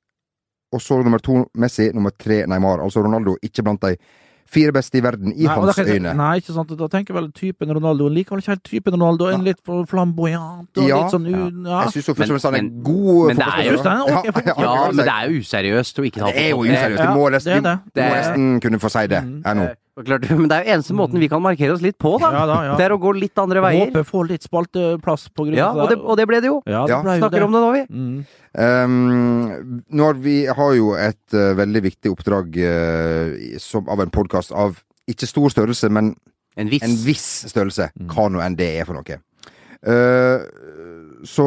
og 0.73 0.81
så 0.81 1.03
nummer 1.05 1.21
to 1.21 1.43
Messi, 1.61 1.91
nummer 1.93 2.11
tre 2.17 2.47
Neymar. 2.49 2.81
Altså 2.81 3.05
Ronaldo 3.05 3.37
ikke 3.45 3.63
blant 3.63 3.85
de 3.85 3.97
fire 4.47 4.73
beste 4.73 4.99
i 4.99 5.03
verden 5.03 5.33
i 5.35 5.45
Nei, 5.45 5.55
hans 5.55 5.77
jeg- 5.77 5.87
øyne. 6.01 6.15
Nei, 6.17 6.37
ikke 6.41 6.55
sant. 6.55 6.69
Da 6.79 6.87
tenker 6.89 7.15
jeg 7.15 7.17
vel 7.23 7.31
typen 7.33 7.69
Ronaldo. 7.75 8.09
Likevel 8.09 8.39
ikke 8.43 8.53
helt 8.55 8.63
typen 8.65 8.93
Ronaldo. 8.95 9.27
En 9.35 9.43
litt 9.45 9.59
for 9.65 9.85
flamboyant 9.87 10.69
og 10.79 10.89
Ja, 10.89 11.03
litt 11.03 11.13
sånn 11.13 11.27
ja. 11.27 11.83
Jeg 11.85 11.93
syns 11.93 12.07
først 12.07 12.09
og 12.09 12.17
fremst 12.17 12.43
han 12.45 12.55
er 12.55 12.63
Men- 12.63 12.71
en 12.73 12.83
god 12.83 13.31
er 13.31 13.65
jo- 13.65 13.73
er 13.73 13.77
fotballspiller. 13.77 14.59
Ja, 14.59 14.91
men 14.93 14.97
det 14.97 15.15
er 15.15 15.31
jo 15.31 15.41
useriøst 15.41 15.99
å 15.99 16.05
ikke 16.07 16.19
ta 16.21 16.27
Det 16.27 16.37
er 16.37 16.49
jo 16.51 16.59
useriøst. 16.63 17.03
Du 17.03 17.19
må 17.19 17.31
det 17.31 17.33
nesten, 17.37 17.57
er 17.57 17.61
det. 17.61 17.79
du 17.95 18.01
må 18.01 18.15
nesten 18.15 18.61
kunne 18.63 18.79
få 18.79 18.91
si 18.91 19.07
det 19.07 19.23
Mm. 19.25 19.43
her 19.45 19.55
nå. 19.55 19.75
Klart, 19.97 20.27
men 20.37 20.49
det 20.51 20.57
er 20.59 20.67
jo 20.67 20.75
eneste 20.75 20.95
måten 20.97 21.23
vi 21.23 21.29
kan 21.33 21.41
markere 21.41 21.73
oss 21.73 21.83
litt 21.85 21.97
på, 22.03 22.17
da. 22.21 22.29
Ja 22.35 22.45
da, 22.49 22.57
ja. 22.69 22.75
Det 22.77 22.85
er 22.85 22.95
å 22.95 22.99
gå 23.01 23.15
litt 23.17 23.41
andre 23.41 23.63
veier. 23.65 23.89
Håper 23.89 24.05
få 24.05 24.25
litt 24.29 24.45
spalteplass 24.45 25.29
på 25.33 25.47
grunn 25.49 25.57
Ja, 25.57 25.71
av 25.73 25.85
og 25.85 25.93
det, 25.93 25.99
og 26.03 26.21
det 26.21 26.27
ble 26.29 26.41
det 26.45 26.51
jo. 26.51 26.61
Ja, 26.69 26.85
det 26.91 27.17
Snakker 27.23 27.47
om 27.47 27.57
det 27.57 27.63
nå, 27.65 27.73
vi. 27.73 27.83
Mm. 27.89 28.19
Um, 28.57 29.83
når 29.89 30.23
vi 30.25 30.37
har 30.59 30.77
jo 30.77 30.93
et 31.01 31.37
uh, 31.37 31.57
veldig 31.57 31.85
viktig 31.89 32.13
oppdrag 32.13 32.61
uh, 32.61 33.59
som, 33.63 33.89
av 33.93 34.05
en 34.05 34.13
podkast 34.13 34.53
av 34.53 34.81
ikke 35.09 35.29
stor 35.31 35.53
størrelse, 35.55 35.91
men 35.93 36.15
En 36.57 36.73
viss. 36.73 36.85
en 36.85 36.97
viss 37.05 37.29
størrelse. 37.53 37.91
Mm. 37.97 38.09
Hva 38.13 38.31
nå 38.33 38.41
enn 38.45 38.57
det 38.59 38.73
er 38.81 38.89
for 38.89 38.97
noe. 38.97 39.21
Uh, 39.87 40.41
så 41.27 41.45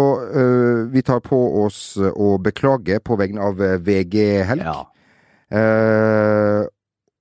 vi 0.91 1.01
tar 1.05 1.21
på 1.23 1.38
oss 1.62 1.93
å 1.97 2.33
beklage 2.41 2.97
på 3.05 3.15
vegne 3.19 3.45
av 3.45 3.62
VG 3.85 4.15
Helg. 4.49 4.65
Ja. 4.65 4.81
Eh, 5.49 6.65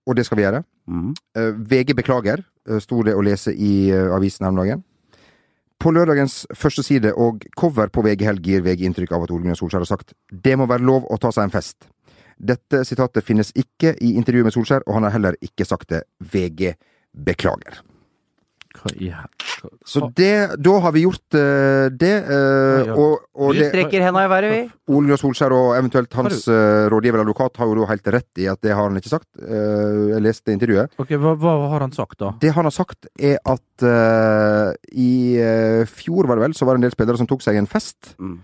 og 0.08 0.16
det 0.16 0.24
skal 0.26 0.40
vi 0.40 0.44
gjøre. 0.44 0.62
Mm. 0.88 1.14
Eh, 1.36 1.54
VG 1.70 1.94
beklager, 1.94 2.42
uh, 2.70 2.78
sto 2.80 3.02
det 3.04 3.14
å 3.16 3.24
lese 3.24 3.52
i 3.52 3.90
eh, 3.92 4.08
avisen 4.14 4.46
her 4.46 4.54
om 4.54 4.60
dagen. 4.62 4.84
På 5.78 5.92
lørdagens 5.94 6.40
første 6.58 6.82
side 6.82 7.12
og 7.14 7.44
cover 7.58 7.92
på 7.92 8.02
VG 8.02 8.24
Helg 8.26 8.48
gir 8.50 8.64
VG 8.64 8.88
inntrykk 8.88 9.12
av 9.14 9.26
at 9.26 9.34
Ole 9.34 9.44
Gunnar 9.44 9.58
Solskjær 9.60 9.84
har 9.84 9.90
sagt 9.92 10.16
det 10.32 10.56
må 10.58 10.66
være 10.66 10.82
lov 10.88 11.06
å 11.06 11.20
ta 11.22 11.30
seg 11.34 11.46
en 11.46 11.54
fest. 11.54 11.86
Dette 12.38 12.80
sitatet 12.86 13.26
finnes 13.26 13.52
ikke 13.54 13.92
i 14.02 14.16
intervjuet 14.18 14.48
med 14.48 14.56
Solskjær, 14.56 14.86
og 14.86 14.96
han 14.96 15.06
har 15.06 15.14
heller 15.14 15.38
ikke 15.44 15.66
sagt 15.68 15.92
det. 15.94 16.02
VG 16.18 16.72
beklager. 17.14 17.78
Hva 18.76 18.90
i 18.94 19.08
hva- 19.10 19.70
Så 19.86 20.10
det, 20.14 20.56
da 20.62 20.74
har 20.84 20.92
vi 20.94 21.02
gjort 21.02 21.34
uh, 21.34 21.88
det. 21.90 22.12
ja. 22.28 22.94
og, 22.94 23.24
og 23.34 23.54
Vi 23.54 23.62
det, 23.62 23.70
strekker 23.72 24.04
henda 24.04 24.22
i 24.26 24.30
været, 24.30 24.52
vi. 24.52 24.60
Ole 24.92 25.08
Gunnar 25.08 25.20
Solskjær 25.22 25.54
og 25.56 25.70
eventuelt 25.78 26.12
hans 26.18 26.44
uh, 26.46 26.86
rådgiver 26.92 27.24
advokat 27.24 27.58
har 27.58 27.66
jo 27.70 27.78
da 27.80 27.88
helt 27.90 28.12
rett 28.14 28.42
i 28.44 28.46
at 28.52 28.60
det 28.62 28.74
har 28.76 28.86
han 28.86 29.00
ikke 29.00 29.10
sagt. 29.10 29.28
Eh, 29.40 30.12
jeg 30.12 30.22
leste 30.22 30.52
intervjuet. 30.54 30.92
Ok, 31.00 31.16
hva, 31.18 31.34
hva 31.40 31.54
har 31.72 31.86
han 31.86 31.94
sagt, 31.96 32.18
da? 32.20 32.34
Det 32.42 32.52
han 32.54 32.68
har 32.68 32.74
sagt, 32.74 33.08
er 33.18 33.40
at 33.44 33.64
i 34.92 35.12
fjor, 35.86 36.26
var 36.26 36.38
det 36.38 36.48
vel, 36.48 36.54
så 36.56 36.66
var 36.66 36.74
det 36.76 36.82
en 36.82 36.86
del 36.88 36.94
spillere 36.94 37.20
som 37.20 37.28
tok 37.30 37.44
seg 37.44 37.58
en 37.60 37.68
fest. 37.70 38.14
Mm. 38.18 38.40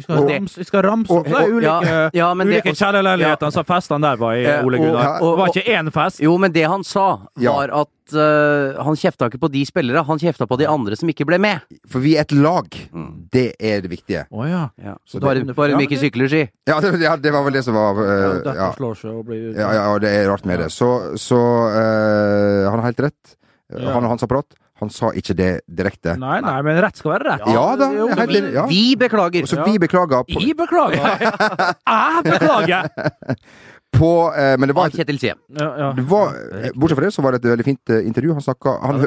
Vi 0.00 0.06
skal, 0.06 0.16
Og- 0.22 0.30
ramse, 0.32 0.58
vi 0.58 0.64
skal 0.64 0.82
ramse 0.86 1.12
opp 1.12 1.26
ulike, 1.28 1.62
ja, 1.84 2.10
ja, 2.16 2.28
men 2.34 2.48
det- 2.48 2.62
ulike 2.62 2.72
kjellerleilighetene 2.78 3.52
som 3.52 3.64
festene 3.68 4.00
der 4.08 4.16
var 4.16 4.32
i, 4.34 4.44
Ole 4.64 4.78
Gunnar. 4.80 5.18
Det 5.20 5.36
var 5.40 5.52
ikke 5.52 5.66
én 5.76 5.90
fest. 5.92 6.22
Jo, 6.24 6.36
men 6.40 6.52
det 6.52 6.64
han 6.64 6.84
sa, 6.84 7.20
var 7.36 7.68
at 7.82 8.14
uh, 8.16 8.82
han 8.82 8.96
kjefta 8.96 9.28
ikke 9.28 9.40
på 9.42 9.50
de 9.52 9.64
spillere, 9.68 10.04
han 10.06 10.18
kjefta 10.18 10.46
på 10.48 10.58
de 10.58 10.66
andre 10.70 10.96
som 10.96 11.10
ikke 11.12 11.26
ble 11.28 11.38
med. 11.38 11.60
For 11.90 12.00
vi 12.00 12.16
er 12.16 12.24
et 12.24 12.32
lag. 12.32 12.68
Mm. 12.94 13.28
Det 13.30 13.46
er 13.60 13.84
det 13.84 13.90
viktige. 13.92 14.24
Å 14.32 14.48
ja. 14.48 14.62
Ja. 14.82 14.96
Så 15.04 15.20
bare, 15.20 15.44
det- 15.44 15.56
bare 15.56 15.74
ja, 15.74 15.76
de 15.76 15.86
ikke 15.86 16.00
sykler, 16.00 16.30
si. 16.32 16.48
Ja, 16.66 16.80
det, 16.80 16.94
ja, 17.00 17.16
det 17.16 17.32
var 17.32 17.44
vel 17.44 17.52
det 17.52 17.64
som 17.64 17.74
var 17.76 18.00
uh, 18.00 18.40
ja. 18.56 18.72
blir 19.22 19.52
Ja, 19.54 19.68
ja, 19.68 19.84
ja, 19.92 19.98
det 19.98 20.14
er 20.16 20.30
rart 20.30 20.46
med 20.48 20.64
det. 20.64 20.70
Så, 20.72 21.18
så 21.20 21.36
uh, 21.68 22.70
han 22.70 22.80
har 22.80 22.88
helt 22.90 23.04
rett. 23.10 23.36
Ja. 23.70 23.92
Han 23.92 24.04
og 24.04 24.16
hans 24.16 24.24
apparat. 24.26 24.56
Han 24.80 24.90
sa 24.92 25.10
ikke 25.16 25.34
det 25.36 25.50
direkte. 25.68 26.16
Nei, 26.20 26.38
nei, 26.44 26.56
men 26.66 26.78
rett 26.82 26.96
skal 27.00 27.14
være 27.18 27.26
rett. 27.34 27.48
Ja 27.52 27.64
da, 27.76 27.90
Jo, 27.94 28.06
vi- 28.08 28.40
Ja. 28.54 28.66
Vi 28.66 28.96
beklager! 28.96 29.46
Så 29.46 29.60
vi 29.64 29.78
beklager 29.78 30.24
på, 30.24 30.40
Jeg 30.46 30.56
beklager! 30.56 30.96
Jeg 31.20 32.24
beklager! 32.24 32.90
på 34.00 34.10
eh, 34.38 34.56
Men 34.58 34.70
det 34.70 34.76
var, 34.76 34.86
et, 34.86 34.96
Kjetil 35.00 35.18
Siem. 35.18 35.38
Ja, 35.58 35.68
ja. 35.78 35.92
det 35.96 36.04
var 36.08 36.34
eh, 36.62 36.70
Bortsett 36.74 36.98
fra 36.98 37.04
det, 37.08 37.12
så 37.14 37.22
var 37.24 37.34
det 37.34 37.42
et 37.42 37.50
veldig 37.50 37.66
fint 37.66 37.90
eh, 37.92 38.04
intervju. 38.06 38.32
Han 38.38 38.44
snakka 38.44 38.76
han, 38.84 39.04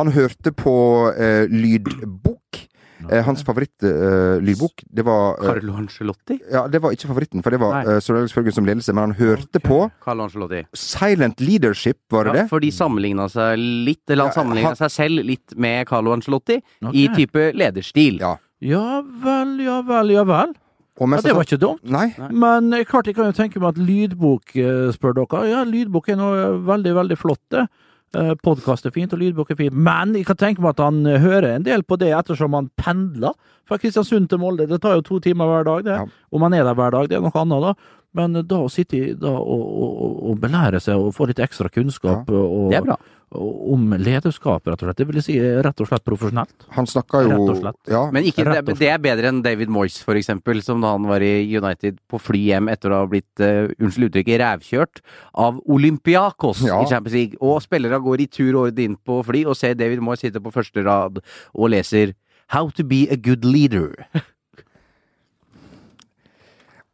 han 0.00 0.12
hørte 0.16 0.52
på 0.56 0.74
eh, 1.12 1.44
lydbok. 1.52 2.62
Eh, 3.10 3.24
hans 3.26 3.42
favorittlydbok, 3.46 4.84
det 4.86 5.04
var 5.06 5.38
eh, 5.40 5.48
Carlo 5.48 5.76
Angelotti? 5.80 6.38
Ja, 6.52 6.66
det 6.70 6.82
var 6.84 6.94
ikke 6.94 7.10
favoritten, 7.10 7.42
for 7.42 7.54
det 7.54 7.60
var 7.62 7.88
uh, 7.88 7.98
Sir 8.02 8.20
Alex 8.20 8.36
Ferguson 8.36 8.62
som 8.62 8.68
ledelse, 8.68 8.94
men 8.94 9.10
han 9.10 9.18
hørte 9.18 9.62
på 9.62 9.80
Carlo 10.04 10.28
Angelotti. 10.28 10.62
Silent 10.78 11.40
Leadership, 11.42 11.98
var 12.12 12.28
det 12.28 12.36
det? 12.38 12.46
For 12.52 12.62
de 12.62 12.70
sammenligna 12.74 13.28
seg 13.32 13.58
litt, 13.58 14.04
eller 14.08 14.28
han 14.28 14.32
Ja, 14.32 14.38
sammenligna 14.40 14.74
seg 14.78 14.94
selv 14.94 15.26
litt 15.26 15.56
med 15.56 15.86
Carlo 15.90 16.14
Angelotti 16.14 16.60
okay. 16.60 16.94
i 16.94 17.06
type 17.16 17.50
lederstil. 17.58 18.20
Ja. 18.22 18.36
ja 18.62 19.00
vel, 19.02 19.56
ja 19.64 19.80
vel, 19.86 20.14
ja 20.14 20.26
vel. 20.28 20.54
Og 21.00 21.08
Ja, 21.08 21.20
det 21.24 21.32
var 21.34 21.46
ikke 21.46 21.58
dumt. 21.58 21.80
Nei. 21.88 22.12
Men 22.30 22.72
eh, 22.76 22.84
klart 22.84 23.08
jeg 23.08 23.16
kan 23.16 23.30
jo 23.30 23.36
tenke 23.36 23.60
meg 23.62 23.72
at 23.72 23.80
lydbok, 23.80 24.52
eh, 24.60 24.90
spør 24.92 25.16
dere. 25.16 25.46
Ja, 25.48 25.62
lydbok 25.64 26.10
er 26.12 26.18
noe 26.20 26.50
veldig, 26.68 26.92
veldig 27.00 27.18
flott, 27.18 27.42
det. 27.50 27.64
Eh, 28.12 28.34
Podkast 28.44 28.84
er 28.84 28.92
fint, 28.92 29.12
og 29.14 29.22
lydbok 29.22 29.54
er 29.54 29.56
fint. 29.56 29.76
Men 29.76 30.12
jeg 30.18 30.26
kan 30.28 30.36
tenke 30.40 30.60
meg 30.60 30.74
at 30.74 30.82
han 30.84 31.00
eh, 31.08 31.20
hører 31.22 31.54
en 31.54 31.64
del 31.64 31.84
på 31.86 31.96
det 32.00 32.10
ettersom 32.12 32.52
han 32.58 32.68
pendler 32.76 33.32
fra 33.68 33.78
Kristiansund 33.80 34.28
til 34.28 34.42
Molde. 34.42 34.66
Det 34.68 34.82
tar 34.82 34.98
jo 34.98 35.06
to 35.06 35.20
timer 35.24 35.48
hver 35.48 35.64
dag, 35.68 35.86
det. 35.86 35.96
Ja. 36.02 36.26
Om 36.36 36.44
han 36.44 36.56
er 36.58 36.66
der 36.68 36.76
hver 36.76 36.92
dag, 36.92 37.08
det 37.08 37.16
er 37.16 37.24
noe 37.24 37.32
annet, 37.40 37.68
da. 37.70 37.98
Men 38.12 38.36
da 38.44 38.58
å 38.60 38.68
sitte 38.68 38.98
i, 38.98 39.14
da, 39.16 39.32
og, 39.32 39.62
og, 39.64 40.16
og 40.28 40.40
belære 40.42 40.82
seg 40.84 41.00
og 41.00 41.14
få 41.16 41.30
litt 41.30 41.40
ekstra 41.40 41.70
kunnskap 41.72 42.28
og, 42.28 42.66
Det 42.68 42.82
er 42.82 42.84
bra. 42.84 42.98
Om 43.34 43.92
lederskap, 43.96 44.66
rett 44.68 44.82
og 44.82 44.88
slett. 44.88 44.96
Det 45.00 45.06
vil 45.08 45.18
jeg 45.20 45.24
si 45.26 45.36
rett 45.64 45.80
og 45.80 45.88
slett 45.88 46.04
profesjonelt. 46.04 46.66
Han 46.76 46.86
snakka 46.86 47.22
jo 47.24 47.30
Rett 47.32 47.52
og 47.52 47.60
slett. 47.62 47.78
Ja. 47.88 48.02
Men 48.12 48.24
ikke, 48.28 48.44
Rett 48.44 48.58
det, 48.58 48.62
og 48.62 48.76
slett. 48.76 48.82
det 48.82 48.90
er 48.92 48.98
bedre 49.06 49.30
enn 49.32 49.42
David 49.44 49.72
Moyes, 49.72 49.96
for 50.04 50.14
eksempel, 50.20 50.60
som 50.62 50.80
da 50.84 50.92
han 50.96 51.06
var 51.08 51.24
i 51.24 51.32
United 51.56 51.98
på 52.12 52.20
fly 52.20 52.42
hjem 52.50 52.68
etter 52.72 52.92
å 52.92 53.02
ha 53.02 53.06
blitt, 53.10 53.30
uh, 53.40 53.70
unnskyld 53.80 54.10
uttrykket, 54.10 54.40
rævkjørt 54.44 55.00
av 55.34 55.60
Olympiakos 55.66 56.60
Ja. 56.66 56.82
i 56.82 56.90
Champions 56.90 57.14
League. 57.16 57.36
Og 57.40 57.62
spillere 57.64 57.98
går 58.04 58.20
i 58.20 58.26
tur 58.28 58.52
og 58.54 58.66
orden 58.68 58.84
inn 58.92 58.96
på 58.96 59.22
fly 59.24 59.44
og 59.46 59.56
ser 59.56 59.74
David 59.74 60.00
Moyes 60.04 60.20
sitte 60.20 60.40
på 60.42 60.52
første 60.52 60.84
rad 60.84 61.22
og 61.54 61.70
leser 61.72 62.14
How 62.52 62.68
to 62.76 62.84
be 62.84 63.06
a 63.10 63.16
good 63.16 63.44
leader. 63.48 63.94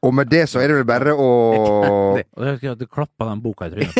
Og 0.07 0.13
med 0.15 0.29
det 0.31 0.45
så 0.47 0.61
er 0.63 0.71
det 0.71 0.77
vel 0.79 0.85
bare 0.87 1.11
å 1.19 1.29
Du 2.79 2.85
klappa 2.87 3.27
den 3.33 3.41
boka 3.43 3.67
i 3.67 3.71
trynet. 3.73 3.97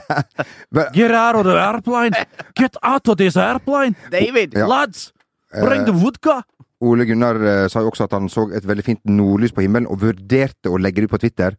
Get 0.96 1.12
out 1.14 1.36
of 1.38 1.44
the 1.46 1.54
airplane! 1.54 2.10
Get 2.58 2.74
out 2.82 3.06
of 3.08 3.16
this 3.20 3.36
airplane! 3.38 3.94
David! 4.10 4.54
Ja. 4.58 4.66
Lads! 4.66 5.12
Bring 5.54 5.84
the 5.86 5.94
vodka! 5.94 6.40
Ole 6.84 7.04
Gunnar 7.06 7.38
eh, 7.38 7.68
sa 7.70 7.80
jo 7.84 7.88
også 7.92 8.04
at 8.08 8.12
han 8.16 8.26
så 8.28 8.48
et 8.52 8.66
veldig 8.66 8.84
fint 8.84 9.00
nordlys 9.08 9.54
på 9.54 9.62
himmelen, 9.64 9.86
og 9.88 10.02
vurderte 10.02 10.68
å 10.68 10.76
legge 10.82 11.00
det 11.00 11.06
ut 11.08 11.14
på 11.14 11.20
Twitter, 11.22 11.54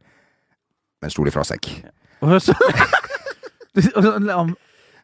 men 1.01 1.09
slo 1.13 1.23
det 1.25 1.33
fra 1.33 1.43
seg. 1.47 1.59
Så- 2.43 2.53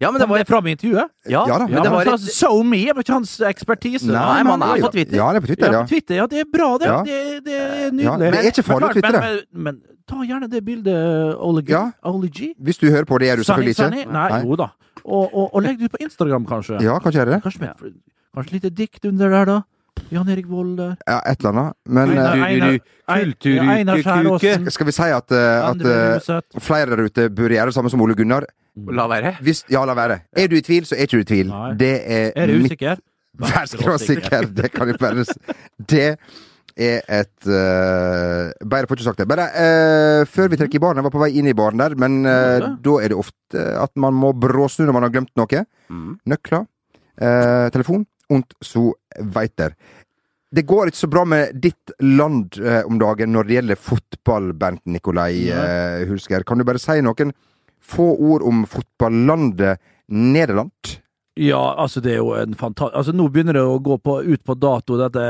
Ja, 0.01 0.09
men 0.11 0.17
det 0.21 0.27
var 0.31 0.41
det 0.41 0.47
fram 0.49 0.65
i 0.67 0.73
intervjuet? 0.73 1.11
Ja, 1.29 1.43
Ja 1.47 1.57
da, 1.61 1.67
men 1.69 1.83
det 1.85 1.91
var 1.93 2.09
et, 2.15 2.23
So 2.33 2.63
me, 2.65 2.79
var 2.89 3.03
ikke 3.05 3.13
hans 3.19 3.35
ekspertise. 3.45 4.09
Nei, 4.09 4.41
men 4.47 4.55
han 4.55 4.63
er 4.65 4.81
på 4.87 4.91
Twitter. 4.95 5.15
Ja, 5.19 5.27
det 5.31 5.41
er 5.41 5.45
på 5.45 5.51
Twitter, 5.51 5.67
Ja, 5.67 5.79
ja. 5.79 5.85
Twitter, 5.91 6.15
ja, 6.17 6.27
det 6.31 6.39
er 6.41 6.49
bra, 6.51 6.69
det. 6.81 6.89
Ja. 6.89 6.99
Det, 7.05 7.45
det 7.45 7.57
er 7.59 7.83
Ja, 7.85 7.89
nydelig. 7.91 8.31
det 8.33 8.39
er 8.41 8.49
ikke 8.51 8.65
farlig 8.65 8.89
å 8.89 8.93
Men 8.97 9.05
klart. 9.05 9.21
Men, 9.21 9.41
men, 9.51 9.63
men 9.67 9.81
ta 10.09 10.23
gjerne 10.25 10.49
det 10.51 10.63
bildet, 10.65 11.35
Ole 11.37 11.61
G. 11.63 11.71
Ja. 11.75 11.83
Ole 12.09 12.29
G. 12.33 12.51
Hvis 12.59 12.81
du 12.81 12.87
hører 12.89 13.05
på, 13.05 13.19
det 13.21 13.29
er 13.29 13.37
du 13.37 13.45
selvfølgelig 13.45 13.77
ikke. 13.77 14.07
Nei, 14.11 14.29
jo 14.43 14.57
da. 14.59 14.71
Og, 15.05 15.29
og, 15.33 15.45
og 15.53 15.61
legg 15.65 15.77
det 15.79 15.89
ut 15.89 15.95
på 15.97 16.01
Instagram, 16.05 16.45
kanskje. 16.49 16.81
Ja, 16.83 16.97
kanskje 17.01 17.21
gjør 17.21 17.31
det. 17.35 17.39
Kanskje, 17.45 17.69
kanskje 18.35 18.57
litt 18.57 18.67
dikt 18.77 19.05
under 19.09 19.29
der, 19.37 19.45
da. 19.53 19.59
Jan 20.11 20.29
Erik 20.29 20.47
Vold 20.49 20.75
der. 20.77 20.95
Ja, 21.07 21.19
et 21.29 21.39
eller 21.39 21.53
annet. 21.53 21.77
Men 21.87 22.11
eh, 22.17 22.43
Einar- 22.47 22.79
Kulturuke, 23.11 23.75
Einar 23.75 24.01
Skjær 24.01 24.25
kuke. 24.27 24.49
Aasen. 24.51 24.71
skal 24.75 24.89
vi 24.89 24.95
si 24.95 25.07
at, 25.15 25.35
eh, 25.37 25.69
at 25.69 25.85
eh, 25.87 26.59
flere 26.59 26.91
der 26.91 27.05
ute 27.07 27.29
burde 27.31 27.55
gjøre 27.55 27.71
det 27.71 27.77
samme 27.77 27.91
som 27.93 28.03
Ole 28.03 28.15
Gunnar? 28.19 28.47
La 28.91 29.07
være. 29.11 29.37
Hvis, 29.43 29.63
ja, 29.71 29.83
la 29.87 29.95
være. 29.95 30.21
Er 30.35 30.51
du 30.51 30.57
i 30.59 30.63
tvil, 30.65 30.85
så 30.87 30.95
er 30.95 31.07
ikke 31.07 31.21
du 31.21 31.25
i 31.25 31.29
tvil. 31.31 31.49
Nei. 31.51 31.73
Det 31.79 31.95
er, 32.03 32.31
Er 32.35 32.51
du 32.51 32.65
usikker? 32.65 33.01
Vær 33.41 33.67
skråsikker. 33.71 34.49
Det 34.55 34.71
kan 34.73 34.91
jo 34.91 34.97
bare 34.99 35.23
Det 35.89 36.07
er 36.77 37.01
et 37.07 37.47
uh, 37.47 38.51
Bare 38.67 38.87
får 38.87 38.99
ikke 38.99 39.07
sagt 39.07 39.23
det. 39.23 39.27
Bare 39.31 39.47
uh, 39.55 40.27
før 40.27 40.51
vi 40.51 40.59
trekker 40.59 40.79
i 40.79 40.83
baren, 40.83 40.99
jeg 40.99 41.07
var 41.07 41.13
på 41.15 41.21
vei 41.23 41.31
inn 41.39 41.47
i 41.51 41.55
baren 41.55 41.79
der, 41.79 41.95
men 41.99 42.21
uh, 42.27 42.75
da 42.83 42.97
er 42.99 43.11
det 43.11 43.19
ofte 43.19 43.65
at 43.79 43.91
man 43.99 44.15
må 44.15 44.31
bråsnu 44.35 44.85
når 44.85 44.95
man 44.97 45.07
har 45.07 45.13
glemt 45.15 45.31
noe. 45.39 45.63
Mm. 45.91 46.13
Nøkler, 46.31 46.67
eh, 47.19 47.67
telefon, 47.75 48.05
und 48.31 48.45
so 48.61 48.95
weiter. 49.19 49.75
Det 50.51 50.65
går 50.67 50.89
ikke 50.89 50.99
så 50.99 51.07
bra 51.07 51.23
med 51.25 51.55
ditt 51.63 51.93
land 52.03 52.57
eh, 52.59 52.81
om 52.83 52.97
dagen 52.99 53.31
når 53.31 53.47
det 53.47 53.55
gjelder 53.55 53.79
fotball, 53.79 54.49
Bernt 54.59 54.83
Nikolai 54.91 55.47
eh, 55.47 56.01
Hulsker. 56.09 56.43
Kan 56.43 56.59
du 56.59 56.65
bare 56.67 56.81
si 56.81 56.97
noen 56.99 57.31
få 57.81 58.09
ord 58.19 58.43
om 58.43 58.65
fotballandet 58.67 59.79
Nederland? 60.11 60.97
Ja, 61.39 61.61
altså 61.79 62.01
det 62.03 62.11
er 62.11 62.19
jo 62.19 62.33
en 62.35 62.57
fantastisk 62.59 62.97
Altså 62.99 63.13
Nå 63.15 63.29
begynner 63.31 63.55
det 63.55 63.63
å 63.63 63.79
gå 63.79 63.95
på, 64.03 64.17
ut 64.19 64.41
på 64.43 64.55
dato, 64.59 64.97
dette 64.99 65.23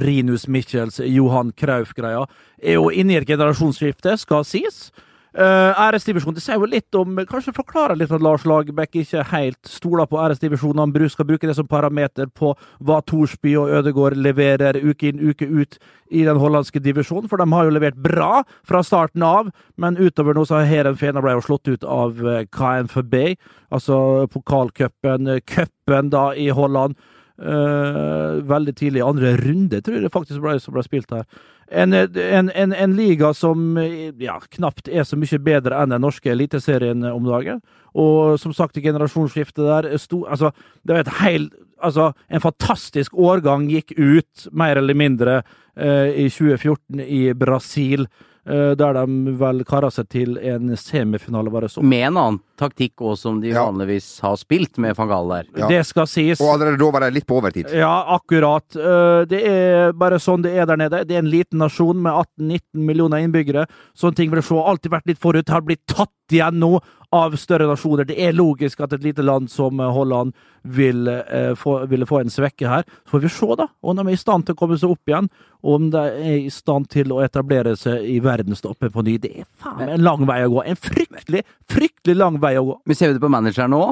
Rinus 0.00 0.48
Michels, 0.48 0.96
Johan 1.04 1.52
Krauf-greia. 1.52 2.24
Er 2.62 2.78
jo 2.78 2.88
inne 2.88 3.12
i 3.12 3.18
et 3.20 3.28
generasjonsskifte, 3.28 4.16
skal 4.22 4.48
sies. 4.48 4.88
Eh, 5.34 5.80
æresdivisjon, 5.82 6.34
det 6.36 6.44
sier 6.44 6.60
jo 6.62 6.68
litt 6.70 6.94
om 6.94 7.16
Kanskje 7.26 7.56
forklarer 7.56 7.98
litt 7.98 8.12
at 8.14 8.22
Lars 8.22 8.44
Lagerbäck 8.46 9.00
ikke 9.00 9.24
helt 9.32 9.66
stoler 9.66 10.06
på 10.06 10.20
æresdivisjonen. 10.22 10.84
Han 10.84 11.08
skal 11.10 11.26
bruke 11.26 11.48
det 11.48 11.56
som 11.58 11.66
parameter 11.66 12.28
på 12.30 12.52
hva 12.78 13.00
Thorsby 13.02 13.56
og 13.58 13.72
Ødegaard 13.80 14.14
leverer 14.14 14.78
uke 14.78 15.08
inn, 15.10 15.18
uke 15.18 15.48
ut 15.48 15.74
i 16.14 16.22
den 16.22 16.38
hollandske 16.38 16.78
divisjonen. 16.78 17.26
For 17.28 17.42
de 17.42 17.48
har 17.50 17.66
jo 17.66 17.74
levert 17.74 17.98
bra 17.98 18.44
fra 18.62 18.84
starten 18.86 19.26
av, 19.26 19.50
men 19.74 19.98
utover 19.98 20.38
nå 20.38 20.44
så 20.46 20.60
har 20.60 20.70
Heren 20.70 21.00
Fena 21.00 21.24
ble 21.24 21.34
jo 21.34 21.42
slått 21.48 21.66
ut 21.66 21.82
av 21.82 22.22
eh, 22.22 22.46
KNFB, 22.54 23.34
altså 23.74 24.28
pokalcupen, 24.30 25.34
eh, 25.34 25.42
cupen 25.42 26.14
da 26.14 26.28
i 26.38 26.52
Holland. 26.54 26.94
Uh, 27.34 28.38
veldig 28.46 28.76
tidlig 28.78 29.00
i 29.00 29.02
andre 29.02 29.32
runde, 29.40 29.80
tror 29.82 29.96
jeg 29.96 30.04
det 30.04 30.12
faktisk 30.14 30.38
ble, 30.38 30.52
som 30.62 30.76
ble 30.76 30.84
spilt 30.86 31.10
her. 31.10 31.24
En, 31.68 31.94
en, 31.94 32.50
en, 32.50 32.72
en 32.72 32.96
liga 32.96 33.32
som 33.34 33.76
eh, 33.80 34.12
ja, 34.20 34.38
knapt 34.56 34.88
er 34.88 35.06
så 35.08 35.16
mye 35.16 35.40
bedre 35.42 35.80
enn 35.80 35.94
den 35.94 36.04
norske 36.04 36.32
eliteserien 36.32 37.04
om 37.08 37.28
dagen. 37.28 37.62
Og 37.94 38.40
som 38.42 38.54
sagt, 38.56 38.80
generasjonsskiftet 38.82 39.62
der 39.64 39.92
sto 40.02 40.24
Altså, 40.24 40.50
det 40.82 40.96
var 40.96 41.06
et 41.06 41.16
helt 41.22 41.54
Altså, 41.84 42.12
en 42.32 42.40
fantastisk 42.40 43.12
årgang 43.18 43.66
gikk 43.68 43.92
ut, 43.98 44.46
mer 44.56 44.78
eller 44.80 44.96
mindre, 44.96 45.42
eh, 45.76 46.14
i 46.24 46.28
2014 46.30 47.00
i 47.02 47.34
Brasil. 47.34 48.06
Eh, 48.46 48.74
der 48.74 48.92
de 48.94 49.32
vel 49.38 49.64
kara 49.64 49.90
seg 49.90 50.08
til 50.08 50.36
en 50.38 50.74
semifinale, 50.76 51.50
var 51.50 51.62
det 51.62 51.70
så? 51.72 51.82
Med 51.82 52.06
en 52.08 52.16
annen 52.16 52.40
taktikk 52.60 52.94
òg, 53.02 53.16
som 53.18 53.40
de 53.40 53.48
Ja. 53.50 53.64
vanligvis 53.66 54.20
har 54.20 54.36
spilt 54.36 54.78
med 54.78 54.94
van 54.96 55.08
Gaal 55.08 55.28
der. 55.28 55.44
Ja. 55.58 55.68
Det 55.68 55.86
skal 55.86 56.06
sies. 56.06 56.40
Og 56.40 56.52
allerede 56.54 56.78
da 56.78 56.90
var 56.90 57.00
de 57.00 57.10
litt 57.10 57.26
på 57.26 57.40
overtid. 57.40 57.72
Ja, 57.72 58.04
akkurat. 58.18 58.64
Eh, 58.76 59.24
Det 59.24 59.42
er 59.46 59.92
bare 59.92 60.18
sånn 60.20 60.42
det 60.42 60.52
er 60.56 60.66
der 60.66 60.76
nede. 60.76 61.04
Det 61.06 61.16
er 61.16 61.18
en 61.24 61.30
liten 61.30 61.58
nasjon 61.58 62.00
med 62.00 62.12
18-19 62.12 62.60
millioner 62.74 63.18
innbyggere. 63.24 63.66
Sånne 63.96 64.14
ting 64.16 64.30
vil 64.30 64.42
se 64.42 64.54
alltid 64.54 64.90
vært 64.90 65.06
litt 65.06 65.18
forut. 65.18 65.48
Har 65.48 65.62
blitt 65.62 65.86
tatt 65.86 66.10
igjen 66.30 66.58
nå 66.60 66.80
av 67.12 67.36
større 67.36 67.66
nasjoner. 67.70 68.04
Det 68.08 68.16
er 68.20 68.32
logisk 68.36 68.80
at 68.80 68.92
et 68.92 69.02
lite 69.04 69.22
land 69.22 69.50
som 69.52 69.80
eh, 69.80 69.90
Holland 69.92 70.32
vil, 70.64 71.08
eh, 71.08 71.52
få, 71.60 71.86
ville 71.90 72.06
få 72.08 72.22
en 72.22 72.30
svekke 72.32 72.68
her. 72.70 72.86
Så 73.04 73.10
får 73.16 73.20
vi 73.26 73.28
se, 73.28 73.48
da, 73.60 73.66
om 73.84 73.96
de 73.98 74.06
er 74.08 74.14
i 74.16 74.20
stand 74.20 74.46
til 74.48 74.54
å 74.56 74.60
komme 74.62 74.78
seg 74.80 74.94
opp 74.94 75.10
igjen. 75.12 75.28
Og 75.64 75.74
om 75.78 75.90
de 75.92 76.00
er 76.00 76.38
i 76.44 76.50
stand 76.52 76.88
til 76.92 77.12
å 77.12 77.22
etablere 77.24 77.72
seg 77.80 78.02
i 78.04 78.18
verdenstoppen 78.20 78.90
på 78.92 79.04
ny. 79.04 79.14
Det 79.20 79.30
er 79.40 79.46
faen 79.62 79.78
meg 79.80 79.92
en 79.96 80.02
lang 80.04 80.24
vei 80.28 80.38
å 80.44 80.50
gå. 80.52 80.62
En 80.68 80.76
fryktelig, 80.76 81.40
fryktelig 81.72 82.16
lang 82.20 82.36
vei 82.42 82.54
å 82.60 82.64
gå. 82.68 82.74
Vi 82.88 82.96
ser 82.98 83.12
jo 83.12 83.16
det 83.16 83.22
på 83.24 83.30
manageren 83.32 83.72
nå? 83.72 83.82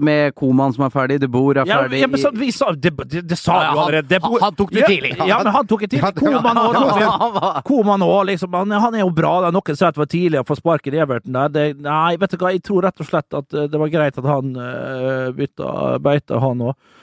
Med 0.00 0.34
Koman 0.34 0.72
som 0.76 0.86
er 0.86 0.92
ferdig, 0.94 1.18
De 1.22 1.28
Boer 1.30 1.60
er 1.62 1.68
ferdig 1.68 2.00
ja, 2.00 2.08
men 2.10 2.18
så, 2.18 2.30
vi 2.34 2.48
sa, 2.50 2.70
det, 2.72 2.90
det, 3.12 3.20
det 3.30 3.36
sa 3.38 3.58
Ja, 3.62 3.74
jo 3.74 3.82
allerede. 3.84 4.18
Han- 4.24 4.40
han 4.40 4.56
tok 4.58 4.72
det 4.74 4.86
tidlig. 4.88 5.12
Ja, 5.28 5.42
men 5.44 5.52
han 5.54 5.66
tok 5.68 5.84
det 5.84 5.90
tidlig. 5.92 6.08
Ja, 6.08 6.12
Koman 6.16 6.56
ja, 6.56 6.64
òg. 6.64 7.00
ja. 7.04 7.62
Koman 7.68 8.02
òg, 8.06 8.24
liksom. 8.32 8.56
Han, 8.56 8.70
han 8.86 8.96
er 8.98 9.04
jo 9.04 9.10
bra. 9.14 9.34
Er 9.48 9.52
noen 9.54 9.76
sa 9.76 9.76
sier 9.76 9.88
at 9.92 9.98
det 9.98 10.04
var 10.04 10.10
tidlig 10.10 10.40
å 10.40 10.46
få 10.48 10.56
sparken 10.58 10.96
i 10.96 11.02
Everton 11.04 11.36
der. 11.36 11.52
Det, 11.54 11.66
nei, 11.84 12.16
vet 12.20 12.32
du 12.34 12.40
hva, 12.40 12.54
jeg 12.60 12.68
tror 12.68 12.84
rett 12.84 13.00
og 13.00 13.08
slett 13.08 13.38
at 13.38 13.54
eh, 13.56 13.68
det 13.70 13.80
var 13.80 13.92
greit 13.92 14.18
at 14.20 14.26
han 14.28 14.56
uh, 14.56 15.30
bytta 15.36 15.98
beite, 16.02 16.40
han 16.40 16.66
òg. 16.70 16.98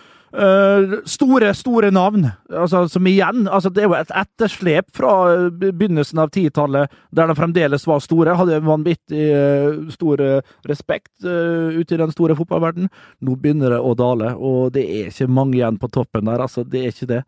store, 1.08 1.53
store 1.55 1.88
navn, 1.89 2.28
altså, 2.51 2.82
som 2.91 3.08
igjen 3.08 3.47
altså, 3.47 3.70
Det 3.72 3.82
er 3.82 3.88
jo 3.88 3.95
et 3.95 4.12
etterslep 4.12 4.89
fra 4.93 5.14
eh, 5.32 5.45
begynnelsen 5.72 6.20
av 6.20 6.30
10-tallet, 6.30 6.91
der 7.16 7.32
de 7.32 7.36
fremdeles 7.39 7.88
var 7.88 8.03
store. 8.03 8.36
Hadde 8.38 8.60
vanvittig 8.62 9.24
uh, 9.34 9.88
stor 9.89 10.22
eh, 10.22 10.53
respekt 10.68 11.14
uh, 11.26 11.74
ute 11.80 11.95
i 11.95 12.01
den 12.03 12.12
store 12.14 12.36
fotballverdenen. 12.38 12.91
Nå 13.24 13.38
begynner 13.39 13.78
det 13.78 13.82
å 13.82 13.95
dale, 13.97 14.36
og 14.36 14.76
det 14.76 14.84
er 14.84 15.10
ikke 15.10 15.32
mange 15.32 15.58
igjen 15.58 15.80
på 15.80 15.89
toppen 15.89 16.28
der. 16.28 16.43
altså, 16.43 16.68
Det 16.68 16.84
er 16.84 16.93
ikke 16.93 17.14
det. 17.16 17.24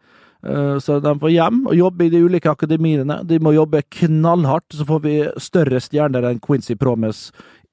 Eh, 0.47 0.79
Så 0.79 0.99
de 0.99 1.13
får 1.19 1.33
hjem 1.33 1.63
og 1.67 1.75
jobbe 1.75 2.05
i 2.05 2.11
de 2.13 2.23
ulike 2.23 2.51
akademiene. 2.51 3.19
De 3.27 3.39
må 3.43 3.53
jobbe 3.53 3.83
knallhardt, 3.99 4.71
så 4.71 4.87
får 4.87 5.01
vi 5.03 5.15
større 5.37 5.81
stjerner 5.83 6.29
enn 6.29 6.39
Quincy 6.39 6.77
Promes 6.79 7.29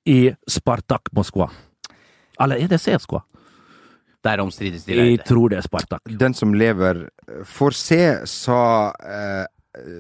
i 0.07 0.21
Spartak 0.49 1.11
Moskva. 1.17 1.49
Eller 2.41 2.63
er 2.63 2.71
det 2.71 2.81
CSKA? 2.83 3.23
er 4.27 4.43
strides 4.51 4.85
de 4.85 4.95
Jeg 4.97 5.19
tror 5.27 5.51
det 5.51 5.59
er 5.59 5.67
Spartak. 5.67 6.01
Den 6.07 6.35
som 6.35 6.55
lever 6.55 7.09
får 7.45 7.77
se, 7.79 8.01
sa 8.27 8.93
eh, 8.99 9.45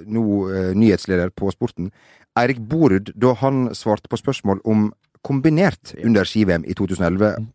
nå 0.07 0.25
eh, 0.51 0.73
nyhetsleder 0.75 1.31
på 1.31 1.51
Sporten, 1.55 1.93
Eirik 2.37 2.59
Borud, 2.59 3.13
da 3.15 3.35
han 3.41 3.71
svarte 3.75 4.11
på 4.11 4.19
spørsmål 4.19 4.61
om 4.65 4.91
kombinert 5.25 5.95
under 6.05 6.27
ski-VM 6.27 6.67
i 6.67 6.75
2011. 6.75 7.47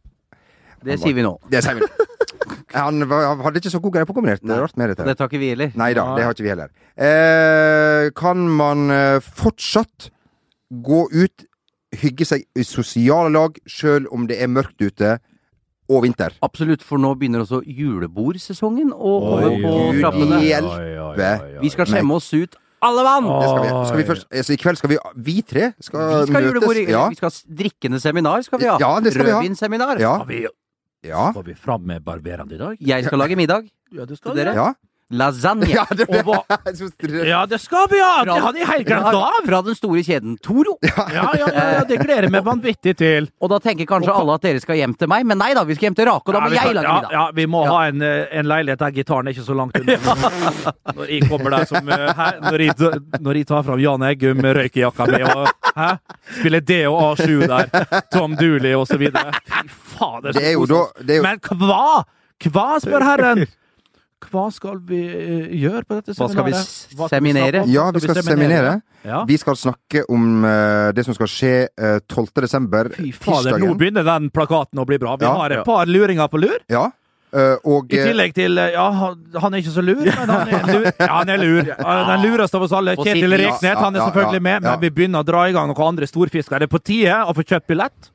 Det 0.81 0.97
sier 0.99 1.13
vi 1.13 1.25
nå. 1.25 1.35
Det 1.51 1.61
sier 1.63 1.77
vi 1.77 1.85
nå. 1.85 2.07
Han 2.71 3.03
var, 3.09 3.25
han 3.33 3.41
hadde 3.43 3.59
ikke 3.61 3.71
så 3.73 3.81
god 3.83 3.93
greie 3.97 4.07
på 4.07 4.15
kombinert. 4.15 4.41
Det 4.43 4.55
er 4.55 4.61
rart 4.63 4.77
med 4.79 4.93
dette. 4.93 5.05
Det 5.05 5.17
tar 5.19 5.29
ikke 5.29 5.41
vi 5.41 5.51
heller. 5.51 5.73
Nei 5.77 5.91
da, 5.97 6.05
det 6.15 6.25
har 6.25 6.35
ikke 6.35 6.45
vi 6.45 6.51
heller. 6.53 6.71
Eh, 6.95 8.07
kan 8.17 8.45
man 8.47 8.91
eh, 8.95 9.17
fortsatt 9.21 10.07
gå 10.71 11.01
ut, 11.11 11.45
hygge 11.91 12.25
seg 12.25 12.45
i 12.55 12.63
sosiale 12.63 13.29
lag, 13.33 13.57
sjøl 13.67 14.07
om 14.11 14.27
det 14.27 14.39
er 14.41 14.47
mørkt 14.47 14.79
ute 14.81 15.19
og 15.91 16.03
vinter? 16.05 16.31
Absolutt, 16.41 16.83
for 16.83 16.97
nå 16.97 17.13
begynner 17.19 17.43
også 17.43 17.61
julebordsesongen 17.67 18.91
å 18.93 19.13
komme 19.25 19.49
Oi, 19.51 19.61
på 19.61 19.71
Gud 19.91 20.01
trappene. 20.01 20.41
hjelpe. 20.45 21.31
Vi 21.61 21.69
skal 21.73 21.85
skjemme 21.89 22.15
oss 22.15 22.29
ut 22.33 22.55
alle 22.81 23.03
mann! 23.05 23.27
Det 23.29 23.49
skal 23.49 23.61
vi, 23.63 23.73
skal 23.89 23.97
vi 23.99 24.05
først, 24.07 24.25
altså, 24.31 24.53
I 24.55 24.57
kveld 24.57 24.77
skal 24.79 24.89
vi 24.89 24.97
Vi 25.27 25.35
tre 25.45 25.67
skal, 25.79 26.25
Vi 26.25 26.31
skal 26.31 26.47
møtes. 26.47 26.77
i- 26.77 26.89
Ja. 26.89 27.03
Vi 27.09 27.15
skal 27.19 27.29
ha 27.29 27.55
drikkende 27.61 27.99
seminar, 28.01 28.41
skal 28.43 28.59
vi 28.59 28.65
ha. 28.65 28.77
Ja, 28.79 28.99
det 28.99 29.13
skal 29.13 29.25
vi 29.25 29.31
ha. 29.31 29.41
Rødvinsseminar. 29.41 29.99
Ja. 29.99 30.15
Skal 30.15 30.27
vi, 30.27 30.47
Ja. 31.03 31.31
skal 31.31 31.43
vi 31.43 31.53
fram 31.53 31.85
med 31.85 32.03
barberene 32.03 32.51
i 32.53 32.57
dag? 32.57 32.77
Jeg 32.79 33.05
skal 33.05 33.19
lage 33.19 33.35
middag. 33.35 33.69
Ja, 33.91 34.05
det 34.05 34.17
skal 34.17 34.33
dere? 34.35 34.53
ja. 34.55 34.73
Lasagne. 35.11 35.67
ja 35.69 35.85
det 35.91 36.05
Og 36.09 36.23
hva- 36.25 37.25
Ja, 37.31 37.45
det 37.45 37.59
skal 37.61 37.87
vi 37.91 37.99
ha! 37.99 38.23
Det 38.27 38.37
hadde 38.43 38.59
jeg 38.61 38.67
helt 38.69 38.87
glemt 38.87 39.09
av! 39.17 39.39
Fra 39.45 39.61
den 39.65 39.75
store 39.77 40.03
kjeden 40.07 40.37
Toro. 40.43 40.77
Ja, 40.85 41.05
ja, 41.13 41.25
ja, 41.37 41.65
ja, 41.77 41.83
det 41.87 41.97
gleder 42.01 42.27
jeg 42.27 42.31
meg 42.33 42.45
vanvittig 42.47 42.93
til. 42.99 43.27
Og 43.41 43.51
da 43.51 43.59
tenker 43.63 43.87
kanskje 43.89 44.13
alle 44.15 44.35
at 44.39 44.45
dere 44.45 44.61
skal 44.63 44.79
hjem 44.79 44.93
til 44.99 45.09
meg, 45.11 45.25
men 45.27 45.39
nei 45.41 45.51
da, 45.57 45.63
vi 45.67 45.75
skal 45.77 45.89
hjem 45.89 45.97
til 45.99 46.07
Rake, 46.11 46.27
og 46.31 46.33
da 46.35 46.39
Ja, 46.41 46.45
må 46.47 46.55
jeg 46.55 46.75
lage 46.77 46.93
middag. 46.95 47.11
Ja, 47.17 47.25
vi 47.41 47.45
må 47.51 47.63
ha 47.67 47.79
en, 47.89 48.01
eh, 48.07 48.25
en 48.39 48.49
leilighet 48.51 48.79
der 48.85 48.95
gitaren 48.95 49.27
er 49.27 49.35
ikke 49.35 49.45
så 49.47 49.57
langt 49.57 49.77
unna. 49.81 49.97
Når 50.97 51.11
jeg 51.11 51.27
kommer 51.29 51.55
der 51.57 51.65
som 51.69 51.91
her. 51.91 52.39
Når 52.45 52.65
jeg, 52.65 52.75
når 53.21 53.39
jeg 53.41 53.47
tar 53.51 53.63
fram 53.67 53.79
Jan 53.83 54.03
Eggum 54.11 54.41
med 54.41 54.55
røykejakka 54.57 55.07
mi 55.11 55.21
og 55.27 55.47
hæ? 55.75 55.89
spiller 56.39 56.61
D 56.65 56.77
og 56.89 56.99
A7 57.11 57.47
der, 57.51 58.01
Tom 58.13 58.35
Dooley 58.39 58.73
og 58.77 58.87
så 58.89 58.97
videre. 59.01 59.31
Fy 59.45 59.67
fader, 59.97 60.31
så 60.31 60.39
Det 60.39 60.47
er 60.47 60.53
jo 60.55 60.65
koselig. 60.65 60.81
da 60.97 61.05
det 61.05 61.15
er 61.15 61.19
jo, 61.19 61.23
Men 61.27 61.39
hva? 61.65 62.03
Hva, 62.41 62.67
spør 62.81 63.03
herren? 63.05 63.43
Hva 64.29 64.45
skal 64.53 64.77
vi 64.87 65.01
eh, 65.07 65.49
gjøre 65.63 65.83
på 65.87 65.97
dette 65.97 66.13
seminaret? 66.13 66.69
Hva 66.93 67.07
skal 67.09 67.23
vi 67.23 67.33
seminere? 67.33 67.65
Ja, 67.71 67.89
vi 67.91 68.03
skal 68.03 68.21
seminere. 68.21 68.77
Ja. 69.01 69.23
Vi 69.25 69.37
skal 69.41 69.57
snakke 69.57 70.03
om 70.13 70.45
uh, 70.45 70.91
det 70.93 71.07
som 71.07 71.15
skal 71.17 71.29
skje 71.31 71.53
uh, 71.73 71.97
12. 72.05 72.27
desember. 72.45 72.91
Fy 72.93 73.09
fader, 73.17 73.57
nå 73.57 73.73
begynner 73.79 74.05
den 74.05 74.29
plakaten 74.33 74.77
å 74.77 74.85
bli 74.85 74.99
bra. 75.01 75.15
Vi 75.17 75.25
Ja. 75.25 75.33
har 75.41 75.55
et 75.57 75.65
par 75.65 75.89
luringer 75.89 76.29
på 76.29 76.37
lur. 76.43 76.59
Ja. 76.69 76.91
Uh, 77.31 77.55
og 77.63 77.93
I 77.95 77.95
eh, 77.95 78.09
tillegg 78.09 78.33
til 78.35 78.59
eh, 78.59 78.73
Ja, 78.75 78.89
han, 78.91 79.53
er 79.53 79.61
ikke 79.61 79.71
så 79.71 79.79
lur, 79.79 80.01
men 80.03 80.31
han 80.33 80.49
er 80.51 80.65
lur. 80.67 80.87
Ja, 80.89 81.11
han 81.13 81.29
er 81.31 81.39
lur. 81.39 81.69
Ja, 81.79 81.93
Den 82.09 82.25
lureste 82.25 82.59
av 82.59 82.65
oss 82.67 82.73
alle. 82.75 82.97
Kjetil. 82.99 83.31
Reknet, 83.39 83.77
han 83.79 83.95
er 83.95 84.03
selvfølgelig 84.09 84.43
med, 84.43 84.65
men 84.67 84.81
vi 84.81 84.89
begynner 84.91 85.23
å 85.23 85.27
dra 85.27 85.45
i 85.47 85.53
gang 85.55 85.69
noen 85.71 85.93
andre 85.93 86.09
storfisker. 86.11 86.59
Det 86.59 86.67
er 86.67 86.73
på 86.73 86.81
tide 86.83 87.21
å 87.23 87.35
få 87.37 87.45
kjøpt 87.47 87.69
billett. 87.71 88.11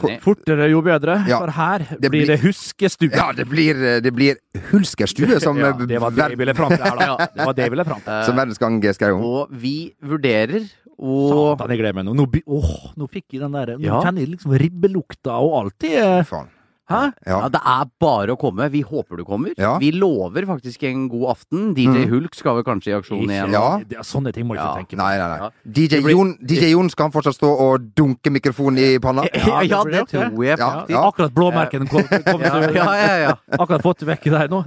Ko- 0.00 0.08
Fortere, 0.24 0.70
jo 0.70 0.80
bedre. 0.82 1.18
Ja. 1.28 1.38
For 1.44 1.50
her 1.52 1.84
Det 2.00 2.10
blir 2.10 2.26
det 2.26 2.40
huskestue. 2.40 3.10
ja, 3.12 3.32
det 3.32 3.44
blir, 3.48 3.74
eh, 3.76 4.00
det 4.00 4.12
blir 4.16 4.36
Hulskerstue, 4.70 5.38
som, 5.44 5.58
Ja, 5.58 5.70
eh, 5.74 5.86
det 5.86 6.00
var 6.00 6.10
det 6.10 6.30
jeg 6.30 6.38
ville 6.38 6.54
fram 6.54 6.70
til 6.72 6.84
her, 6.84 6.96
da. 6.96 7.26
Det 7.36 7.46
var 7.46 7.52
det 7.54 7.62
jeg 7.66 7.70
ville 7.76 7.84
fram 7.84 8.00
til. 8.00 8.24
som 8.24 8.36
Verdens 8.36 8.58
Gang 8.58 8.80
skrev 8.94 9.14
om. 9.18 9.22
Og 9.24 9.48
vi 9.50 9.92
vurderer 10.02 10.64
og 10.98 11.56
Satan, 11.58 11.70
jeg 11.74 11.78
gleder 11.82 11.94
meg 12.00 12.04
nå. 12.06 12.14
Nå, 12.14 12.26
åh, 12.46 12.74
nå 12.96 13.08
fikk 13.10 13.24
jeg 13.34 13.40
den 13.42 13.52
der 13.52 13.76
Nå 13.76 13.82
Ja. 13.82 14.00
kjenner 14.00 14.20
jeg 14.24 14.30
liksom 14.36 14.52
ribbelukta 14.56 15.34
og 15.42 15.56
alt. 15.64 15.78
Det, 15.80 15.92
eh, 15.98 16.22
Faen. 16.24 16.48
Hæ? 16.90 17.12
Ja, 17.26 17.38
Ja. 17.40 17.48
Det 17.48 17.60
er 17.64 17.84
bare 18.00 18.28
å 18.34 18.36
komme. 18.38 18.68
Vi 18.70 18.82
håper 18.82 19.16
du 19.16 19.24
kommer. 19.24 19.54
Ja. 19.56 19.78
Vi 19.78 19.90
lover 19.92 20.44
faktisk 20.46 20.82
en 20.84 21.08
god 21.08 21.30
aften. 21.36 21.74
DJ 21.74 22.04
Mm. 22.04 22.08
Hulk 22.10 22.34
skal 22.34 22.54
vel 22.56 22.64
kanskje 22.64 22.92
i 22.92 22.98
aksjon 23.00 23.24
igjen. 23.30 23.50
Ja. 23.52 23.78
det, 23.78 23.98
sånne 24.04 24.32
ting 24.34 24.44
må 24.46 24.54
ikke 24.54 24.64
Ja. 24.64 24.74
tenke 24.76 24.90
på. 24.96 24.96
Nei, 24.98 25.16
nei, 25.18 25.28
nei. 25.28 25.38
Ja. 25.38 25.50
DJ 25.64 26.00
blir- 26.02 26.10
Jon, 26.16 26.36
DJ 26.44 26.70
Jon 26.72 26.90
skal 26.90 27.04
han 27.04 27.12
fortsatt 27.12 27.34
stå 27.38 27.48
og 27.58 27.80
dunke 27.94 28.30
mikrofonen 28.30 28.78
i 28.78 28.98
panna? 28.98 29.22
Ja, 29.34 29.60
ja, 29.62 29.82
det 29.84 29.92
det 29.92 30.08
tror 30.08 30.44
jeg 30.44 30.58
Ja, 30.58 30.66
faktisk. 30.70 30.90
ja. 30.90 31.10
Akkurat 31.10 31.32
blåmerkene 31.34 31.88
kom, 31.88 32.02
kom 32.02 32.40
Ja, 32.40 32.50
så- 32.50 32.74
ja, 32.74 32.94
ja, 32.94 33.16
ja. 33.28 33.34
Akkurat 33.58 33.82
fått 33.82 34.02
vekk 34.04 34.24
deg 34.24 34.50
nå. 34.50 34.64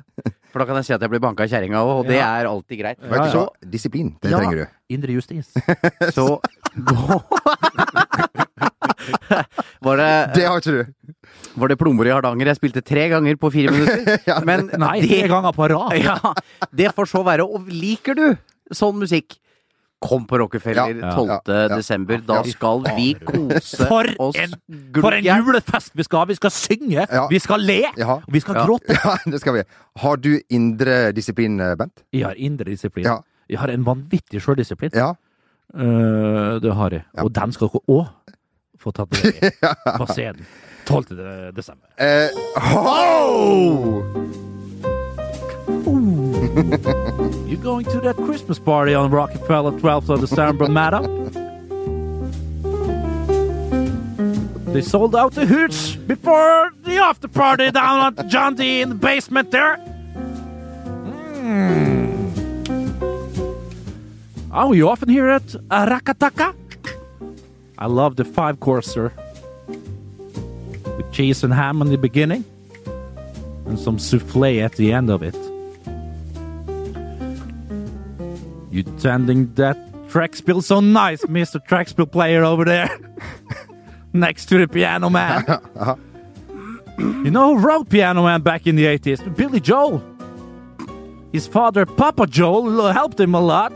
For 0.52 0.60
da 0.60 0.66
kan 0.66 0.76
jeg 0.78 0.86
si 0.86 0.94
at 0.94 1.02
jeg 1.02 1.10
blir 1.10 1.20
banka 1.20 1.44
av 1.44 1.50
kjerringa 1.50 1.76
òg, 1.84 2.00
og 2.00 2.08
det 2.08 2.16
er 2.18 2.46
alltid 2.48 2.80
greit. 2.80 2.98
Ja, 3.04 3.16
Ja, 3.26 3.32
så, 3.32 3.48
disiplin, 3.70 4.16
det 4.22 4.32
Ja. 4.32 4.40
trenger 4.40 4.56
du. 4.56 4.68
Indre 4.90 5.12
justis. 5.12 5.52
Så 6.16 6.40
gå 6.74 7.24
Var 9.82 9.98
Det 9.98 10.34
det, 10.36 10.44
har 10.48 10.58
ikke 10.60 10.72
du. 10.72 10.94
Var 11.58 11.72
det 11.72 11.78
plommer 11.82 12.08
i 12.08 12.14
Hardanger 12.14 12.52
jeg 12.52 12.60
spilte 12.60 12.82
tre 12.86 13.08
ganger 13.10 13.36
på 13.42 13.50
fire 13.54 13.74
minutter? 13.74 14.22
Men 14.50 14.70
Nei, 14.78 15.00
det, 15.02 15.10
tre 15.10 15.28
ganger 15.32 15.56
på 15.58 15.68
rad. 15.74 15.98
ja, 16.08 16.18
det 16.72 16.94
får 16.96 17.10
så 17.12 17.24
være. 17.28 17.46
Og 17.48 17.68
liker 17.72 18.18
du 18.18 18.26
sånn 18.76 18.98
musikk? 19.02 19.40
Kom 19.98 20.28
på 20.30 20.38
Rockefeller 20.38 20.92
Ja, 20.94 21.12
12. 21.18 21.30
ja, 21.30 21.38
ja. 21.50 21.70
desember. 21.74 22.20
Da 22.22 22.44
skal 22.46 22.84
vi 23.00 23.08
kose 23.26 23.88
For 23.90 24.06
oss 24.22 24.38
en, 24.38 24.52
for 24.94 25.16
en 25.18 25.26
julefest 25.26 25.96
vi 25.98 26.06
skal 26.06 26.22
ha! 26.22 26.28
Vi 26.30 26.36
skal 26.38 26.54
synge, 26.54 27.08
Ja. 27.10 27.24
vi 27.32 27.40
skal 27.42 27.66
le, 27.66 27.80
Ja. 27.98 28.20
og 28.20 28.28
vi 28.30 28.40
skal 28.44 28.60
Ja. 28.60 28.66
gråte. 28.68 28.94
Ja, 28.94 29.16
det 29.26 29.40
skal 29.42 29.58
vi. 29.58 29.64
Har 30.04 30.22
du 30.22 30.36
indre 30.54 31.12
disiplin, 31.18 31.58
eh, 31.60 31.74
Bent? 31.82 32.04
Jeg 32.14 32.28
har 32.28 32.38
indre 32.38 32.70
disiplin. 32.70 33.06
Ja. 33.10 33.18
Jeg 33.50 33.58
har 33.58 33.74
en 33.74 33.84
vanvittig 33.90 34.38
sjøldisiplin. 34.46 34.94
Ja. 34.94 35.16
Uh, 35.74 36.60
det 36.62 36.72
har 36.78 36.94
jeg. 36.94 37.04
Ja. 37.18 37.24
Og 37.26 37.34
den 37.34 37.52
skal 37.58 37.68
dere 37.74 37.82
òg 37.90 38.08
få 38.78 38.94
tatovering 38.94 39.52
på 40.00 40.08
scenen 40.14 40.46
12. 40.88 41.06
de- 41.10 41.52
desember. 41.52 41.88
Eh, 41.98 42.30
ho! 42.56 44.04
You 47.48 47.58
going 47.58 47.86
to 47.86 48.00
that 48.02 48.16
Christmas 48.16 48.58
party 48.60 48.94
on 48.94 49.12
Rockefeller 49.12 49.72
12th 49.74 50.10
of 50.10 50.20
December, 50.22 50.68
madam? 50.82 51.04
They 54.74 54.82
sold 54.82 55.16
out 55.16 55.34
the 55.34 55.46
hooch 55.46 55.98
before 56.08 56.72
the 56.84 56.98
after 56.98 57.28
party 57.28 57.70
down 57.72 58.18
at 58.18 58.28
John 58.28 58.56
D 58.56 58.82
in 58.82 58.90
the 58.90 58.96
basement 58.96 59.52
there. 59.52 59.78
Mm. 61.44 62.32
Oh, 64.52 64.72
you 64.74 64.90
often 64.90 65.10
hear 65.10 65.30
it? 65.30 65.46
Arakataka? 65.70 66.56
I 67.78 67.86
love 67.88 68.16
the 68.16 68.26
five 68.26 68.60
courser 68.60 69.14
with 70.98 71.12
cheese 71.12 71.44
and 71.44 71.54
ham 71.54 71.82
in 71.82 71.90
the 71.90 71.98
beginning 71.98 72.44
and 73.68 73.80
some 73.80 74.00
souffle 74.00 74.64
at 74.64 74.74
the 74.74 74.92
end 74.94 75.10
of 75.10 75.22
it. 75.22 75.36
You 78.72 78.84
tending 79.00 79.54
that 79.56 79.78
track 80.10 80.36
spill 80.36 80.62
so 80.62 80.80
nice, 80.80 81.24
Mr. 81.26 81.64
Track 81.66 81.90
spill 81.90 82.08
player 82.08 82.44
over 82.44 82.66
there. 82.66 82.90
Next 84.14 84.48
to 84.48 84.58
the 84.58 84.68
piano 84.68 85.10
man. 85.10 85.46
Uh-huh. 85.78 85.96
you 86.98 87.30
know 87.30 87.56
who 87.56 87.64
wrote 87.64 87.90
Piano 87.90 88.24
Man 88.24 88.42
back 88.42 88.66
in 88.66 88.76
the 88.76 88.86
80s? 88.86 89.36
Billy 89.36 89.60
Joel. 89.60 90.02
His 91.32 91.46
father, 91.46 91.86
Papa 91.86 92.26
Joel, 92.26 92.92
helped 92.92 93.20
him 93.20 93.36
a 93.36 93.40
lot. 93.40 93.72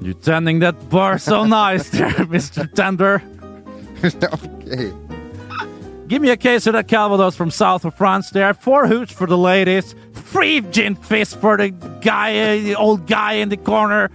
You're 0.00 0.14
tending 0.14 0.58
that 0.58 0.90
bar 0.90 1.18
so 1.18 1.44
nice 1.44 1.90
there, 1.90 2.10
Mr. 2.10 2.72
Tender. 2.74 3.22
ok. 4.32 4.92
Give 6.08 6.20
me 6.20 6.30
a 6.30 6.36
case 6.36 6.66
of 6.66 6.74
that 6.74 6.88
Calvados 6.88 7.36
from 7.36 7.50
south 7.50 7.84
of 7.84 7.94
France 7.94 8.30
there. 8.30 8.52
Four 8.52 8.86
hoots 8.86 9.12
for 9.12 9.26
the 9.26 9.38
ladies. 9.38 9.94
Three 10.12 10.60
gin 10.60 10.94
fizz 10.94 11.34
for 11.34 11.56
the 11.56 11.70
guy, 11.70 12.58
the 12.58 12.74
old 12.74 13.06
guy 13.06 13.34
in 13.34 13.48
the 13.48 13.56
corner. 13.56 14.10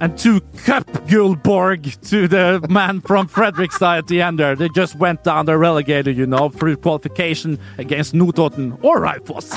And 0.00 0.16
two 0.18 0.40
cup 0.64 0.86
Gulborg 1.06 2.00
to 2.08 2.28
the 2.28 2.66
man 2.70 3.00
from 3.00 3.28
Fredrikstad 3.28 3.98
at 3.98 4.06
the 4.06 4.22
end 4.22 4.38
there. 4.38 4.56
They 4.56 4.68
just 4.70 4.96
went 4.96 5.24
down 5.24 5.46
the 5.46 5.58
relegated, 5.58 6.16
you 6.16 6.26
know, 6.26 6.48
through 6.48 6.76
qualification 6.76 7.58
against 7.78 8.14
Notodden 8.14 8.78
or 8.82 9.00
Raufoss. 9.00 9.52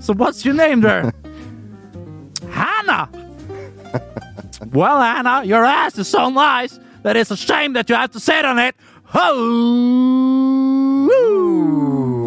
so 0.02 0.14
what's 0.14 0.44
your 0.44 0.54
name 0.54 0.80
there? 0.80 1.12
Hannah! 2.50 3.23
Well, 4.72 4.98
Anna, 5.02 5.42
your 5.44 5.64
ass 5.64 5.98
is 5.98 6.08
so 6.08 6.28
nice 6.30 6.78
that 7.02 7.16
it's 7.16 7.30
a 7.30 7.36
shame 7.36 7.72
that 7.74 7.88
you 7.90 7.96
have 7.96 8.10
to 8.12 8.20
sit 8.20 8.44
on 8.44 8.58
it. 8.58 8.74
Ho! 9.14 9.30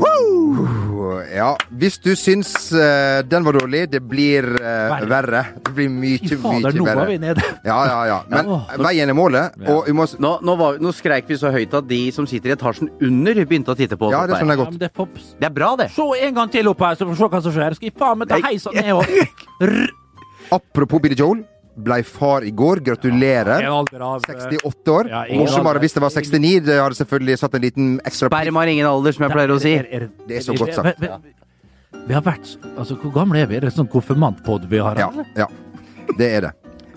Ho! 0.01 0.13
Ja, 1.38 1.51
hvis 1.78 1.97
du 2.01 2.13
syns 2.17 2.49
uh, 2.73 3.19
den 3.30 3.43
var 3.45 3.53
dårlig, 3.59 3.84
det 3.91 3.99
blir 4.09 4.45
uh, 4.55 4.61
Verre. 4.89 5.07
verre. 5.11 5.41
Det 5.67 5.73
blir 5.78 5.89
mye, 5.93 6.17
I 6.23 6.30
fader, 6.39 6.71
mye 6.71 6.80
nå 6.80 6.86
var 6.88 6.95
verre. 7.01 7.07
vi 7.11 7.17
ned. 7.21 7.41
Ja, 7.67 7.78
ja, 7.86 7.97
ja. 8.09 8.17
Men 8.32 8.49
Ja. 8.49 8.59
veien 8.88 9.09
er 9.11 9.17
målet, 9.17 9.57
og 9.69 9.84
vi 9.88 9.93
må 9.97 10.07
Nå, 10.23 10.32
nå, 10.41 10.55
var, 10.57 10.80
nå 10.82 10.93
skreik 10.95 11.28
vi 11.30 11.38
så 11.38 11.51
høyt 11.53 11.73
at 11.78 11.88
de 11.89 11.99
som 12.15 12.25
sitter 12.30 12.49
i 12.49 12.55
etasjen 12.55 12.89
under, 13.01 13.41
begynte 13.45 13.75
å 13.75 13.78
titte 13.78 13.97
på 13.99 14.07
oss. 14.09 14.15
Ja, 14.15 14.23
det 14.25 14.39
skjønner 14.39 14.55
jeg 14.55 14.59
Ja, 14.59 14.63
godt. 14.63 14.71
men 14.71 14.80
det 14.80 14.91
får 14.95 15.07
Det 15.39 15.45
er 15.45 15.53
bra, 15.59 15.75
det. 15.75 15.89
Se 15.93 16.07
en 16.28 16.34
gang 16.39 16.49
til 16.51 16.67
opp 16.71 16.80
her, 16.82 16.95
så 16.95 17.05
får 17.05 17.13
vi 17.13 17.19
se 17.21 17.30
hva 17.36 17.41
som 17.43 17.51
skjer. 17.59 17.75
Skal 17.78 17.89
jeg 17.91 17.97
faen 17.99 18.17
meg 18.23 18.28
ta 18.30 18.39
heisa 18.47 18.71
ned 18.73 18.93
òg? 18.97 19.05
Apropos 20.57 20.99
Billy 21.03 21.15
Joel. 21.19 21.43
Blei 21.78 22.01
far 22.03 22.45
i 22.47 22.51
går. 22.51 22.82
Gratulerer. 22.86 23.65
68 23.65 24.91
år. 24.91 25.09
Ja, 25.11 25.23
Morsommere 25.38 25.75
alder. 25.75 25.80
hvis 25.80 25.93
det 25.93 26.01
var 26.01 26.09
69. 26.09 26.59
Det 26.65 26.78
hadde 26.82 26.95
selvfølgelig 26.95 27.39
satt 27.39 27.57
en 27.57 27.61
liten 27.61 27.89
ekstra 28.05 28.32
Sperma 28.32 28.63
har 28.63 28.73
ingen 28.73 28.88
alder, 28.89 29.11
som 29.13 29.28
jeg 29.28 29.36
pleier 29.36 29.53
å 29.53 29.59
si. 29.61 29.75
Det 30.28 30.39
er 30.39 30.45
så 30.45 30.57
godt 30.57 30.73
sagt. 30.73 31.01
Vi, 31.01 31.07
vi, 31.07 31.34
vi 32.07 32.15
har 32.17 32.23
vært 32.25 32.57
Altså, 32.78 32.97
hvor 32.97 33.13
gamle 33.13 33.43
er 33.43 33.51
vi? 33.51 33.59
Er 33.59 33.67
det 33.67 33.75
sånn 33.75 33.89
konfirmantpod 33.91 34.65
vi 34.71 34.82
har? 34.82 34.97
Ja, 34.99 35.11
ja. 35.38 35.51
Det 36.17 36.32
er 36.39 36.47
det. 36.47 36.53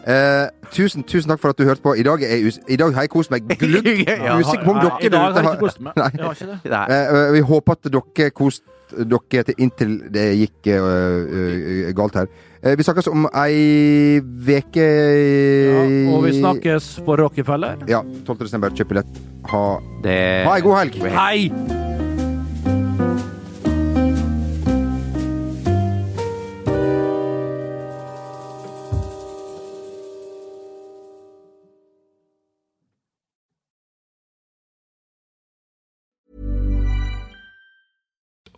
Eh, 0.08 0.48
tusen, 0.72 1.04
tusen 1.04 1.28
takk 1.28 1.42
for 1.42 1.52
at 1.52 1.58
du 1.60 1.66
hørte 1.68 1.84
på. 1.84 1.92
I 1.98 2.04
dag, 2.06 2.22
er 2.24 2.46
us 2.48 2.56
I 2.68 2.78
dag 2.80 2.94
har 2.96 3.04
jeg 3.04 3.12
kost 3.12 3.32
meg 3.32 3.44
glugg. 3.60 4.04
Ja, 4.08 4.38
Usikker 4.40 4.64
på 4.64 4.72
om 4.72 4.80
Ja, 4.80 4.88
dere 4.88 5.06
I 5.06 5.12
dag 5.12 5.20
har 5.20 5.42
jeg 5.42 5.50
ikke 5.50 5.66
kost 5.66 5.80
meg. 5.80 5.96
Nei. 6.00 6.10
Jeg 6.16 6.24
har 6.24 6.38
ikke 6.40 6.72
det. 6.72 6.84
Eh, 6.96 7.32
vi 7.36 7.42
håper 7.52 7.76
at 7.76 7.90
dere 7.92 8.30
koste 8.30 8.78
dere 8.90 9.44
til 9.46 9.60
inntil 9.62 9.92
det 10.10 10.24
gikk 10.34 10.70
uh, 10.74 10.86
uh, 11.30 11.90
galt 11.94 12.16
her. 12.18 12.30
Eh, 12.60 12.74
vi 12.76 12.84
snakkes 12.84 13.06
om 13.08 13.24
ei 13.40 14.20
veke 14.20 14.84
Ja, 14.84 15.84
og 16.12 16.26
vi 16.26 16.34
snakkes 16.36 16.90
på 17.06 17.16
Rockefeller. 17.16 17.80
Ja, 17.88 18.02
12. 18.26 18.44
desember. 18.44 18.74
Kjøp 18.76 18.92
billett. 18.92 19.20
Ha, 19.48 19.62
Det 20.04 20.18
ha 20.44 20.56
ei 20.58 20.64
god 20.64 20.76
helg! 20.76 20.98
Hei! 21.16 21.99